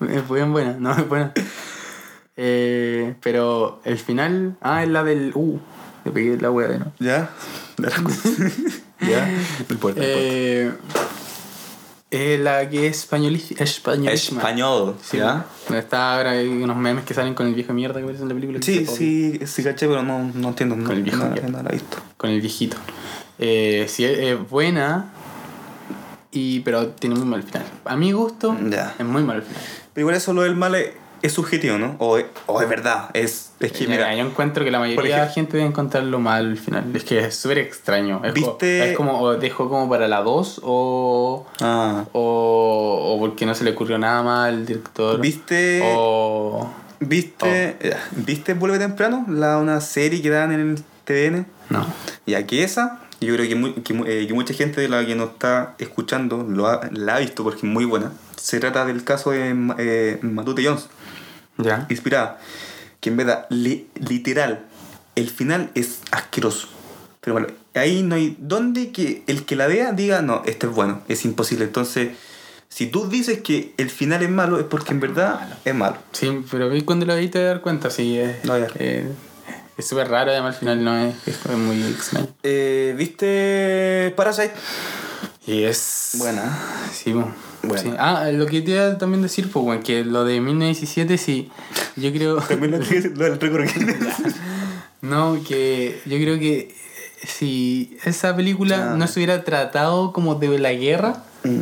Es 0.00 0.28
bien 0.28 0.52
buena, 0.52 0.76
no, 0.78 0.92
es 0.92 1.08
buena. 1.08 1.32
Eh, 2.36 3.14
pero 3.22 3.80
el 3.84 3.98
final. 3.98 4.56
Ah, 4.60 4.82
es 4.82 4.90
la 4.90 5.02
del. 5.02 5.32
Uh, 5.34 5.58
le 6.04 6.10
pegué 6.12 6.36
la 6.38 6.50
wea 6.50 6.68
de 6.68 6.78
no. 6.78 6.92
¿Ya? 6.98 7.30
¿Ya? 9.00 9.26
No 9.26 9.74
importa, 9.74 10.00
no 10.00 10.06
Eh, 12.16 12.34
es 12.34 12.40
la 12.40 12.68
que 12.68 12.86
es 12.86 12.96
españolísima. 12.98 13.60
Español, 14.12 14.96
Sí, 15.02 15.18
¿ya? 15.18 15.44
donde 15.68 15.80
está 15.80 16.16
ahora 16.16 16.30
hay 16.32 16.48
unos 16.48 16.76
memes 16.76 17.04
que 17.04 17.14
salen 17.14 17.34
con 17.34 17.46
el 17.46 17.54
viejo 17.54 17.72
mierda 17.72 17.96
que 17.98 18.02
aparece 18.04 18.22
en 18.22 18.28
la 18.28 18.34
película. 18.34 18.58
Sí, 18.62 18.86
sí, 18.86 19.40
sí 19.46 19.62
caché, 19.62 19.86
pero 19.86 20.02
no, 20.02 20.30
no 20.34 20.48
entiendo. 20.48 20.76
No, 20.76 20.84
Con 20.86 20.96
el 20.96 21.02
viejo 21.02 21.18
no, 21.24 21.48
no 21.48 21.62
la 21.62 21.70
he 21.70 21.74
visto. 21.74 21.98
Con 22.16 22.30
el 22.30 22.40
viejito. 22.40 22.76
Eh, 23.38 23.86
sí, 23.88 24.04
es, 24.04 24.18
es 24.18 24.48
buena. 24.50 25.12
Y, 26.32 26.60
pero 26.60 26.88
tiene 26.88 27.16
muy 27.16 27.26
mal 27.26 27.42
final. 27.42 27.64
A 27.84 27.96
mi 27.96 28.12
gusto, 28.12 28.56
Ya. 28.68 28.94
es 28.98 29.04
muy 29.06 29.22
mal 29.22 29.42
final. 29.42 29.62
Pero 29.94 30.02
igual 30.02 30.16
eso 30.16 30.32
lo 30.34 30.42
del 30.42 30.54
mal 30.56 30.74
es, 30.74 30.90
es 31.26 31.32
subjetivo, 31.34 31.78
¿no? 31.78 31.96
O, 31.98 32.18
o 32.46 32.62
es 32.62 32.68
verdad. 32.68 33.10
Es, 33.12 33.52
es 33.60 33.72
que, 33.72 33.86
Mira, 33.86 34.08
mira, 34.08 34.14
yo 34.16 34.26
encuentro 34.28 34.64
que 34.64 34.70
la 34.70 34.78
mayoría 34.78 35.16
de 35.16 35.22
la 35.26 35.28
gente 35.28 35.56
debe 35.56 35.68
encontrarlo 35.68 36.18
mal 36.18 36.46
al 36.46 36.56
final. 36.56 36.84
Es 36.94 37.04
que 37.04 37.18
es 37.18 37.34
súper 37.36 37.58
extraño. 37.58 38.20
Es 38.24 38.32
como- 38.32 38.46
¿Viste? 38.52 38.90
es 38.90 38.96
como, 38.96 39.20
o 39.20 39.34
dejó 39.36 39.68
como 39.68 39.88
para 39.88 40.08
la 40.08 40.22
2 40.22 40.60
o, 40.64 41.46
ah, 41.60 42.04
o, 42.12 43.14
o 43.14 43.18
porque 43.20 43.46
no 43.46 43.54
se 43.54 43.64
le 43.64 43.70
ocurrió 43.72 43.98
nada 43.98 44.22
más 44.22 44.48
al 44.48 44.66
director. 44.66 45.20
¿viste, 45.20 45.82
O... 45.84 46.70
viste, 47.00 47.76
eh, 47.80 47.96
¿viste 48.12 48.54
Vuelve 48.54 48.78
Temprano? 48.78 49.24
La, 49.28 49.58
una 49.58 49.80
serie 49.80 50.22
que 50.22 50.30
dan 50.30 50.52
en 50.52 50.60
el 50.60 50.82
TVN. 51.04 51.46
No. 51.70 51.86
Ya 52.26 52.46
que 52.46 52.62
esa, 52.62 53.00
yo 53.20 53.34
creo 53.34 53.48
que, 53.48 53.54
muy- 53.54 53.72
que, 53.74 53.94
mu- 53.94 54.04
eh, 54.06 54.26
que 54.26 54.34
mucha 54.34 54.54
gente 54.54 54.80
de 54.80 54.88
la 54.88 55.04
que 55.04 55.14
nos 55.14 55.30
está 55.30 55.74
escuchando 55.78 56.44
lo 56.48 56.66
ha, 56.66 56.80
la 56.92 57.16
ha 57.16 57.18
visto 57.20 57.42
porque 57.44 57.58
es 57.58 57.64
muy 57.64 57.84
buena. 57.84 58.12
Se 58.36 58.60
trata 58.60 58.84
del 58.84 59.02
caso 59.02 59.30
de 59.30 59.54
eh, 59.78 60.18
Matute 60.22 60.64
Jones, 60.64 60.88
Ya. 61.58 61.86
inspirada. 61.88 62.38
Que 63.00 63.10
en 63.10 63.16
verdad, 63.16 63.46
li- 63.50 63.86
literal, 63.94 64.64
el 65.14 65.30
final 65.30 65.70
es 65.74 66.00
asqueroso. 66.10 66.68
Pero 67.20 67.34
bueno, 67.34 67.48
ahí 67.74 68.02
no 68.02 68.14
hay 68.14 68.36
donde 68.38 68.90
que 68.92 69.22
el 69.26 69.44
que 69.44 69.56
la 69.56 69.66
vea 69.66 69.92
diga, 69.92 70.22
no, 70.22 70.42
este 70.46 70.66
es 70.66 70.72
bueno, 70.72 71.02
es 71.08 71.24
imposible. 71.24 71.64
Entonces, 71.64 72.10
si 72.68 72.86
tú 72.86 73.08
dices 73.08 73.40
que 73.42 73.72
el 73.78 73.90
final 73.90 74.22
es 74.22 74.30
malo, 74.30 74.58
es 74.58 74.64
porque 74.66 74.92
en 74.92 75.00
verdad 75.00 75.40
Malo. 75.40 75.56
es 75.64 75.74
malo. 75.74 75.96
Sí, 76.12 76.44
pero 76.50 76.68
vi 76.68 76.82
cuando 76.82 77.06
lo 77.06 77.16
vi 77.16 77.28
te 77.28 77.42
das 77.42 77.60
cuenta, 77.60 77.90
sí. 77.90 78.18
Es 78.18 78.44
No, 78.44 78.58
ya. 78.58 78.66
eh, 78.76 79.08
es 79.76 79.86
súper 79.88 80.08
raro, 80.08 80.30
además 80.30 80.54
al 80.56 80.60
final 80.60 80.84
no 80.84 80.96
es, 80.96 81.14
es 81.26 81.46
muy 81.56 81.82
extraño. 81.84 82.28
Eh, 82.42 82.94
¿Viste 82.96 84.12
Parasite? 84.16 84.52
Y 85.46 85.62
es... 85.64 86.12
Buena. 86.18 86.56
Sí, 86.92 87.12
po. 87.12 87.28
Sí. 87.76 87.90
Ah, 87.98 88.30
lo 88.32 88.46
que 88.46 88.60
te 88.62 88.72
iba 88.72 88.86
a 88.86 88.98
también 88.98 89.22
decir, 89.22 89.50
pues, 89.50 89.64
bueno, 89.64 89.82
que 89.82 90.04
lo 90.04 90.24
de 90.24 90.40
1917, 90.40 91.18
sí, 91.18 91.50
yo 91.96 92.12
creo... 92.12 92.36
También 92.48 92.72
lo 92.72 92.78
lo 92.78 93.24
del 93.24 93.40
récord. 93.40 93.66
No, 95.02 95.38
que 95.46 96.00
yo 96.06 96.16
creo 96.16 96.38
que 96.38 96.74
si 97.24 97.96
esa 98.04 98.34
película 98.34 98.92
Ah. 98.92 98.96
no 98.96 99.06
se 99.06 99.20
hubiera 99.20 99.44
tratado 99.44 100.12
como 100.12 100.34
de 100.36 100.58
la 100.58 100.72
guerra, 100.72 101.22
Mm. 101.44 101.60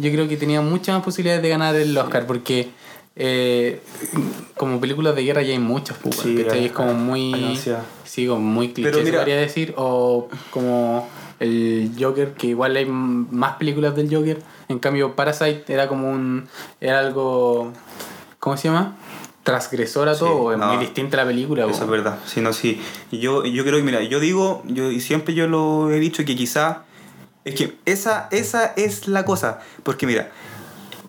yo 0.00 0.12
creo 0.12 0.28
que 0.28 0.36
tenía 0.36 0.60
muchas 0.60 0.94
más 0.96 1.04
posibilidades 1.04 1.42
de 1.42 1.48
ganar 1.48 1.74
el 1.74 1.96
Oscar, 1.96 2.26
porque 2.26 2.68
eh, 3.16 3.80
como 4.56 4.78
películas 4.80 5.16
de 5.16 5.24
guerra 5.24 5.42
ya 5.42 5.50
hay 5.52 5.58
muchas, 5.58 5.96
pues, 5.98 6.14
Sí, 6.16 6.44
es 6.54 6.70
como 6.72 6.94
muy... 6.94 7.58
Sí, 8.04 8.26
como 8.28 8.40
muy 8.40 8.68
cliché, 8.72 8.90
Pero 8.90 8.98
se 8.98 9.04
mira- 9.04 9.18
podría 9.18 9.36
decir, 9.38 9.74
o 9.76 10.28
como 10.50 11.08
el 11.40 11.92
Joker, 11.98 12.32
que 12.34 12.48
igual 12.48 12.76
hay 12.76 12.86
más 12.86 13.56
películas 13.56 13.94
del 13.94 14.14
Joker, 14.14 14.42
en 14.68 14.78
cambio 14.78 15.14
Parasite 15.16 15.64
era 15.72 15.88
como 15.88 16.10
un... 16.10 16.48
era 16.80 17.00
algo... 17.00 17.72
¿Cómo 18.38 18.56
se 18.56 18.68
llama? 18.68 18.96
Transgresor 19.42 20.08
a 20.08 20.14
Sí, 20.14 20.20
todo, 20.20 20.52
es 20.52 20.58
no. 20.58 20.68
muy 20.68 20.76
distinta 20.78 21.16
la 21.16 21.26
película. 21.26 21.66
Eso 21.66 21.84
es 21.84 21.90
verdad. 21.90 22.18
Sí, 22.26 22.40
no, 22.40 22.52
sí. 22.52 22.80
Yo, 23.10 23.44
yo 23.44 23.64
creo 23.64 23.78
que, 23.78 23.82
mira, 23.82 24.02
yo 24.02 24.20
digo, 24.20 24.62
yo, 24.66 24.90
y 24.90 25.00
siempre 25.00 25.34
yo 25.34 25.46
lo 25.48 25.90
he 25.90 25.98
dicho 25.98 26.24
que 26.24 26.36
quizá. 26.36 26.82
Es 27.44 27.54
que 27.54 27.78
esa, 27.86 28.28
esa 28.30 28.66
es 28.76 29.08
la 29.08 29.24
cosa. 29.24 29.60
Porque, 29.82 30.06
mira, 30.06 30.30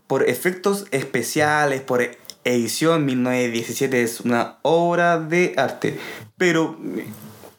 por 0.08 0.28
efectos 0.28 0.86
especiales, 0.92 1.82
por 1.82 2.02
edición, 2.46 3.06
1917 3.06 4.02
es 4.02 4.22
una 4.22 4.58
obra 4.62 5.20
de 5.20 5.54
arte. 5.58 6.00
Pero 6.38 6.78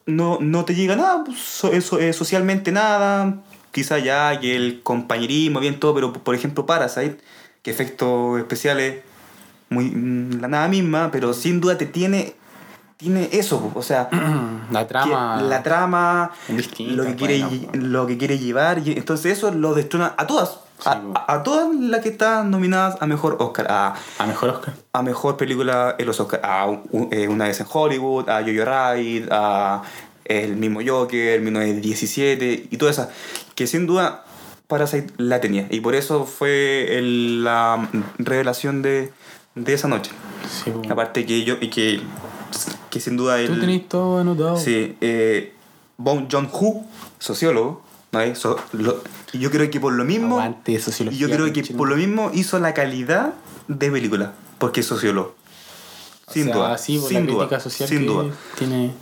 no, 0.07 0.38
no 0.40 0.64
te 0.64 0.74
llega 0.74 0.96
nada, 0.96 1.22
pues, 1.24 1.38
so- 1.38 1.72
eso, 1.72 1.98
eh, 1.98 2.12
socialmente 2.12 2.72
nada. 2.72 3.36
Quizá 3.72 3.98
ya 3.98 4.38
que 4.40 4.57
el 4.57 4.82
compañerismo, 4.82 5.61
bien 5.61 5.78
todo, 5.78 5.94
pero 5.94 6.12
por 6.12 6.34
ejemplo, 6.34 6.66
Parasite, 6.66 7.18
que 7.62 7.70
efectos 7.70 8.38
especiales 8.40 9.03
muy 9.68 9.84
mm, 9.84 10.40
la 10.40 10.48
nada 10.48 10.66
misma, 10.68 11.11
pero 11.12 11.32
sin 11.32 11.61
duda 11.61 11.78
te 11.78 11.86
tiene 11.86 12.34
tiene 12.96 13.30
eso, 13.32 13.61
po, 13.70 13.78
o 13.78 13.82
sea, 13.82 14.11
La 14.70 14.86
trama. 14.86 15.38
que 15.38 15.44
la 15.44 15.62
trama, 15.62 16.30
es 16.48 16.57
distinta, 16.57 16.94
lo 16.96 17.05
que 17.05 17.14
quiere 17.16 17.44
bueno, 17.44 17.68
lo 17.72 18.07
que 18.07 18.18
quiere 18.18 18.38
llevar, 18.38 18.86
y 18.86 18.92
entonces 18.92 19.38
eso 19.38 19.51
lo 19.53 19.72
destrona 19.72 20.14
a 20.18 20.26
todas, 20.26 20.59
a, 20.84 21.00
a- 21.34 21.42
todas 21.42 21.74
las 21.74 22.00
que 22.00 22.10
están 22.10 22.50
nominadas 22.50 22.96
a 23.00 23.06
mejor 23.06 23.36
Oscar, 23.40 23.66
a, 23.70 23.94
A 24.18 24.26
mejor 24.26 24.50
Oscar. 24.50 24.74
a 24.92 25.02
mejor 25.02 25.36
película 25.36 25.94
en 25.98 26.06
los 26.06 26.18
Oscar, 26.20 26.40
a 26.44 26.66
un- 26.66 27.08
eh, 27.10 27.28
una 27.28 27.46
vez 27.46 27.60
en 27.60 27.66
Hollywood, 27.70 28.28
a 28.28 28.40
Jojo 28.42 28.64
Rabbit, 28.64 29.28
a 29.30 29.82
el 30.24 30.56
mismo 30.56 30.80
Joker, 30.86 31.40
1917 31.40 32.68
y 32.70 32.76
todas 32.76 32.98
esas 32.98 33.08
que 33.54 33.66
sin 33.66 33.86
duda 33.86 34.24
Parasite 34.68 35.12
la 35.16 35.40
tenía 35.40 35.66
y 35.70 35.80
por 35.80 35.94
eso 35.96 36.24
fue 36.24 36.96
el- 36.98 37.42
la 37.42 37.88
revelación 38.18 38.82
de, 38.82 39.12
de 39.56 39.72
esa 39.74 39.88
noche. 39.88 40.12
Sí. 40.48 40.72
Aparte 40.88 41.26
que 41.26 41.42
yo 41.44 41.56
y 41.60 41.68
que, 41.70 42.00
que 42.90 43.00
sin 43.00 43.16
duda 43.16 43.36
Tú 43.46 43.58
tenés 43.58 43.88
todo 43.88 44.18
anotado. 44.20 44.56
sí, 44.56 44.96
eh, 45.00 45.52
Bong 45.96 46.28
Joon-ho, 46.30 46.84
sociólogo, 47.18 47.82
¿no 48.12 48.20
es? 48.20 48.38
So- 48.38 48.58
lo- 48.72 49.02
yo 49.32 49.50
creo 49.50 49.70
que 49.70 49.80
por 49.80 49.92
lo 49.92 50.04
mismo 50.04 50.36
Aguante 50.40 50.78
sociología. 50.80 51.18
yo 51.20 51.30
creo 51.34 51.52
que 51.52 51.62
por 51.74 51.88
lo 51.88 51.96
mismo 51.96 52.30
hizo 52.34 52.58
la 52.58 52.74
calidad 52.74 53.34
de 53.68 53.90
película, 53.90 54.32
porque 54.58 54.80
es 54.80 54.86
sociólogo. 54.86 55.34
O 56.26 56.32
Sin 56.32 56.44
sea, 56.44 56.54
duda. 56.54 56.78
Sí, 56.78 57.00
sin 57.00 57.26
la 57.26 57.32
duda. 57.32 57.61
social 57.61 57.88
sin 57.88 58.00
que 58.00 58.06
duda. 58.06 58.34
tiene. 58.58 58.92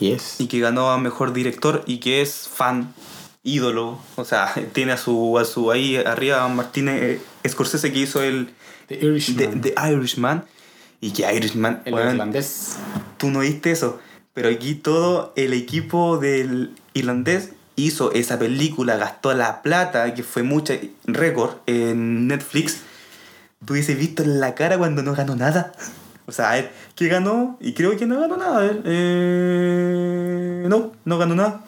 Y 0.00 0.12
es. 0.12 0.40
Y 0.40 0.46
que 0.48 0.60
ganó 0.60 0.90
a 0.90 0.98
mejor 0.98 1.32
director 1.32 1.82
y 1.86 1.98
que 1.98 2.20
es 2.22 2.48
fan, 2.52 2.92
ídolo. 3.42 3.98
O 4.16 4.24
sea, 4.24 4.52
tiene 4.72 4.92
a 4.92 4.96
su, 4.96 5.38
a 5.38 5.44
su 5.44 5.70
ahí 5.70 5.96
arriba 5.96 6.44
a 6.44 6.48
Martínez 6.48 7.20
eh, 7.44 7.48
Scorsese 7.48 7.92
que 7.92 8.00
hizo 8.00 8.22
el 8.22 8.50
The 8.88 8.96
The, 8.96 9.06
Irishman. 9.06 9.60
The 9.60 9.74
Irishman. 9.92 10.44
Y 11.00 11.10
que 11.12 11.30
Irishman, 11.34 11.82
el 11.84 11.92
weón, 11.94 12.10
irlandés. 12.12 12.76
tú 13.18 13.28
no 13.30 13.40
viste 13.40 13.70
eso. 13.70 13.98
Pero 14.32 14.48
aquí 14.48 14.74
todo 14.74 15.32
el 15.36 15.52
equipo 15.52 16.16
del 16.18 16.72
irlandés 16.94 17.50
hizo 17.76 18.12
esa 18.12 18.38
película, 18.38 18.96
gastó 18.96 19.32
la 19.34 19.62
plata, 19.62 20.12
que 20.14 20.22
fue 20.22 20.42
mucha 20.42 20.74
récord 21.04 21.56
en 21.66 22.26
Netflix. 22.26 22.78
Tú 23.64 23.74
hubieses 23.74 23.98
visto 23.98 24.22
en 24.22 24.40
la 24.40 24.54
cara 24.54 24.78
cuando 24.78 25.02
no 25.02 25.14
ganó 25.14 25.36
nada. 25.36 25.72
O 26.26 26.32
sea, 26.32 26.50
a 26.50 26.54
ver, 26.54 26.72
¿qué 26.94 27.08
ganó? 27.08 27.56
Y 27.60 27.72
creo 27.74 27.96
que 27.96 28.06
no 28.06 28.18
ganó 28.20 28.36
nada. 28.36 28.58
A 28.58 28.60
ver, 28.60 28.82
eh, 28.84 30.66
no, 30.68 30.92
no 31.04 31.18
ganó 31.18 31.34
nada. 31.34 31.60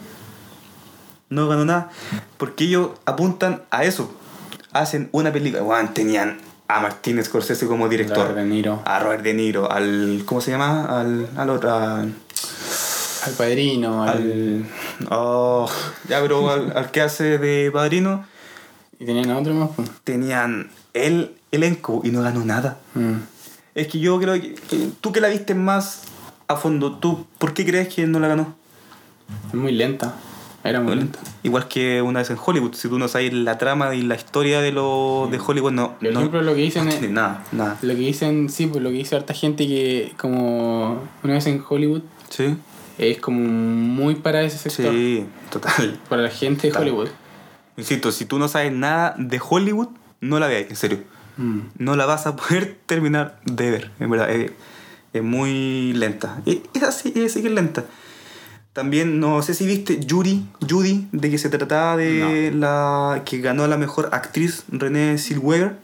No 1.30 1.48
ganó 1.48 1.64
nada. 1.64 1.90
Porque 2.38 2.64
ellos 2.64 2.90
apuntan 3.04 3.62
a 3.70 3.84
eso. 3.84 4.12
Hacen 4.72 5.08
una 5.12 5.32
película. 5.32 5.62
Weón, 5.62 5.94
tenían 5.94 6.38
a 6.66 6.80
Martín 6.80 7.22
Scorsese 7.22 7.66
como 7.66 7.88
director 7.88 8.28
Robert 8.28 8.36
De 8.36 8.44
Niro. 8.44 8.82
a 8.84 8.98
Robert 8.98 9.22
De 9.22 9.34
Niro, 9.34 9.70
al. 9.70 10.22
¿Cómo 10.26 10.40
se 10.40 10.50
llama? 10.50 11.00
Al, 11.00 11.28
al 11.36 11.50
otro. 11.50 12.06
Al 13.28 13.34
padrino. 13.34 14.02
Al... 14.02 14.08
al 14.10 14.66
oh, 15.10 15.68
ya, 16.08 16.20
pero 16.20 16.50
al, 16.52 16.76
al 16.76 16.90
que 16.90 17.00
hace 17.00 17.38
de 17.38 17.70
padrino, 17.70 18.24
Y 18.98 19.04
tenían 19.06 19.30
a 19.30 19.38
otro 19.38 19.54
más. 19.54 19.70
pues. 19.76 19.88
tenían 20.04 20.70
el 20.94 21.32
elenco 21.52 22.00
y 22.04 22.10
no 22.10 22.22
ganó 22.22 22.44
nada. 22.44 22.78
Mm. 22.94 23.14
Es 23.74 23.86
que 23.88 23.98
yo 24.00 24.18
creo 24.18 24.34
que. 24.34 24.54
que 24.54 24.88
tú 25.00 25.12
que 25.12 25.20
la 25.20 25.28
viste 25.28 25.54
más 25.54 26.02
a 26.48 26.56
fondo, 26.56 26.96
¿tú 26.96 27.26
por 27.38 27.54
qué 27.54 27.64
crees 27.64 27.88
que 27.94 28.06
no 28.06 28.18
la 28.20 28.28
ganó? 28.28 28.54
Es 29.48 29.54
muy 29.54 29.72
lenta. 29.72 30.14
Era 30.64 30.80
muy 30.80 30.96
lenta. 30.96 31.20
Igual 31.44 31.68
que 31.68 32.02
una 32.02 32.18
vez 32.18 32.30
en 32.30 32.36
Hollywood, 32.44 32.74
si 32.74 32.88
tú 32.88 32.98
no 32.98 33.06
sabes 33.06 33.32
la 33.32 33.56
trama 33.58 33.94
y 33.94 34.02
la 34.02 34.16
historia 34.16 34.60
de, 34.60 34.72
lo, 34.72 35.28
de 35.30 35.38
Hollywood, 35.38 35.70
no. 35.72 35.94
Por 35.98 36.12
no, 36.12 36.18
ejemplo, 36.18 36.42
lo 36.42 36.54
que 36.54 36.62
dicen 36.62 36.84
no 36.84 36.90
es- 36.90 36.98
tiene 36.98 37.14
nada, 37.14 37.44
nada. 37.52 37.78
Lo 37.80 37.94
que 37.94 38.00
dicen, 38.00 38.48
sí, 38.50 38.66
pues 38.66 38.82
lo 38.82 38.90
que 38.90 38.96
dice 38.96 39.14
harta 39.14 39.34
gente 39.34 39.66
que 39.68 40.12
como 40.18 41.00
una 41.22 41.34
vez 41.34 41.46
en 41.46 41.62
Hollywood 41.66 42.02
Sí, 42.28 42.56
es 42.98 43.18
como 43.18 43.40
muy 43.40 44.16
para 44.16 44.42
ese 44.42 44.58
sector. 44.58 44.92
sí, 44.92 45.26
total. 45.50 45.98
Para 46.08 46.22
la 46.22 46.30
gente 46.30 46.70
de. 46.70 46.76
Hollywood. 46.76 47.08
Insisto, 47.76 48.10
si 48.10 48.24
tú 48.24 48.38
no 48.38 48.48
sabes 48.48 48.72
nada 48.72 49.14
de 49.18 49.40
Hollywood, 49.40 49.88
no 50.20 50.38
la 50.38 50.48
veas, 50.48 50.68
en 50.68 50.76
serio. 50.76 50.98
Mm. 51.36 51.60
no 51.78 51.94
la 51.94 52.04
vas 52.04 52.26
a 52.26 52.34
poder 52.34 52.76
terminar 52.86 53.40
de 53.44 53.70
ver. 53.70 53.90
En 54.00 54.10
verdad, 54.10 54.30
es, 54.30 54.50
es 55.12 55.22
muy 55.22 55.92
lenta. 55.92 56.42
Es 56.44 56.58
es 56.74 56.82
así, 56.82 57.12
es 57.14 57.30
así 57.30 57.42
que 57.42 57.48
es 57.48 57.54
lenta. 57.54 57.84
También, 58.72 59.18
no 59.18 59.42
sé 59.42 59.54
si 59.54 59.66
viste 59.66 59.98
Yuri, 59.98 60.46
Judy, 60.68 61.08
de 61.10 61.30
que 61.30 61.38
se 61.38 61.48
trataba 61.48 61.96
de 61.96 62.52
la 62.52 63.22
que 63.24 63.38
ganó 63.40 63.66
la 63.66 63.76
mejor 63.76 64.10
actriz, 64.12 64.64
Renée 64.68 65.18
Zellweger. 65.18 65.76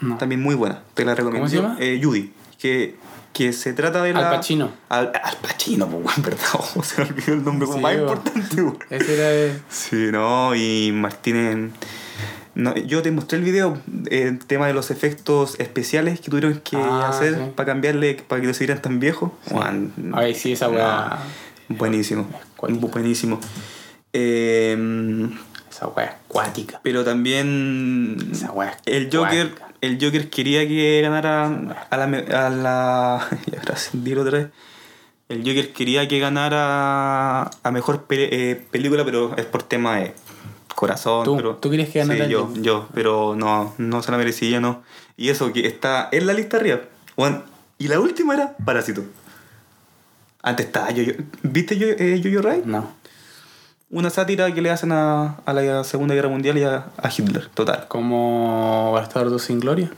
No. 0.00 0.18
También 0.18 0.42
muy 0.42 0.54
buena, 0.54 0.82
te 0.94 1.04
la 1.04 1.14
recomiendo. 1.14 1.48
¿Cómo 1.48 1.50
se 1.50 1.56
llama? 1.56 1.76
Eh, 1.78 2.00
Judy, 2.02 2.32
que, 2.58 2.96
que 3.32 3.52
se 3.52 3.72
trata 3.72 4.02
de 4.02 4.10
Al 4.10 4.20
la... 4.20 4.30
Pacino. 4.30 4.70
Al, 4.88 5.12
al 5.22 5.36
Pacino, 5.42 5.88
pues, 5.88 6.22
verdad. 6.22 6.40
O 6.76 6.82
se 6.82 7.02
me 7.02 7.08
olvidó 7.10 7.32
el 7.34 7.44
nombre 7.44 7.66
como 7.66 7.78
Sí, 7.78 7.82
más 7.82 7.94
importante. 7.94 8.62
Ese 8.90 9.14
era 9.14 9.28
de... 9.28 9.60
Sí, 9.68 10.08
no, 10.12 10.54
y 10.54 10.92
Martínez. 10.92 11.70
No, 12.54 12.74
yo 12.74 13.02
te 13.02 13.10
mostré 13.10 13.36
el 13.38 13.44
video, 13.44 13.78
el 14.10 14.38
tema 14.38 14.66
de 14.66 14.72
los 14.72 14.90
efectos 14.90 15.56
especiales 15.60 16.20
que 16.20 16.30
tuvieron 16.30 16.58
que 16.60 16.78
Ah, 16.78 17.08
hacer 17.10 17.34
sí. 17.34 17.40
para 17.54 17.66
cambiarle, 17.66 18.14
para 18.26 18.40
que 18.40 18.46
no 18.46 18.54
se 18.54 18.60
vieran 18.64 18.80
tan 18.80 18.98
viejos. 18.98 19.30
Juan, 19.50 19.92
Ay, 20.14 20.34
sí, 20.34 20.52
esa 20.52 20.70
weá. 20.70 21.18
buenísimo, 21.68 22.26
Cuático. 22.56 22.88
buenísimo. 22.88 23.38
Eh, 24.14 25.28
Esa 25.70 25.88
weá 25.88 26.16
acuática. 26.26 26.80
pero 26.82 27.04
también 27.04 28.16
Esa 28.32 28.50
weá 28.52 28.74
el 28.86 29.10
Joker. 29.12 29.52
El 29.86 29.98
Joker 30.00 30.28
quería 30.30 30.66
que 30.68 31.00
ganara 31.02 31.46
a 31.90 31.96
la. 31.96 32.04
A 32.04 32.50
la 32.50 33.28
ya, 33.46 33.60
gracias, 33.62 33.90
dilo 34.04 34.22
otra 34.22 34.38
vez. 34.38 34.48
El 35.28 35.38
Joker 35.38 35.72
quería 35.72 36.06
que 36.06 36.18
ganara 36.18 37.42
a 37.62 37.70
mejor 37.72 38.04
pe- 38.04 38.50
eh, 38.50 38.54
película, 38.70 39.04
pero 39.04 39.34
es 39.36 39.44
por 39.46 39.62
tema 39.62 39.96
de 39.96 40.14
corazón. 40.74 41.24
¿Tú- 41.24 41.36
pero, 41.36 41.56
tú 41.56 41.70
querías 41.70 41.88
que 41.88 41.98
ganara 42.00 42.24
Sí, 42.26 42.30
yo, 42.30 42.52
yo, 42.56 42.88
pero 42.94 43.34
no, 43.34 43.74
no 43.78 44.02
se 44.02 44.10
la 44.12 44.18
merecía, 44.18 44.60
no. 44.60 44.82
Y 45.16 45.30
eso 45.30 45.52
que 45.52 45.66
está 45.66 46.08
en 46.12 46.26
la 46.26 46.32
lista 46.34 46.58
arriba. 46.58 46.80
Bueno, 47.16 47.42
y 47.78 47.88
la 47.88 47.98
última 47.98 48.34
era 48.34 48.56
Parásito. 48.64 49.02
Antes 50.42 50.66
estaba 50.66 50.90
yo, 50.92 51.02
¿Viste 51.42 51.76
yo, 51.76 51.88
eh, 51.88 52.20
Yo-Yo 52.20 52.40
Rabbit? 52.42 52.64
No. 52.66 52.88
Una 53.96 54.10
sátira 54.10 54.52
que 54.52 54.60
le 54.60 54.68
hacen 54.68 54.92
a, 54.92 55.36
a 55.46 55.52
la 55.54 55.82
Segunda 55.82 56.14
Guerra 56.14 56.28
Mundial 56.28 56.58
y 56.58 56.64
a, 56.64 56.88
a 56.98 57.08
Hitler, 57.08 57.48
total. 57.48 57.88
Como 57.88 58.92
Bastardo 58.92 59.38
sin 59.38 59.58
Gloria. 59.58 59.90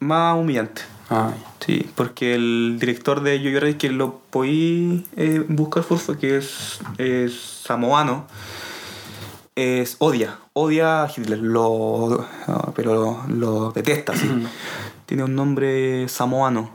Más 0.00 0.36
humillante. 0.36 0.82
Ah, 1.08 1.30
Sí, 1.64 1.88
porque 1.94 2.34
el 2.34 2.78
director 2.80 3.22
de 3.22 3.38
Rabbit, 3.60 3.76
que 3.76 3.90
lo 3.90 4.18
podí 4.30 5.06
eh, 5.16 5.44
buscar 5.46 5.84
fue 5.84 6.18
que 6.18 6.38
es, 6.38 6.80
es 6.98 7.40
samoano, 7.62 8.26
es, 9.54 9.94
odia, 10.00 10.38
odia 10.54 11.04
a 11.04 11.08
Hitler, 11.16 11.38
lo, 11.38 12.26
pero 12.74 12.94
lo, 12.94 13.22
lo 13.28 13.70
detesta, 13.70 14.16
sí. 14.16 14.28
Tiene 15.06 15.22
un 15.22 15.36
nombre 15.36 16.08
samoano. 16.08 16.70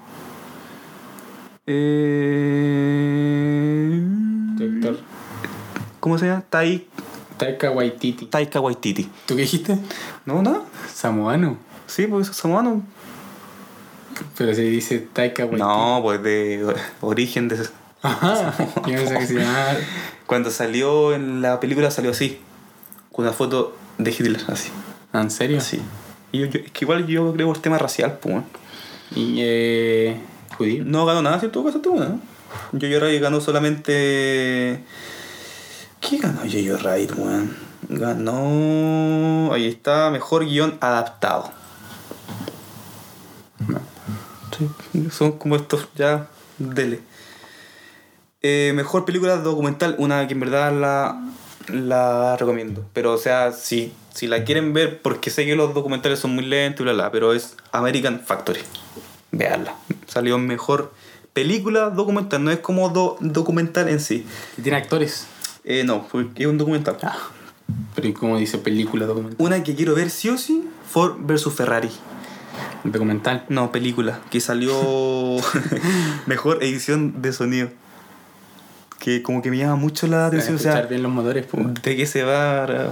Eh, 1.65 3.17
director. 4.57 4.99
¿Cómo 5.99 6.17
se 6.17 6.27
llama? 6.27 6.43
Tai, 6.49 6.87
Taika 7.37 7.71
Waititi. 7.71 8.25
Taika 8.25 8.59
Waititi. 8.59 9.09
¿Tú 9.25 9.35
qué 9.35 9.41
dijiste? 9.43 9.77
¿No, 10.25 10.41
no? 10.41 10.63
Samoano. 10.91 11.57
Sí, 11.85 12.07
pues 12.07 12.29
es 12.29 12.35
samoano. 12.35 12.83
Pero 14.37 14.53
se 14.53 14.63
dice 14.63 14.99
Taika 15.13 15.43
Waititi. 15.43 15.61
No, 15.61 15.99
pues 16.01 16.21
de 16.23 16.75
origen 17.01 17.47
de... 17.47 17.67
Ajá. 18.01 18.53
Yo 18.87 18.95
que 18.97 19.25
se 19.27 19.33
llamaba. 19.39 19.75
Cuando 20.27 20.51
salió 20.51 21.13
en 21.13 21.41
la 21.41 21.59
película 21.59 21.89
salió 21.91 22.11
así, 22.11 22.39
con 23.11 23.25
una 23.25 23.33
foto 23.33 23.75
de 23.97 24.11
Hitler, 24.11 24.41
así. 24.47 24.69
Ah, 25.13 25.21
¿En 25.21 25.31
serio? 25.31 25.57
así. 25.57 25.81
Y 26.31 26.39
yo, 26.39 26.45
yo- 26.47 26.59
es 26.59 26.71
que 26.71 26.85
igual 26.85 27.07
yo 27.07 27.33
creo 27.33 27.47
por 27.47 27.57
tema 27.59 27.77
racial, 27.77 28.17
pues. 28.21 28.43
Y 29.15 29.37
eh. 29.39 30.19
judío. 30.57 30.83
No 30.85 31.05
ganó 31.05 31.21
nada, 31.21 31.39
si 31.39 31.45
en 31.45 31.51
todo 31.51 31.65
caso 31.65 31.79
tuvo, 31.79 31.99
¿no? 31.99 32.19
Yo-Yo 32.71 32.99
Rabbit 32.99 33.21
ganó 33.21 33.41
solamente... 33.41 34.83
¿Qué 36.01 36.17
ganó 36.17 36.45
Yo-Yo 36.45 36.77
Rabbit, 36.77 37.11
weón? 37.17 37.55
Ganó... 37.89 39.53
Ahí 39.53 39.67
está, 39.67 40.09
mejor 40.11 40.45
guion 40.45 40.77
adaptado. 40.81 41.51
No. 43.67 43.79
Sí, 44.57 45.07
son 45.11 45.33
como 45.33 45.55
estos, 45.55 45.87
ya, 45.95 46.27
dele. 46.57 46.99
Eh, 48.41 48.71
mejor 48.75 49.05
película 49.05 49.37
documental, 49.37 49.95
una 49.97 50.27
que 50.27 50.33
en 50.33 50.39
verdad 50.39 50.71
la, 50.73 51.21
la 51.67 52.37
recomiendo. 52.37 52.85
Pero, 52.93 53.13
o 53.13 53.17
sea, 53.17 53.51
si, 53.51 53.93
si 54.13 54.27
la 54.27 54.43
quieren 54.43 54.73
ver, 54.73 55.01
porque 55.01 55.29
sé 55.29 55.45
que 55.45 55.55
los 55.55 55.73
documentales 55.73 56.19
son 56.19 56.35
muy 56.35 56.45
lentos 56.45 56.81
y 56.81 56.83
bla, 56.83 56.93
bla, 56.93 57.11
pero 57.11 57.33
es 57.33 57.55
American 57.71 58.19
Factory. 58.19 58.61
Veanla. 59.31 59.75
Salió 60.07 60.37
mejor 60.37 60.93
película 61.37 61.91
documental, 61.91 62.43
no 62.43 62.49
es 62.49 62.57
como 62.57 62.89
do- 62.89 63.15
documental 63.19 63.87
en 63.89 63.99
sí. 63.99 64.25
Y 64.57 64.63
tiene 64.63 64.79
actores. 64.79 65.27
Eh, 65.63 65.83
no, 65.85 66.07
porque 66.11 66.41
es 66.43 66.49
un 66.49 66.57
documental. 66.57 66.97
Ah. 67.03 67.15
Pero 67.93 68.07
¿y 68.07 68.13
cómo 68.13 68.39
dice 68.39 68.57
película 68.57 69.05
documental? 69.05 69.37
Una 69.45 69.61
que 69.61 69.75
quiero 69.75 69.93
ver 69.93 70.09
sí 70.09 70.29
o 70.29 70.37
sí, 70.39 70.67
Ford 70.89 71.17
vs 71.19 71.53
Ferrari. 71.53 71.91
Documental. 72.83 73.45
No, 73.49 73.71
película, 73.71 74.19
que 74.31 74.39
salió 74.41 74.73
mejor 76.25 76.63
edición 76.63 77.21
de 77.21 77.31
sonido. 77.33 77.69
Que 78.99 79.21
como 79.21 79.41
que 79.43 79.51
me 79.51 79.57
llama 79.57 79.75
mucho 79.75 80.07
la 80.07 80.25
atención, 80.25 80.55
o 80.55 80.59
sea, 80.59 80.81
bien 80.81 81.03
los 81.03 81.11
motores, 81.11 81.45
pues. 81.45 81.65
¿de 81.83 81.95
qué 81.95 82.05
se 82.07 82.23
va 82.23 82.63
a, 82.63 82.89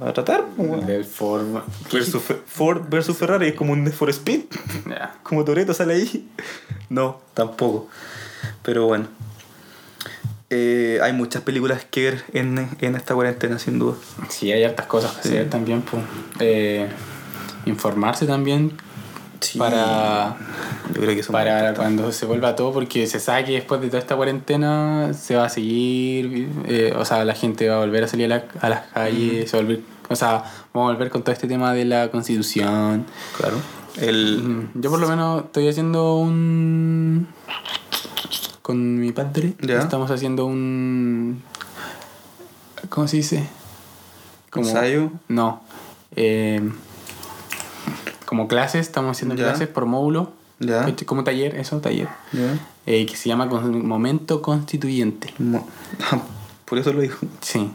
a 0.00 0.12
tratar? 0.12 0.44
weón? 0.56 0.86
Del 0.86 1.04
Ford. 1.04 1.44
Versus 1.92 2.22
Ford 2.46 2.82
versus 2.88 3.16
Ferrari 3.16 3.48
es 3.48 3.54
como 3.54 3.72
un 3.72 3.90
for 3.92 4.08
Speed, 4.10 4.42
Ya. 4.88 5.16
como 5.24 5.44
Toreto 5.44 5.74
sale 5.74 5.94
ahí. 5.94 6.28
No, 6.88 7.20
tampoco. 7.34 7.88
Pero 8.62 8.86
bueno. 8.86 9.08
Eh, 10.50 10.98
hay 11.02 11.12
muchas 11.12 11.42
películas 11.42 11.84
que 11.90 12.04
ver 12.04 12.24
en, 12.32 12.68
en 12.80 12.94
esta 12.94 13.14
cuarentena, 13.14 13.58
sin 13.58 13.78
duda. 13.78 13.96
Sí, 14.30 14.50
hay 14.50 14.64
hartas 14.64 14.86
cosas 14.86 15.12
que 15.16 15.22
Sí. 15.22 15.28
hacer 15.34 15.50
también, 15.50 15.82
pues. 15.82 16.02
Eh, 16.40 16.88
informarse 17.66 18.26
también 18.26 18.72
para, 19.58 20.36
Yo 20.94 21.00
creo 21.00 21.14
que 21.16 21.22
son 21.22 21.32
para 21.32 21.74
cuando 21.74 22.10
se 22.12 22.26
vuelva 22.26 22.56
todo, 22.56 22.72
porque 22.72 23.06
se 23.06 23.20
sabe 23.20 23.44
que 23.44 23.52
después 23.52 23.80
de 23.80 23.86
toda 23.88 23.98
esta 24.00 24.16
cuarentena 24.16 25.12
se 25.14 25.36
va 25.36 25.44
a 25.44 25.48
seguir, 25.48 26.48
eh, 26.66 26.94
o 26.96 27.04
sea, 27.04 27.24
la 27.24 27.34
gente 27.34 27.68
va 27.68 27.76
a 27.76 27.78
volver 27.80 28.04
a 28.04 28.08
salir 28.08 28.26
a, 28.32 28.36
la- 28.36 28.44
a 28.60 28.68
las 28.68 28.80
calles, 28.92 29.50
se 29.50 29.56
va 29.56 29.62
a 29.62 29.66
volver, 29.66 29.82
o 30.08 30.16
sea, 30.16 30.44
vamos 30.72 30.90
a 30.90 30.92
volver 30.94 31.10
con 31.10 31.22
todo 31.22 31.32
este 31.32 31.46
tema 31.48 31.72
de 31.72 31.84
la 31.84 32.10
constitución. 32.10 33.04
Claro. 33.36 33.56
El, 33.96 34.68
Yo 34.74 34.90
por 34.90 35.00
lo 35.00 35.08
menos 35.08 35.44
estoy 35.44 35.68
haciendo 35.68 36.16
un... 36.16 37.26
Con 38.62 39.00
mi 39.00 39.12
padre 39.12 39.54
estamos 39.60 40.10
haciendo 40.10 40.44
un... 40.46 41.42
¿Cómo 42.90 43.08
se 43.08 43.16
dice? 43.18 43.48
¿Ensayo? 44.54 45.10
No. 45.28 45.62
eh, 46.16 46.60
como 48.28 48.46
clases, 48.46 48.82
estamos 48.86 49.16
haciendo 49.16 49.34
Ya. 49.34 49.44
clases 49.44 49.68
por 49.68 49.86
módulo. 49.86 50.30
Ya. 50.60 50.84
¿cachai? 50.84 51.06
Como 51.06 51.24
taller, 51.24 51.54
eso, 51.54 51.78
taller. 51.80 52.08
¿Ya? 52.32 52.58
eh, 52.86 53.06
que 53.06 53.16
se 53.16 53.28
llama 53.28 53.48
con- 53.48 53.86
Momento 53.86 54.42
Constituyente. 54.42 55.32
Mo- 55.38 55.66
Por 56.66 56.78
eso 56.78 56.92
lo 56.92 57.00
dijo. 57.00 57.18
Sí. 57.40 57.70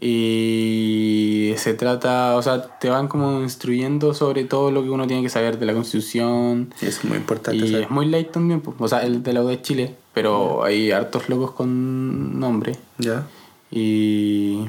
Y 0.00 1.54
se 1.56 1.74
trata, 1.74 2.36
o 2.36 2.42
sea, 2.42 2.78
te 2.78 2.88
van 2.88 3.08
como 3.08 3.40
instruyendo 3.42 4.14
sobre 4.14 4.44
todo 4.44 4.70
lo 4.70 4.82
que 4.82 4.90
uno 4.90 5.06
tiene 5.06 5.22
que 5.22 5.28
saber 5.28 5.58
de 5.58 5.66
la 5.66 5.72
Constitución. 5.74 6.72
Eso 6.76 6.86
es 6.86 7.04
muy 7.04 7.16
importante. 7.18 7.56
Y 7.64 7.68
saber. 7.68 7.82
es 7.84 7.90
muy 7.90 8.06
light 8.06 8.30
también, 8.30 8.60
pues. 8.60 8.76
o 8.78 8.86
sea, 8.88 9.00
el 9.02 9.22
de 9.22 9.32
la 9.32 9.42
U 9.42 9.48
de 9.48 9.60
Chile, 9.60 9.94
pero 10.14 10.62
hay 10.64 10.92
hartos 10.92 11.28
locos 11.28 11.50
con 11.52 12.38
nombre. 12.38 12.76
Ya. 12.98 13.26
Y, 13.70 14.66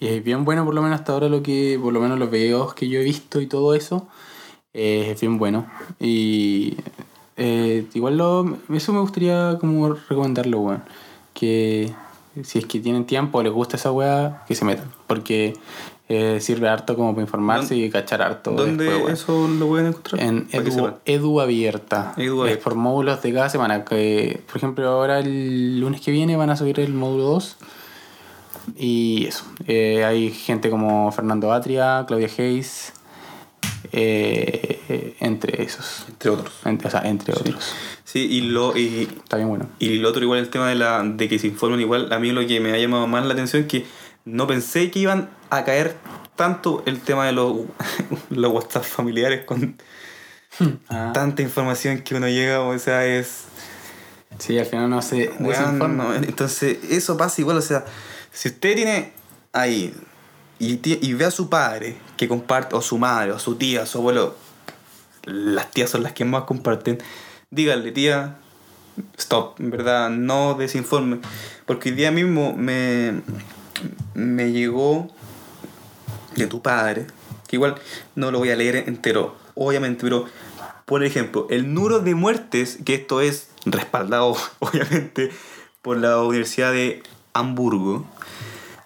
y 0.00 0.08
es 0.08 0.24
bien 0.24 0.44
bueno, 0.44 0.64
por 0.64 0.74
lo 0.74 0.82
menos 0.82 0.98
hasta 0.98 1.12
ahora, 1.12 1.28
lo 1.28 1.42
que, 1.42 1.78
por 1.82 1.92
lo 1.92 2.00
menos 2.00 2.18
los 2.18 2.30
videos 2.30 2.74
que 2.74 2.88
yo 2.88 3.00
he 3.00 3.04
visto 3.04 3.40
y 3.40 3.46
todo 3.46 3.74
eso, 3.74 4.06
eh, 4.74 5.10
es 5.12 5.20
bien 5.20 5.38
bueno. 5.38 5.66
Y 6.00 6.76
eh, 7.36 7.86
igual 7.94 8.16
lo, 8.16 8.58
eso 8.72 8.92
me 8.92 9.00
gustaría 9.00 9.56
como 9.60 9.94
recomendarlo, 9.94 10.60
weón. 10.60 10.82
Que 11.34 11.92
si 12.42 12.58
es 12.58 12.66
que 12.66 12.80
tienen 12.80 13.04
tiempo 13.04 13.38
o 13.38 13.42
les 13.42 13.52
gusta 13.52 13.76
esa 13.76 13.92
weá, 13.92 14.44
que 14.46 14.54
se 14.54 14.64
metan. 14.64 14.90
Porque 15.06 15.54
eh, 16.08 16.38
sirve 16.40 16.68
harto 16.68 16.94
como 16.94 17.12
para 17.12 17.22
informarse 17.22 17.76
y 17.76 17.90
cachar 17.90 18.22
harto. 18.22 18.52
¿Dónde 18.52 18.84
después, 18.84 19.14
eso 19.14 19.48
lo 19.48 19.66
pueden 19.68 19.88
encontrar? 19.88 20.22
En 20.22 20.48
edu. 20.52 20.92
Edu 21.04 21.40
Abierta. 21.40 22.14
Edu 22.16 22.36
Es 22.36 22.42
Abierta. 22.42 22.64
por 22.64 22.74
módulos 22.74 23.22
de 23.22 23.32
cada 23.32 23.48
semana. 23.48 23.84
Que, 23.84 24.42
por 24.46 24.56
ejemplo, 24.56 24.88
ahora 24.88 25.18
el 25.18 25.80
lunes 25.80 26.00
que 26.00 26.10
viene 26.10 26.36
van 26.36 26.50
a 26.50 26.56
subir 26.56 26.80
el 26.80 26.92
módulo 26.94 27.24
2. 27.24 27.56
Y 28.76 29.26
eso. 29.26 29.44
Eh, 29.66 30.04
hay 30.04 30.30
gente 30.30 30.70
como 30.70 31.12
Fernando 31.12 31.52
Atria, 31.52 32.04
Claudia 32.06 32.28
Hayes, 32.38 32.92
eh, 33.92 35.16
entre 35.20 35.62
esos. 35.62 36.06
Entre 36.08 36.30
otros. 36.30 36.52
Entre, 36.64 36.88
o 36.88 36.90
sea, 36.90 37.02
entre 37.02 37.34
otros. 37.34 37.74
Sí, 38.04 38.26
y 38.30 38.40
lo, 38.42 38.76
y, 38.76 39.08
Está 39.22 39.36
bien 39.36 39.48
bueno. 39.48 39.68
y 39.78 39.98
lo 39.98 40.08
otro 40.08 40.22
igual 40.22 40.40
el 40.40 40.48
tema 40.48 40.68
de 40.68 40.74
la 40.74 41.02
de 41.02 41.28
que 41.28 41.38
se 41.38 41.48
informen 41.48 41.80
igual, 41.80 42.12
a 42.12 42.18
mí 42.18 42.32
lo 42.32 42.46
que 42.46 42.60
me 42.60 42.72
ha 42.72 42.78
llamado 42.78 43.06
más 43.06 43.26
la 43.26 43.34
atención 43.34 43.62
es 43.62 43.68
que 43.68 43.84
no 44.24 44.46
pensé 44.46 44.90
que 44.90 45.00
iban 45.00 45.28
a 45.50 45.64
caer 45.64 45.96
tanto 46.34 46.82
el 46.86 47.00
tema 47.00 47.26
de 47.26 47.32
los, 47.32 47.56
los 48.30 48.52
WhatsApp 48.52 48.84
familiares 48.84 49.44
con 49.44 49.76
Ah, 50.88 51.10
tanta 51.12 51.42
información 51.42 52.00
que 52.00 52.14
uno 52.14 52.28
llega, 52.28 52.60
o 52.60 52.78
sea, 52.78 53.04
es... 53.06 53.44
sí, 54.38 54.58
al 54.58 54.66
final 54.66 54.90
no 54.90 55.02
se 55.02 55.30
desinforma. 55.38 56.16
entonces, 56.16 56.78
eso 56.90 57.16
pasa 57.16 57.40
igual, 57.40 57.58
o 57.58 57.62
sea, 57.62 57.84
si 58.36 58.48
usted 58.48 58.74
tiene 58.76 59.12
ahí 59.54 59.94
y, 60.58 61.14
ve 61.14 61.24
a 61.24 61.30
su 61.30 61.48
padre 61.48 61.96
que 62.18 62.28
comparte, 62.28 62.76
o 62.76 62.82
su 62.82 62.98
madre, 62.98 63.32
o 63.32 63.38
su 63.38 63.56
tía, 63.56 63.84
o 63.84 63.86
su 63.86 63.96
abuelo, 63.96 64.36
las 65.24 65.70
tías 65.70 65.88
son 65.88 66.02
las 66.02 66.12
que 66.12 66.26
más 66.26 66.44
comparten, 66.44 66.98
dígale, 67.50 67.92
tía, 67.92 68.36
stop, 69.16 69.58
en 69.58 69.70
verdad, 69.70 70.10
no 70.10 70.52
desinforme. 70.52 71.20
Porque 71.64 71.88
el 71.88 71.96
día 71.96 72.10
mismo 72.10 72.52
me, 72.54 73.22
me 74.12 74.52
llegó 74.52 75.08
de 76.34 76.46
tu 76.46 76.60
padre, 76.60 77.06
que 77.48 77.56
igual 77.56 77.76
no 78.16 78.30
lo 78.30 78.38
voy 78.38 78.50
a 78.50 78.56
leer 78.56 78.84
entero, 78.86 79.34
obviamente, 79.54 80.02
pero 80.02 80.26
por 80.84 81.04
ejemplo, 81.04 81.46
el 81.48 81.72
número 81.72 82.00
de 82.00 82.14
muertes, 82.14 82.80
que 82.84 82.96
esto 82.96 83.22
es 83.22 83.48
respaldado 83.64 84.36
obviamente 84.58 85.30
por 85.80 85.96
la 85.96 86.20
Universidad 86.20 86.72
de 86.72 87.02
Hamburgo, 87.32 88.06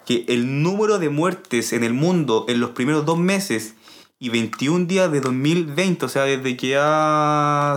que 0.05 0.25
el 0.27 0.61
número 0.63 0.99
de 0.99 1.09
muertes 1.09 1.73
en 1.73 1.83
el 1.83 1.93
mundo 1.93 2.45
en 2.49 2.59
los 2.59 2.71
primeros 2.71 3.05
dos 3.05 3.17
meses 3.17 3.75
y 4.19 4.29
21 4.29 4.85
días 4.85 5.11
de 5.11 5.21
2020, 5.21 6.05
o 6.05 6.09
sea, 6.09 6.23
desde 6.23 6.55
que, 6.57 6.73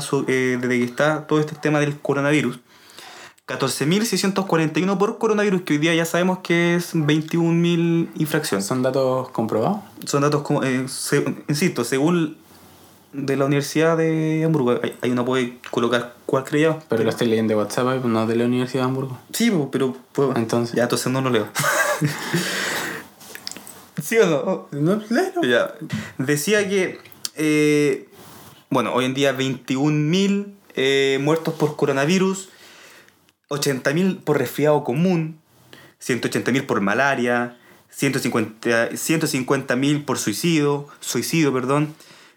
su- 0.07 0.25
eh, 0.29 0.59
desde 0.61 0.79
que 0.79 0.85
está 0.85 1.27
todo 1.27 1.41
este 1.41 1.55
tema 1.57 1.81
del 1.81 1.99
coronavirus. 1.99 2.59
14.641 3.47 4.97
por 4.99 5.19
coronavirus, 5.19 5.63
que 5.63 5.75
hoy 5.75 5.79
día 5.79 5.95
ya 5.95 6.05
sabemos 6.05 6.39
que 6.39 6.77
es 6.77 6.95
21.000 6.95 8.09
infracciones. 8.17 8.67
¿Son 8.67 8.83
datos 8.83 9.29
comprobados? 9.31 9.79
Son 10.07 10.23
datos, 10.23 10.43
eh, 10.65 10.85
se- 10.89 11.25
insisto, 11.49 11.85
según 11.85 12.37
de 13.15 13.37
la 13.37 13.45
Universidad 13.45 13.97
de 13.97 14.43
Hamburgo, 14.45 14.81
hay 15.01 15.11
uno 15.11 15.25
puede 15.25 15.59
colocar 15.71 16.15
cuál 16.27 16.45
creía. 16.45 16.79
Pero 16.89 17.05
lo 17.05 17.11
estoy 17.11 17.29
leyendo 17.29 17.55
de 17.55 17.61
WhatsApp, 17.61 18.01
pues, 18.01 18.05
no 18.05 18.27
de 18.27 18.37
la 18.37 18.45
Universidad 18.45 18.83
de 18.83 18.89
Hamburgo. 18.89 19.19
Sí, 19.33 19.53
pero 19.71 19.97
puedo- 20.13 20.35
Entonces. 20.37 20.75
Ya, 20.77 20.83
entonces 20.83 21.11
no 21.13 21.21
lo 21.21 21.31
leo. 21.31 21.47
¿Sí 24.03 24.19
o 24.19 24.27
no? 24.27 24.69
No, 24.73 25.01
léelo. 25.09 25.43
Ya. 25.45 25.73
Decía 26.19 26.69
que, 26.69 26.99
eh, 27.37 28.09
bueno, 28.69 28.93
hoy 28.93 29.05
en 29.05 29.15
día 29.15 29.33
21.000 29.37 30.55
eh, 30.75 31.19
muertos 31.23 31.55
por 31.55 31.77
coronavirus, 31.77 32.49
80.000 33.49 34.19
por 34.25 34.39
resfriado 34.39 34.83
común, 34.83 35.39
180.000 36.05 36.67
por 36.67 36.81
malaria, 36.81 37.57
150 37.91 38.91
150.000 38.91 40.05
por 40.05 40.19
suicidio, 40.19 40.89
suicidio, 40.99 41.53
perdón, 41.53 41.95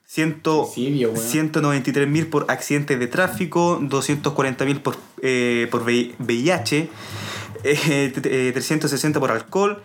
100 0.08 0.42
Suicidio, 0.44 1.12
weón. 1.12 1.22
193.000 1.52 2.30
por 2.30 2.46
accidentes 2.50 2.98
de 2.98 3.08
tráfico, 3.08 3.78
240.000 3.82 4.80
por, 4.82 4.96
eh, 5.22 5.68
por 5.70 5.84
VI- 5.86 6.16
VIH, 6.20 6.90
eh, 7.64 8.12
t- 8.16 8.48
eh, 8.48 8.52
360 8.54 9.20
por 9.20 9.32
alcohol, 9.32 9.84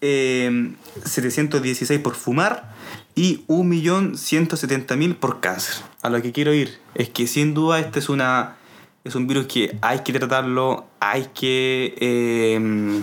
eh, 0.00 0.72
716 1.04 2.00
por 2.00 2.14
fumar 2.14 2.74
y 3.14 3.44
1.170.000 3.48 5.14
por 5.16 5.40
cáncer. 5.40 5.84
A 6.00 6.08
lo 6.08 6.22
que 6.22 6.32
quiero 6.32 6.54
ir 6.54 6.78
es 6.94 7.10
que 7.10 7.26
sin 7.26 7.52
duda 7.52 7.78
este 7.80 7.98
es 7.98 8.08
una 8.08 8.56
es 9.04 9.14
un 9.14 9.26
virus 9.26 9.46
que 9.46 9.76
hay 9.82 10.00
que 10.00 10.12
tratarlo, 10.14 10.86
hay 11.00 11.26
que 11.34 11.94
eh, 12.00 13.02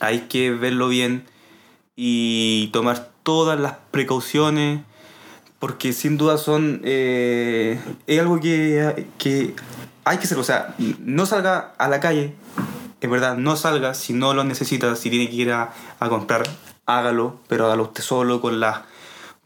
hay 0.00 0.20
que 0.20 0.50
verlo 0.52 0.88
bien 0.88 1.24
y 1.96 2.68
tomar 2.72 3.10
todas 3.22 3.60
las 3.60 3.74
precauciones 3.90 4.80
porque 5.60 5.92
sin 5.92 6.16
duda 6.16 6.36
son 6.38 6.80
eh, 6.84 7.78
es 8.08 8.18
algo 8.18 8.40
que, 8.40 9.06
que 9.18 9.54
hay 10.04 10.18
que 10.18 10.24
hacer 10.24 10.38
o 10.38 10.42
sea 10.44 10.74
no 10.98 11.24
salga 11.26 11.74
a 11.78 11.88
la 11.88 12.00
calle 12.00 12.34
es 13.00 13.08
verdad 13.08 13.36
no 13.36 13.54
salga 13.56 13.94
si 13.94 14.12
no 14.12 14.34
lo 14.34 14.42
necesita 14.42 14.96
si 14.96 15.08
tiene 15.10 15.30
que 15.30 15.36
ir 15.36 15.52
a, 15.52 15.72
a 16.00 16.08
comprar 16.08 16.42
hágalo 16.86 17.38
pero 17.46 17.66
hágalo 17.66 17.84
usted 17.84 18.02
solo 18.02 18.40
con 18.40 18.58
las 18.58 18.80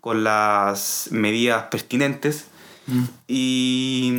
con 0.01 0.25
las 0.25 1.09
medidas 1.11 1.65
pertinentes 1.65 2.47
Mm. 2.87 3.05
y 3.29 4.13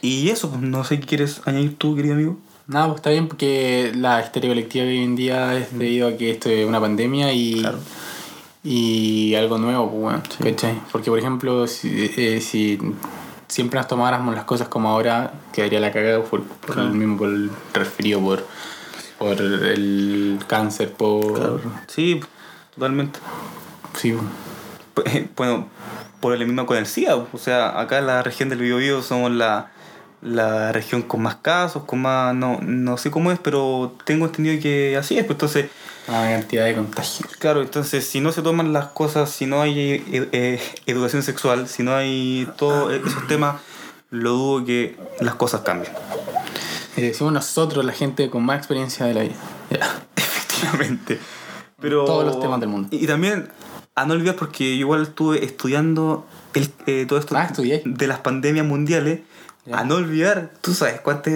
y 0.00 0.30
eso 0.30 0.48
pues, 0.48 0.62
no 0.62 0.84
sé 0.84 0.98
qué 1.00 1.06
quieres 1.06 1.42
añadir 1.44 1.76
tú 1.76 1.94
querido 1.94 2.14
amigo 2.14 2.38
Nada, 2.66 2.86
pues 2.86 2.96
está 3.00 3.10
bien 3.10 3.28
porque 3.28 3.92
la 3.94 4.22
histeria 4.22 4.48
colectiva 4.48 4.86
hoy 4.86 5.02
en 5.04 5.16
día 5.16 5.54
es 5.58 5.76
debido 5.76 6.08
a 6.08 6.16
que 6.16 6.30
esto 6.30 6.48
es 6.48 6.66
una 6.66 6.80
pandemia 6.80 7.30
y, 7.34 7.60
Claro. 7.60 7.78
Y 8.64 9.34
algo 9.34 9.58
nuevo, 9.58 9.90
pues 9.90 10.00
bueno, 10.02 10.22
¿cachai? 10.42 10.80
Porque 10.92 11.10
por 11.10 11.18
ejemplo, 11.18 11.66
si, 11.66 12.10
eh, 12.16 12.40
si 12.40 12.78
siempre 13.48 13.78
nos 13.78 13.88
tomáramos 13.88 14.34
las 14.34 14.44
cosas 14.44 14.68
como 14.68 14.88
ahora, 14.88 15.32
quedaría 15.52 15.80
la 15.80 15.90
cagada 15.92 16.22
por, 16.22 16.42
por 16.44 16.74
Claro. 16.74 16.88
el 16.90 16.94
mismo, 16.94 17.18
por 17.18 17.28
el 17.28 17.50
resfrío, 17.74 18.20
por, 18.20 18.46
por 19.18 19.40
el 19.40 20.38
cáncer, 20.46 20.92
por... 20.92 21.60
sí 21.88 22.20
totalmente 22.74 23.18
Sí, 23.94 24.12
pues. 24.14 24.22
Pues, 24.94 25.24
bueno, 25.36 25.68
por 26.20 26.34
el 26.34 26.44
mismo 26.46 26.66
con 26.66 26.76
el 26.76 26.86
SIDA. 26.86 27.16
O 27.16 27.38
sea, 27.38 27.80
acá 27.80 27.98
en 27.98 28.06
la 28.06 28.22
región 28.22 28.50
del 28.50 28.58
Biobío 28.58 29.00
somos 29.02 29.30
la, 29.32 29.70
la 30.20 30.70
región 30.70 31.00
con 31.02 31.22
más 31.22 31.36
casos, 31.36 31.84
con 31.84 32.02
más... 32.02 32.34
No, 32.34 32.58
no 32.62 32.96
sé 32.98 33.10
cómo 33.10 33.32
es, 33.32 33.38
pero 33.38 33.94
tengo 34.04 34.26
entendido 34.26 34.60
que 34.62 34.96
así 34.98 35.16
es. 35.18 35.24
Pues 35.24 35.36
entonces, 35.36 35.70
una 36.08 36.30
cantidad 36.30 36.64
de 36.64 36.74
contagios. 36.74 37.36
claro, 37.38 37.62
entonces 37.62 38.06
si 38.06 38.20
no 38.20 38.32
se 38.32 38.42
toman 38.42 38.72
las 38.72 38.86
cosas, 38.86 39.30
si 39.30 39.46
no 39.46 39.62
hay 39.62 39.78
eh, 39.80 40.28
eh, 40.32 40.60
educación 40.86 41.22
sexual, 41.22 41.68
si 41.68 41.82
no 41.82 41.94
hay 41.94 42.48
todos 42.56 42.92
esos 42.92 43.26
temas, 43.28 43.60
lo 44.10 44.32
dudo 44.32 44.64
que 44.64 44.96
las 45.20 45.34
cosas 45.36 45.62
cambien. 45.62 45.92
Decimos 46.96 47.32
nosotros, 47.32 47.84
la 47.84 47.92
gente 47.92 48.28
con 48.28 48.44
más 48.44 48.58
experiencia 48.58 49.06
de 49.06 49.14
la 49.14 49.22
vida. 49.22 49.34
Ya. 49.70 50.02
Efectivamente. 50.16 51.18
Pero, 51.80 52.04
Todos 52.04 52.24
los 52.24 52.40
temas 52.40 52.60
del 52.60 52.68
mundo. 52.68 52.88
Y, 52.92 53.04
y 53.04 53.06
también, 53.06 53.48
a 53.94 54.04
no 54.04 54.14
olvidar, 54.14 54.36
porque 54.36 54.76
yo 54.76 54.80
igual 54.80 55.02
estuve 55.02 55.44
estudiando 55.44 56.26
el, 56.54 56.70
eh, 56.86 57.06
todo 57.08 57.18
esto 57.18 57.36
Ah, 57.36 57.50
de 57.84 58.06
las 58.06 58.18
pandemias 58.20 58.66
mundiales. 58.66 59.20
Ya. 59.64 59.78
A 59.78 59.84
no 59.84 59.94
olvidar, 59.96 60.50
tú 60.60 60.74
sabes 60.74 61.00
cuánta, 61.00 61.30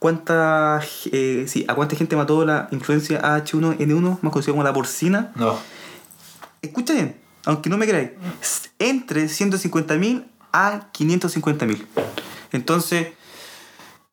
cuánta, 0.00 0.80
eh, 1.12 1.44
sí, 1.46 1.64
a 1.68 1.74
cuánta 1.76 1.94
gente 1.94 2.16
mató 2.16 2.44
la 2.44 2.66
influencia 2.72 3.20
H1N1, 3.22 4.18
más 4.20 4.32
conocida 4.32 4.52
como 4.52 4.64
la 4.64 4.72
porcina. 4.72 5.30
No. 5.36 5.56
Escucha 6.60 6.94
bien, 6.94 7.16
aunque 7.44 7.70
no 7.70 7.76
me 7.78 7.86
creáis, 7.86 8.10
entre 8.80 9.26
150.000 9.26 10.24
a 10.52 10.90
550.000. 10.92 11.86
Entonces, 12.50 13.08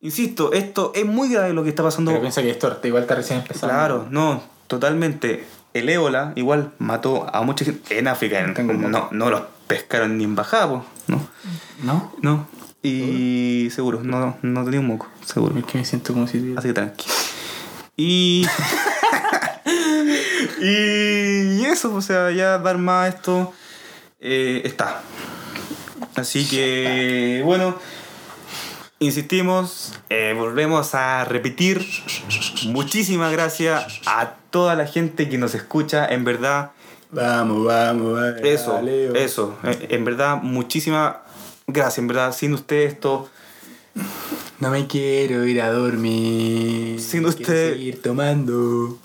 insisto, 0.02 0.54
esto 0.54 0.92
es 0.94 1.06
muy 1.06 1.30
grave 1.30 1.54
lo 1.54 1.64
que 1.64 1.70
está 1.70 1.82
pasando. 1.82 2.12
Pero 2.12 2.22
piensa 2.22 2.42
que 2.44 2.52
esto 2.52 2.80
igual 2.84 3.04
está 3.04 3.16
recién 3.16 3.40
empezando. 3.40 3.74
Claro, 3.74 4.08
no, 4.12 4.44
totalmente. 4.68 5.46
El 5.74 5.90
ébola 5.90 6.34
igual 6.36 6.72
mató 6.78 7.28
a 7.36 7.42
mucha 7.42 7.66
gente 7.66 7.98
en 7.98 8.08
África. 8.08 8.40
en- 8.40 8.92
no, 8.92 9.10
no 9.12 9.30
los 9.30 9.42
pescaron 9.68 10.18
ni 10.18 10.24
en 10.24 10.36
bajada, 10.36 10.70
po, 10.70 10.86
no. 11.08 11.28
¿No? 11.84 12.14
No. 12.22 12.48
Y 12.88 13.70
seguro, 13.72 14.02
no, 14.04 14.38
no 14.42 14.64
tenía 14.66 14.80
un 14.80 14.88
moco, 14.88 15.08
seguro. 15.26 15.58
Es 15.58 15.66
que 15.66 15.78
me 15.80 15.86
siento 15.86 16.14
como 16.14 16.28
si 16.28 16.40
tuviera- 16.40 16.60
Así 16.60 16.68
que 16.70 16.74
tranqui. 16.74 17.06
Y. 17.98 18.46
y 20.62 21.66
eso, 21.66 21.94
o 21.96 22.02
sea, 22.02 22.32
ya 22.32 22.58
dar 22.60 22.78
más 22.78 23.06
a 23.06 23.08
esto 23.16 23.54
eh, 24.20 24.62
está. 24.66 25.02
Así 26.16 26.48
que, 26.48 27.42
bueno, 27.44 27.78
insistimos, 29.00 29.94
eh, 30.10 30.34
volvemos 30.38 30.96
a 30.96 31.26
repetir. 31.26 31.86
Muchísimas 32.68 33.32
gracias 33.32 34.02
a 34.06 34.34
toda 34.50 34.76
la 34.76 34.88
gente 34.88 35.28
que 35.30 35.38
nos 35.38 35.56
escucha, 35.56 36.06
en 36.08 36.24
verdad. 36.24 36.72
Vamos, 37.12 37.66
vamos, 37.66 38.14
vamos. 38.14 38.42
Eso, 38.44 38.80
eso. 39.14 39.58
eh, 39.64 39.88
En 39.92 40.06
verdad, 40.06 40.38
muchísimas 40.42 41.16
gracias, 41.68 41.98
en 42.00 42.08
verdad. 42.08 42.34
Sin 42.36 42.54
usted 42.54 42.82
esto. 42.84 43.30
No 44.60 44.70
me 44.70 44.88
quiero 44.88 45.46
ir 45.46 45.62
a 45.62 45.70
dormir. 45.72 47.00
Sin 47.00 47.22
quiero 47.24 47.30
usted- 47.30 47.74
seguir 47.74 48.02
tomando. 48.02 48.98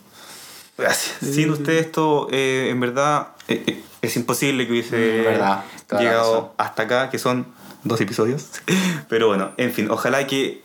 Gracias. 0.79 1.17
Sin 1.35 1.51
usted 1.51 1.75
esto, 1.75 2.29
eh, 2.31 2.69
en 2.71 2.81
verdad, 2.81 3.29
eh, 3.49 3.63
eh, 3.67 3.83
es 4.01 4.17
imposible 4.17 4.67
que 4.67 4.73
hubiese 4.73 5.21
Mm, 5.21 5.25
verdad, 5.25 5.65
llegado 5.99 6.55
hasta 6.57 6.85
acá, 6.85 7.11
que 7.11 7.19
son 7.19 7.47
dos 7.85 8.01
episodios. 8.01 8.49
Pero 9.09 9.27
bueno, 9.29 9.53
en 9.59 9.73
fin, 9.73 9.91
ojalá 9.91 10.27
que 10.27 10.63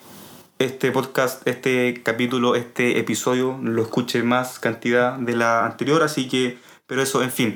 este 0.57 0.91
podcast, 0.93 1.45
este 1.47 2.01
capítulo, 2.01 2.55
este 2.55 2.97
episodio 2.99 3.59
lo 3.61 3.81
escuche 3.81 4.23
más 4.23 4.57
cantidad 4.59 5.13
de 5.17 5.35
la 5.35 5.65
anterior, 5.65 6.01
así 6.01 6.29
que, 6.29 6.57
pero 6.87 7.01
eso, 7.01 7.21
en 7.23 7.31
fin. 7.31 7.55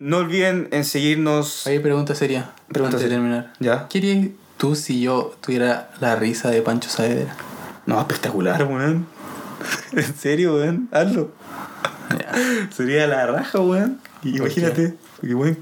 No 0.00 0.16
olviden 0.16 0.68
en 0.70 0.86
seguirnos. 0.86 1.66
Oye, 1.66 1.78
pregunta 1.78 2.14
seria. 2.14 2.52
Pregunta 2.68 2.96
antes 2.96 3.02
de 3.02 3.14
seria. 3.14 3.16
terminar. 3.16 3.52
¿Ya? 3.60 3.86
¿Qué 3.88 3.98
harías 3.98 4.28
tú 4.56 4.74
si 4.74 5.02
yo 5.02 5.34
tuviera 5.42 5.90
la 6.00 6.16
risa 6.16 6.50
de 6.50 6.62
Pancho 6.62 6.88
Saavedra? 6.88 7.36
No, 7.84 8.00
espectacular, 8.00 8.64
weón. 8.64 9.06
En 9.92 10.16
serio, 10.16 10.54
weón. 10.54 10.88
Hazlo. 10.90 11.32
Sería 12.74 13.06
la 13.06 13.26
raja, 13.26 13.60
weón. 13.60 14.00
Y 14.22 14.30
¿Por 14.38 14.46
Imagínate. 14.46 14.94
Porque, 15.20 15.34
weón, 15.34 15.58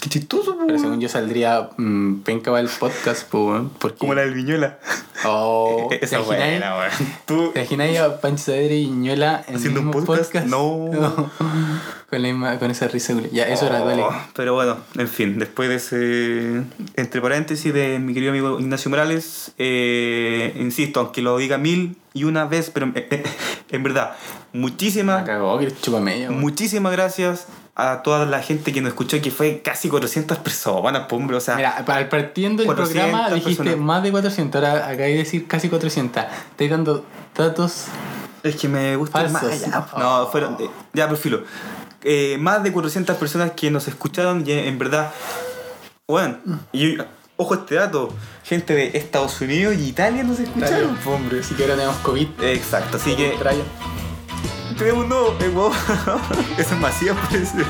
qué 0.00 0.08
chistoso, 0.08 0.52
Pero 0.54 0.66
weón. 0.68 0.78
según 0.78 1.00
yo 1.00 1.08
saldría 1.08 1.70
mm, 1.76 2.20
penca 2.20 2.56
el 2.60 2.68
podcast, 2.68 3.28
po, 3.28 3.48
weón, 3.48 3.70
porque... 3.70 3.98
Como 3.98 4.14
la 4.14 4.20
del 4.22 4.34
Viñuela. 4.34 4.78
Oh, 5.26 5.88
E- 5.90 5.98
Esa 6.02 6.18
¿te 6.18 6.22
imaginas? 6.24 6.74
buena. 6.74 6.90
Tú. 7.26 7.50
¿Te 7.52 7.60
imaginas 7.70 7.98
a 7.98 8.20
Pancho 8.20 8.44
Saavedra 8.44 8.74
y 8.74 8.86
Ñuela 8.86 9.44
en 9.48 9.56
¿Haciendo 9.56 9.80
un 9.80 9.86
mismo 9.88 10.04
podcast? 10.04 10.34
No. 10.46 10.88
con, 12.10 12.22
la 12.22 12.28
misma- 12.28 12.58
con 12.58 12.70
esa 12.70 12.88
risa. 12.88 13.14
Ya, 13.32 13.44
eso 13.48 13.66
era, 13.66 13.82
Oh, 13.82 13.86
dale. 13.86 14.04
Pero 14.34 14.54
bueno, 14.54 14.76
en 14.96 15.08
fin, 15.08 15.38
después 15.38 15.68
de 15.68 15.74
ese. 15.76 16.62
Entre 16.96 17.20
paréntesis 17.20 17.72
de 17.72 17.98
mi 17.98 18.14
querido 18.14 18.32
amigo 18.32 18.60
Ignacio 18.60 18.90
Morales, 18.90 19.52
eh, 19.58 20.54
insisto, 20.58 21.00
aunque 21.00 21.22
lo 21.22 21.36
diga 21.38 21.58
mil 21.58 21.96
y 22.12 22.24
una 22.24 22.44
vez, 22.44 22.70
pero 22.70 22.86
eh, 22.94 23.08
eh, 23.10 23.22
en 23.70 23.82
verdad, 23.82 24.12
muchísimas, 24.52 25.24
cagó, 25.24 25.58
que 25.58 25.68
muchísimas 26.30 26.92
gracias 26.92 27.46
a 27.76 28.02
toda 28.02 28.24
la 28.26 28.40
gente 28.40 28.72
que 28.72 28.80
nos 28.80 28.90
escuchó, 28.90 29.20
que 29.20 29.30
fue 29.30 29.60
casi 29.62 29.88
400 29.88 30.38
personas, 30.38 31.06
po, 31.08 31.16
hombre, 31.16 31.36
o 31.36 31.40
sea. 31.40 31.56
Mira, 31.56 31.84
para 31.84 32.08
partiendo 32.08 32.62
del 32.62 32.66
400 32.66 33.10
programa 33.10 33.34
dijiste 33.34 33.62
personas. 33.64 33.84
más 33.84 34.02
de 34.02 34.10
400, 34.12 34.62
ahora 34.64 34.88
acá 34.88 35.02
de 35.02 35.16
decir 35.16 35.46
casi 35.48 35.68
400. 35.68 36.24
Estoy 36.50 36.68
dando 36.68 37.04
datos 37.36 37.86
Es 38.44 38.54
que 38.56 38.68
me 38.68 38.94
gusta 38.96 39.26
más 39.28 39.42
allá. 39.42 39.86
No, 39.98 40.26
fueron. 40.28 40.56
eh, 40.60 40.70
ya, 40.92 41.06
pero 41.06 41.16
filo. 41.16 41.42
eh, 42.04 42.36
más 42.38 42.62
de 42.62 42.70
400 42.72 43.16
personas 43.16 43.52
que 43.52 43.70
nos 43.70 43.88
escucharon 43.88 44.44
y 44.46 44.52
en 44.52 44.78
verdad, 44.78 45.10
bueno, 46.06 46.36
y 46.72 46.96
ojo 47.36 47.54
este 47.54 47.74
dato, 47.74 48.14
gente 48.44 48.74
de 48.74 48.96
Estados 48.96 49.40
Unidos 49.40 49.74
y 49.74 49.88
Italia 49.88 50.22
nos 50.22 50.38
escucharon. 50.38 50.92
Italia, 50.94 51.12
hombre, 51.12 51.42
si 51.42 51.54
que 51.54 51.64
ahora 51.64 51.74
tenemos 51.74 51.96
COVID. 52.02 52.28
Exacto, 52.42 52.98
así 52.98 53.16
que 53.16 53.30
Trayo. 53.38 53.64
Wow. 55.52 55.72
eso 56.58 56.74
es 56.74 56.80
masivo 56.80 57.14
parece. 57.28 57.64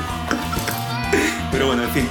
Pero 1.51 1.67
bueno, 1.67 1.83
en 1.83 1.89
fin. 1.91 2.09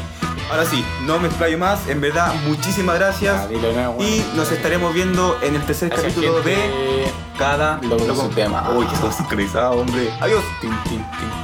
Ahora 0.50 0.66
sí, 0.66 0.84
no 1.06 1.18
me 1.18 1.28
explayo 1.28 1.58
más, 1.58 1.88
en 1.88 2.00
verdad, 2.00 2.34
muchísimas 2.46 2.96
gracias. 2.96 3.34
Ah, 3.34 3.46
dilo 3.46 3.70
y 3.98 4.24
nos 4.36 4.52
estaremos 4.52 4.92
viendo 4.94 5.38
en 5.42 5.54
el 5.54 5.62
tercer 5.62 5.88
Gracias, 5.88 6.14
capítulo 6.14 6.42
gente. 6.42 6.50
de 6.50 7.12
cada 7.38 7.80
Loco 7.82 8.14
su 8.14 8.28
tema. 8.28 8.70
Uy, 8.70 8.86
que 8.86 8.94
estamos 8.94 9.14
sincronizados, 9.16 9.76
hombre. 9.76 10.12
Adiós. 10.20 10.44
Tin, 10.60 10.70
tin, 10.84 10.98
tin. 10.98 11.43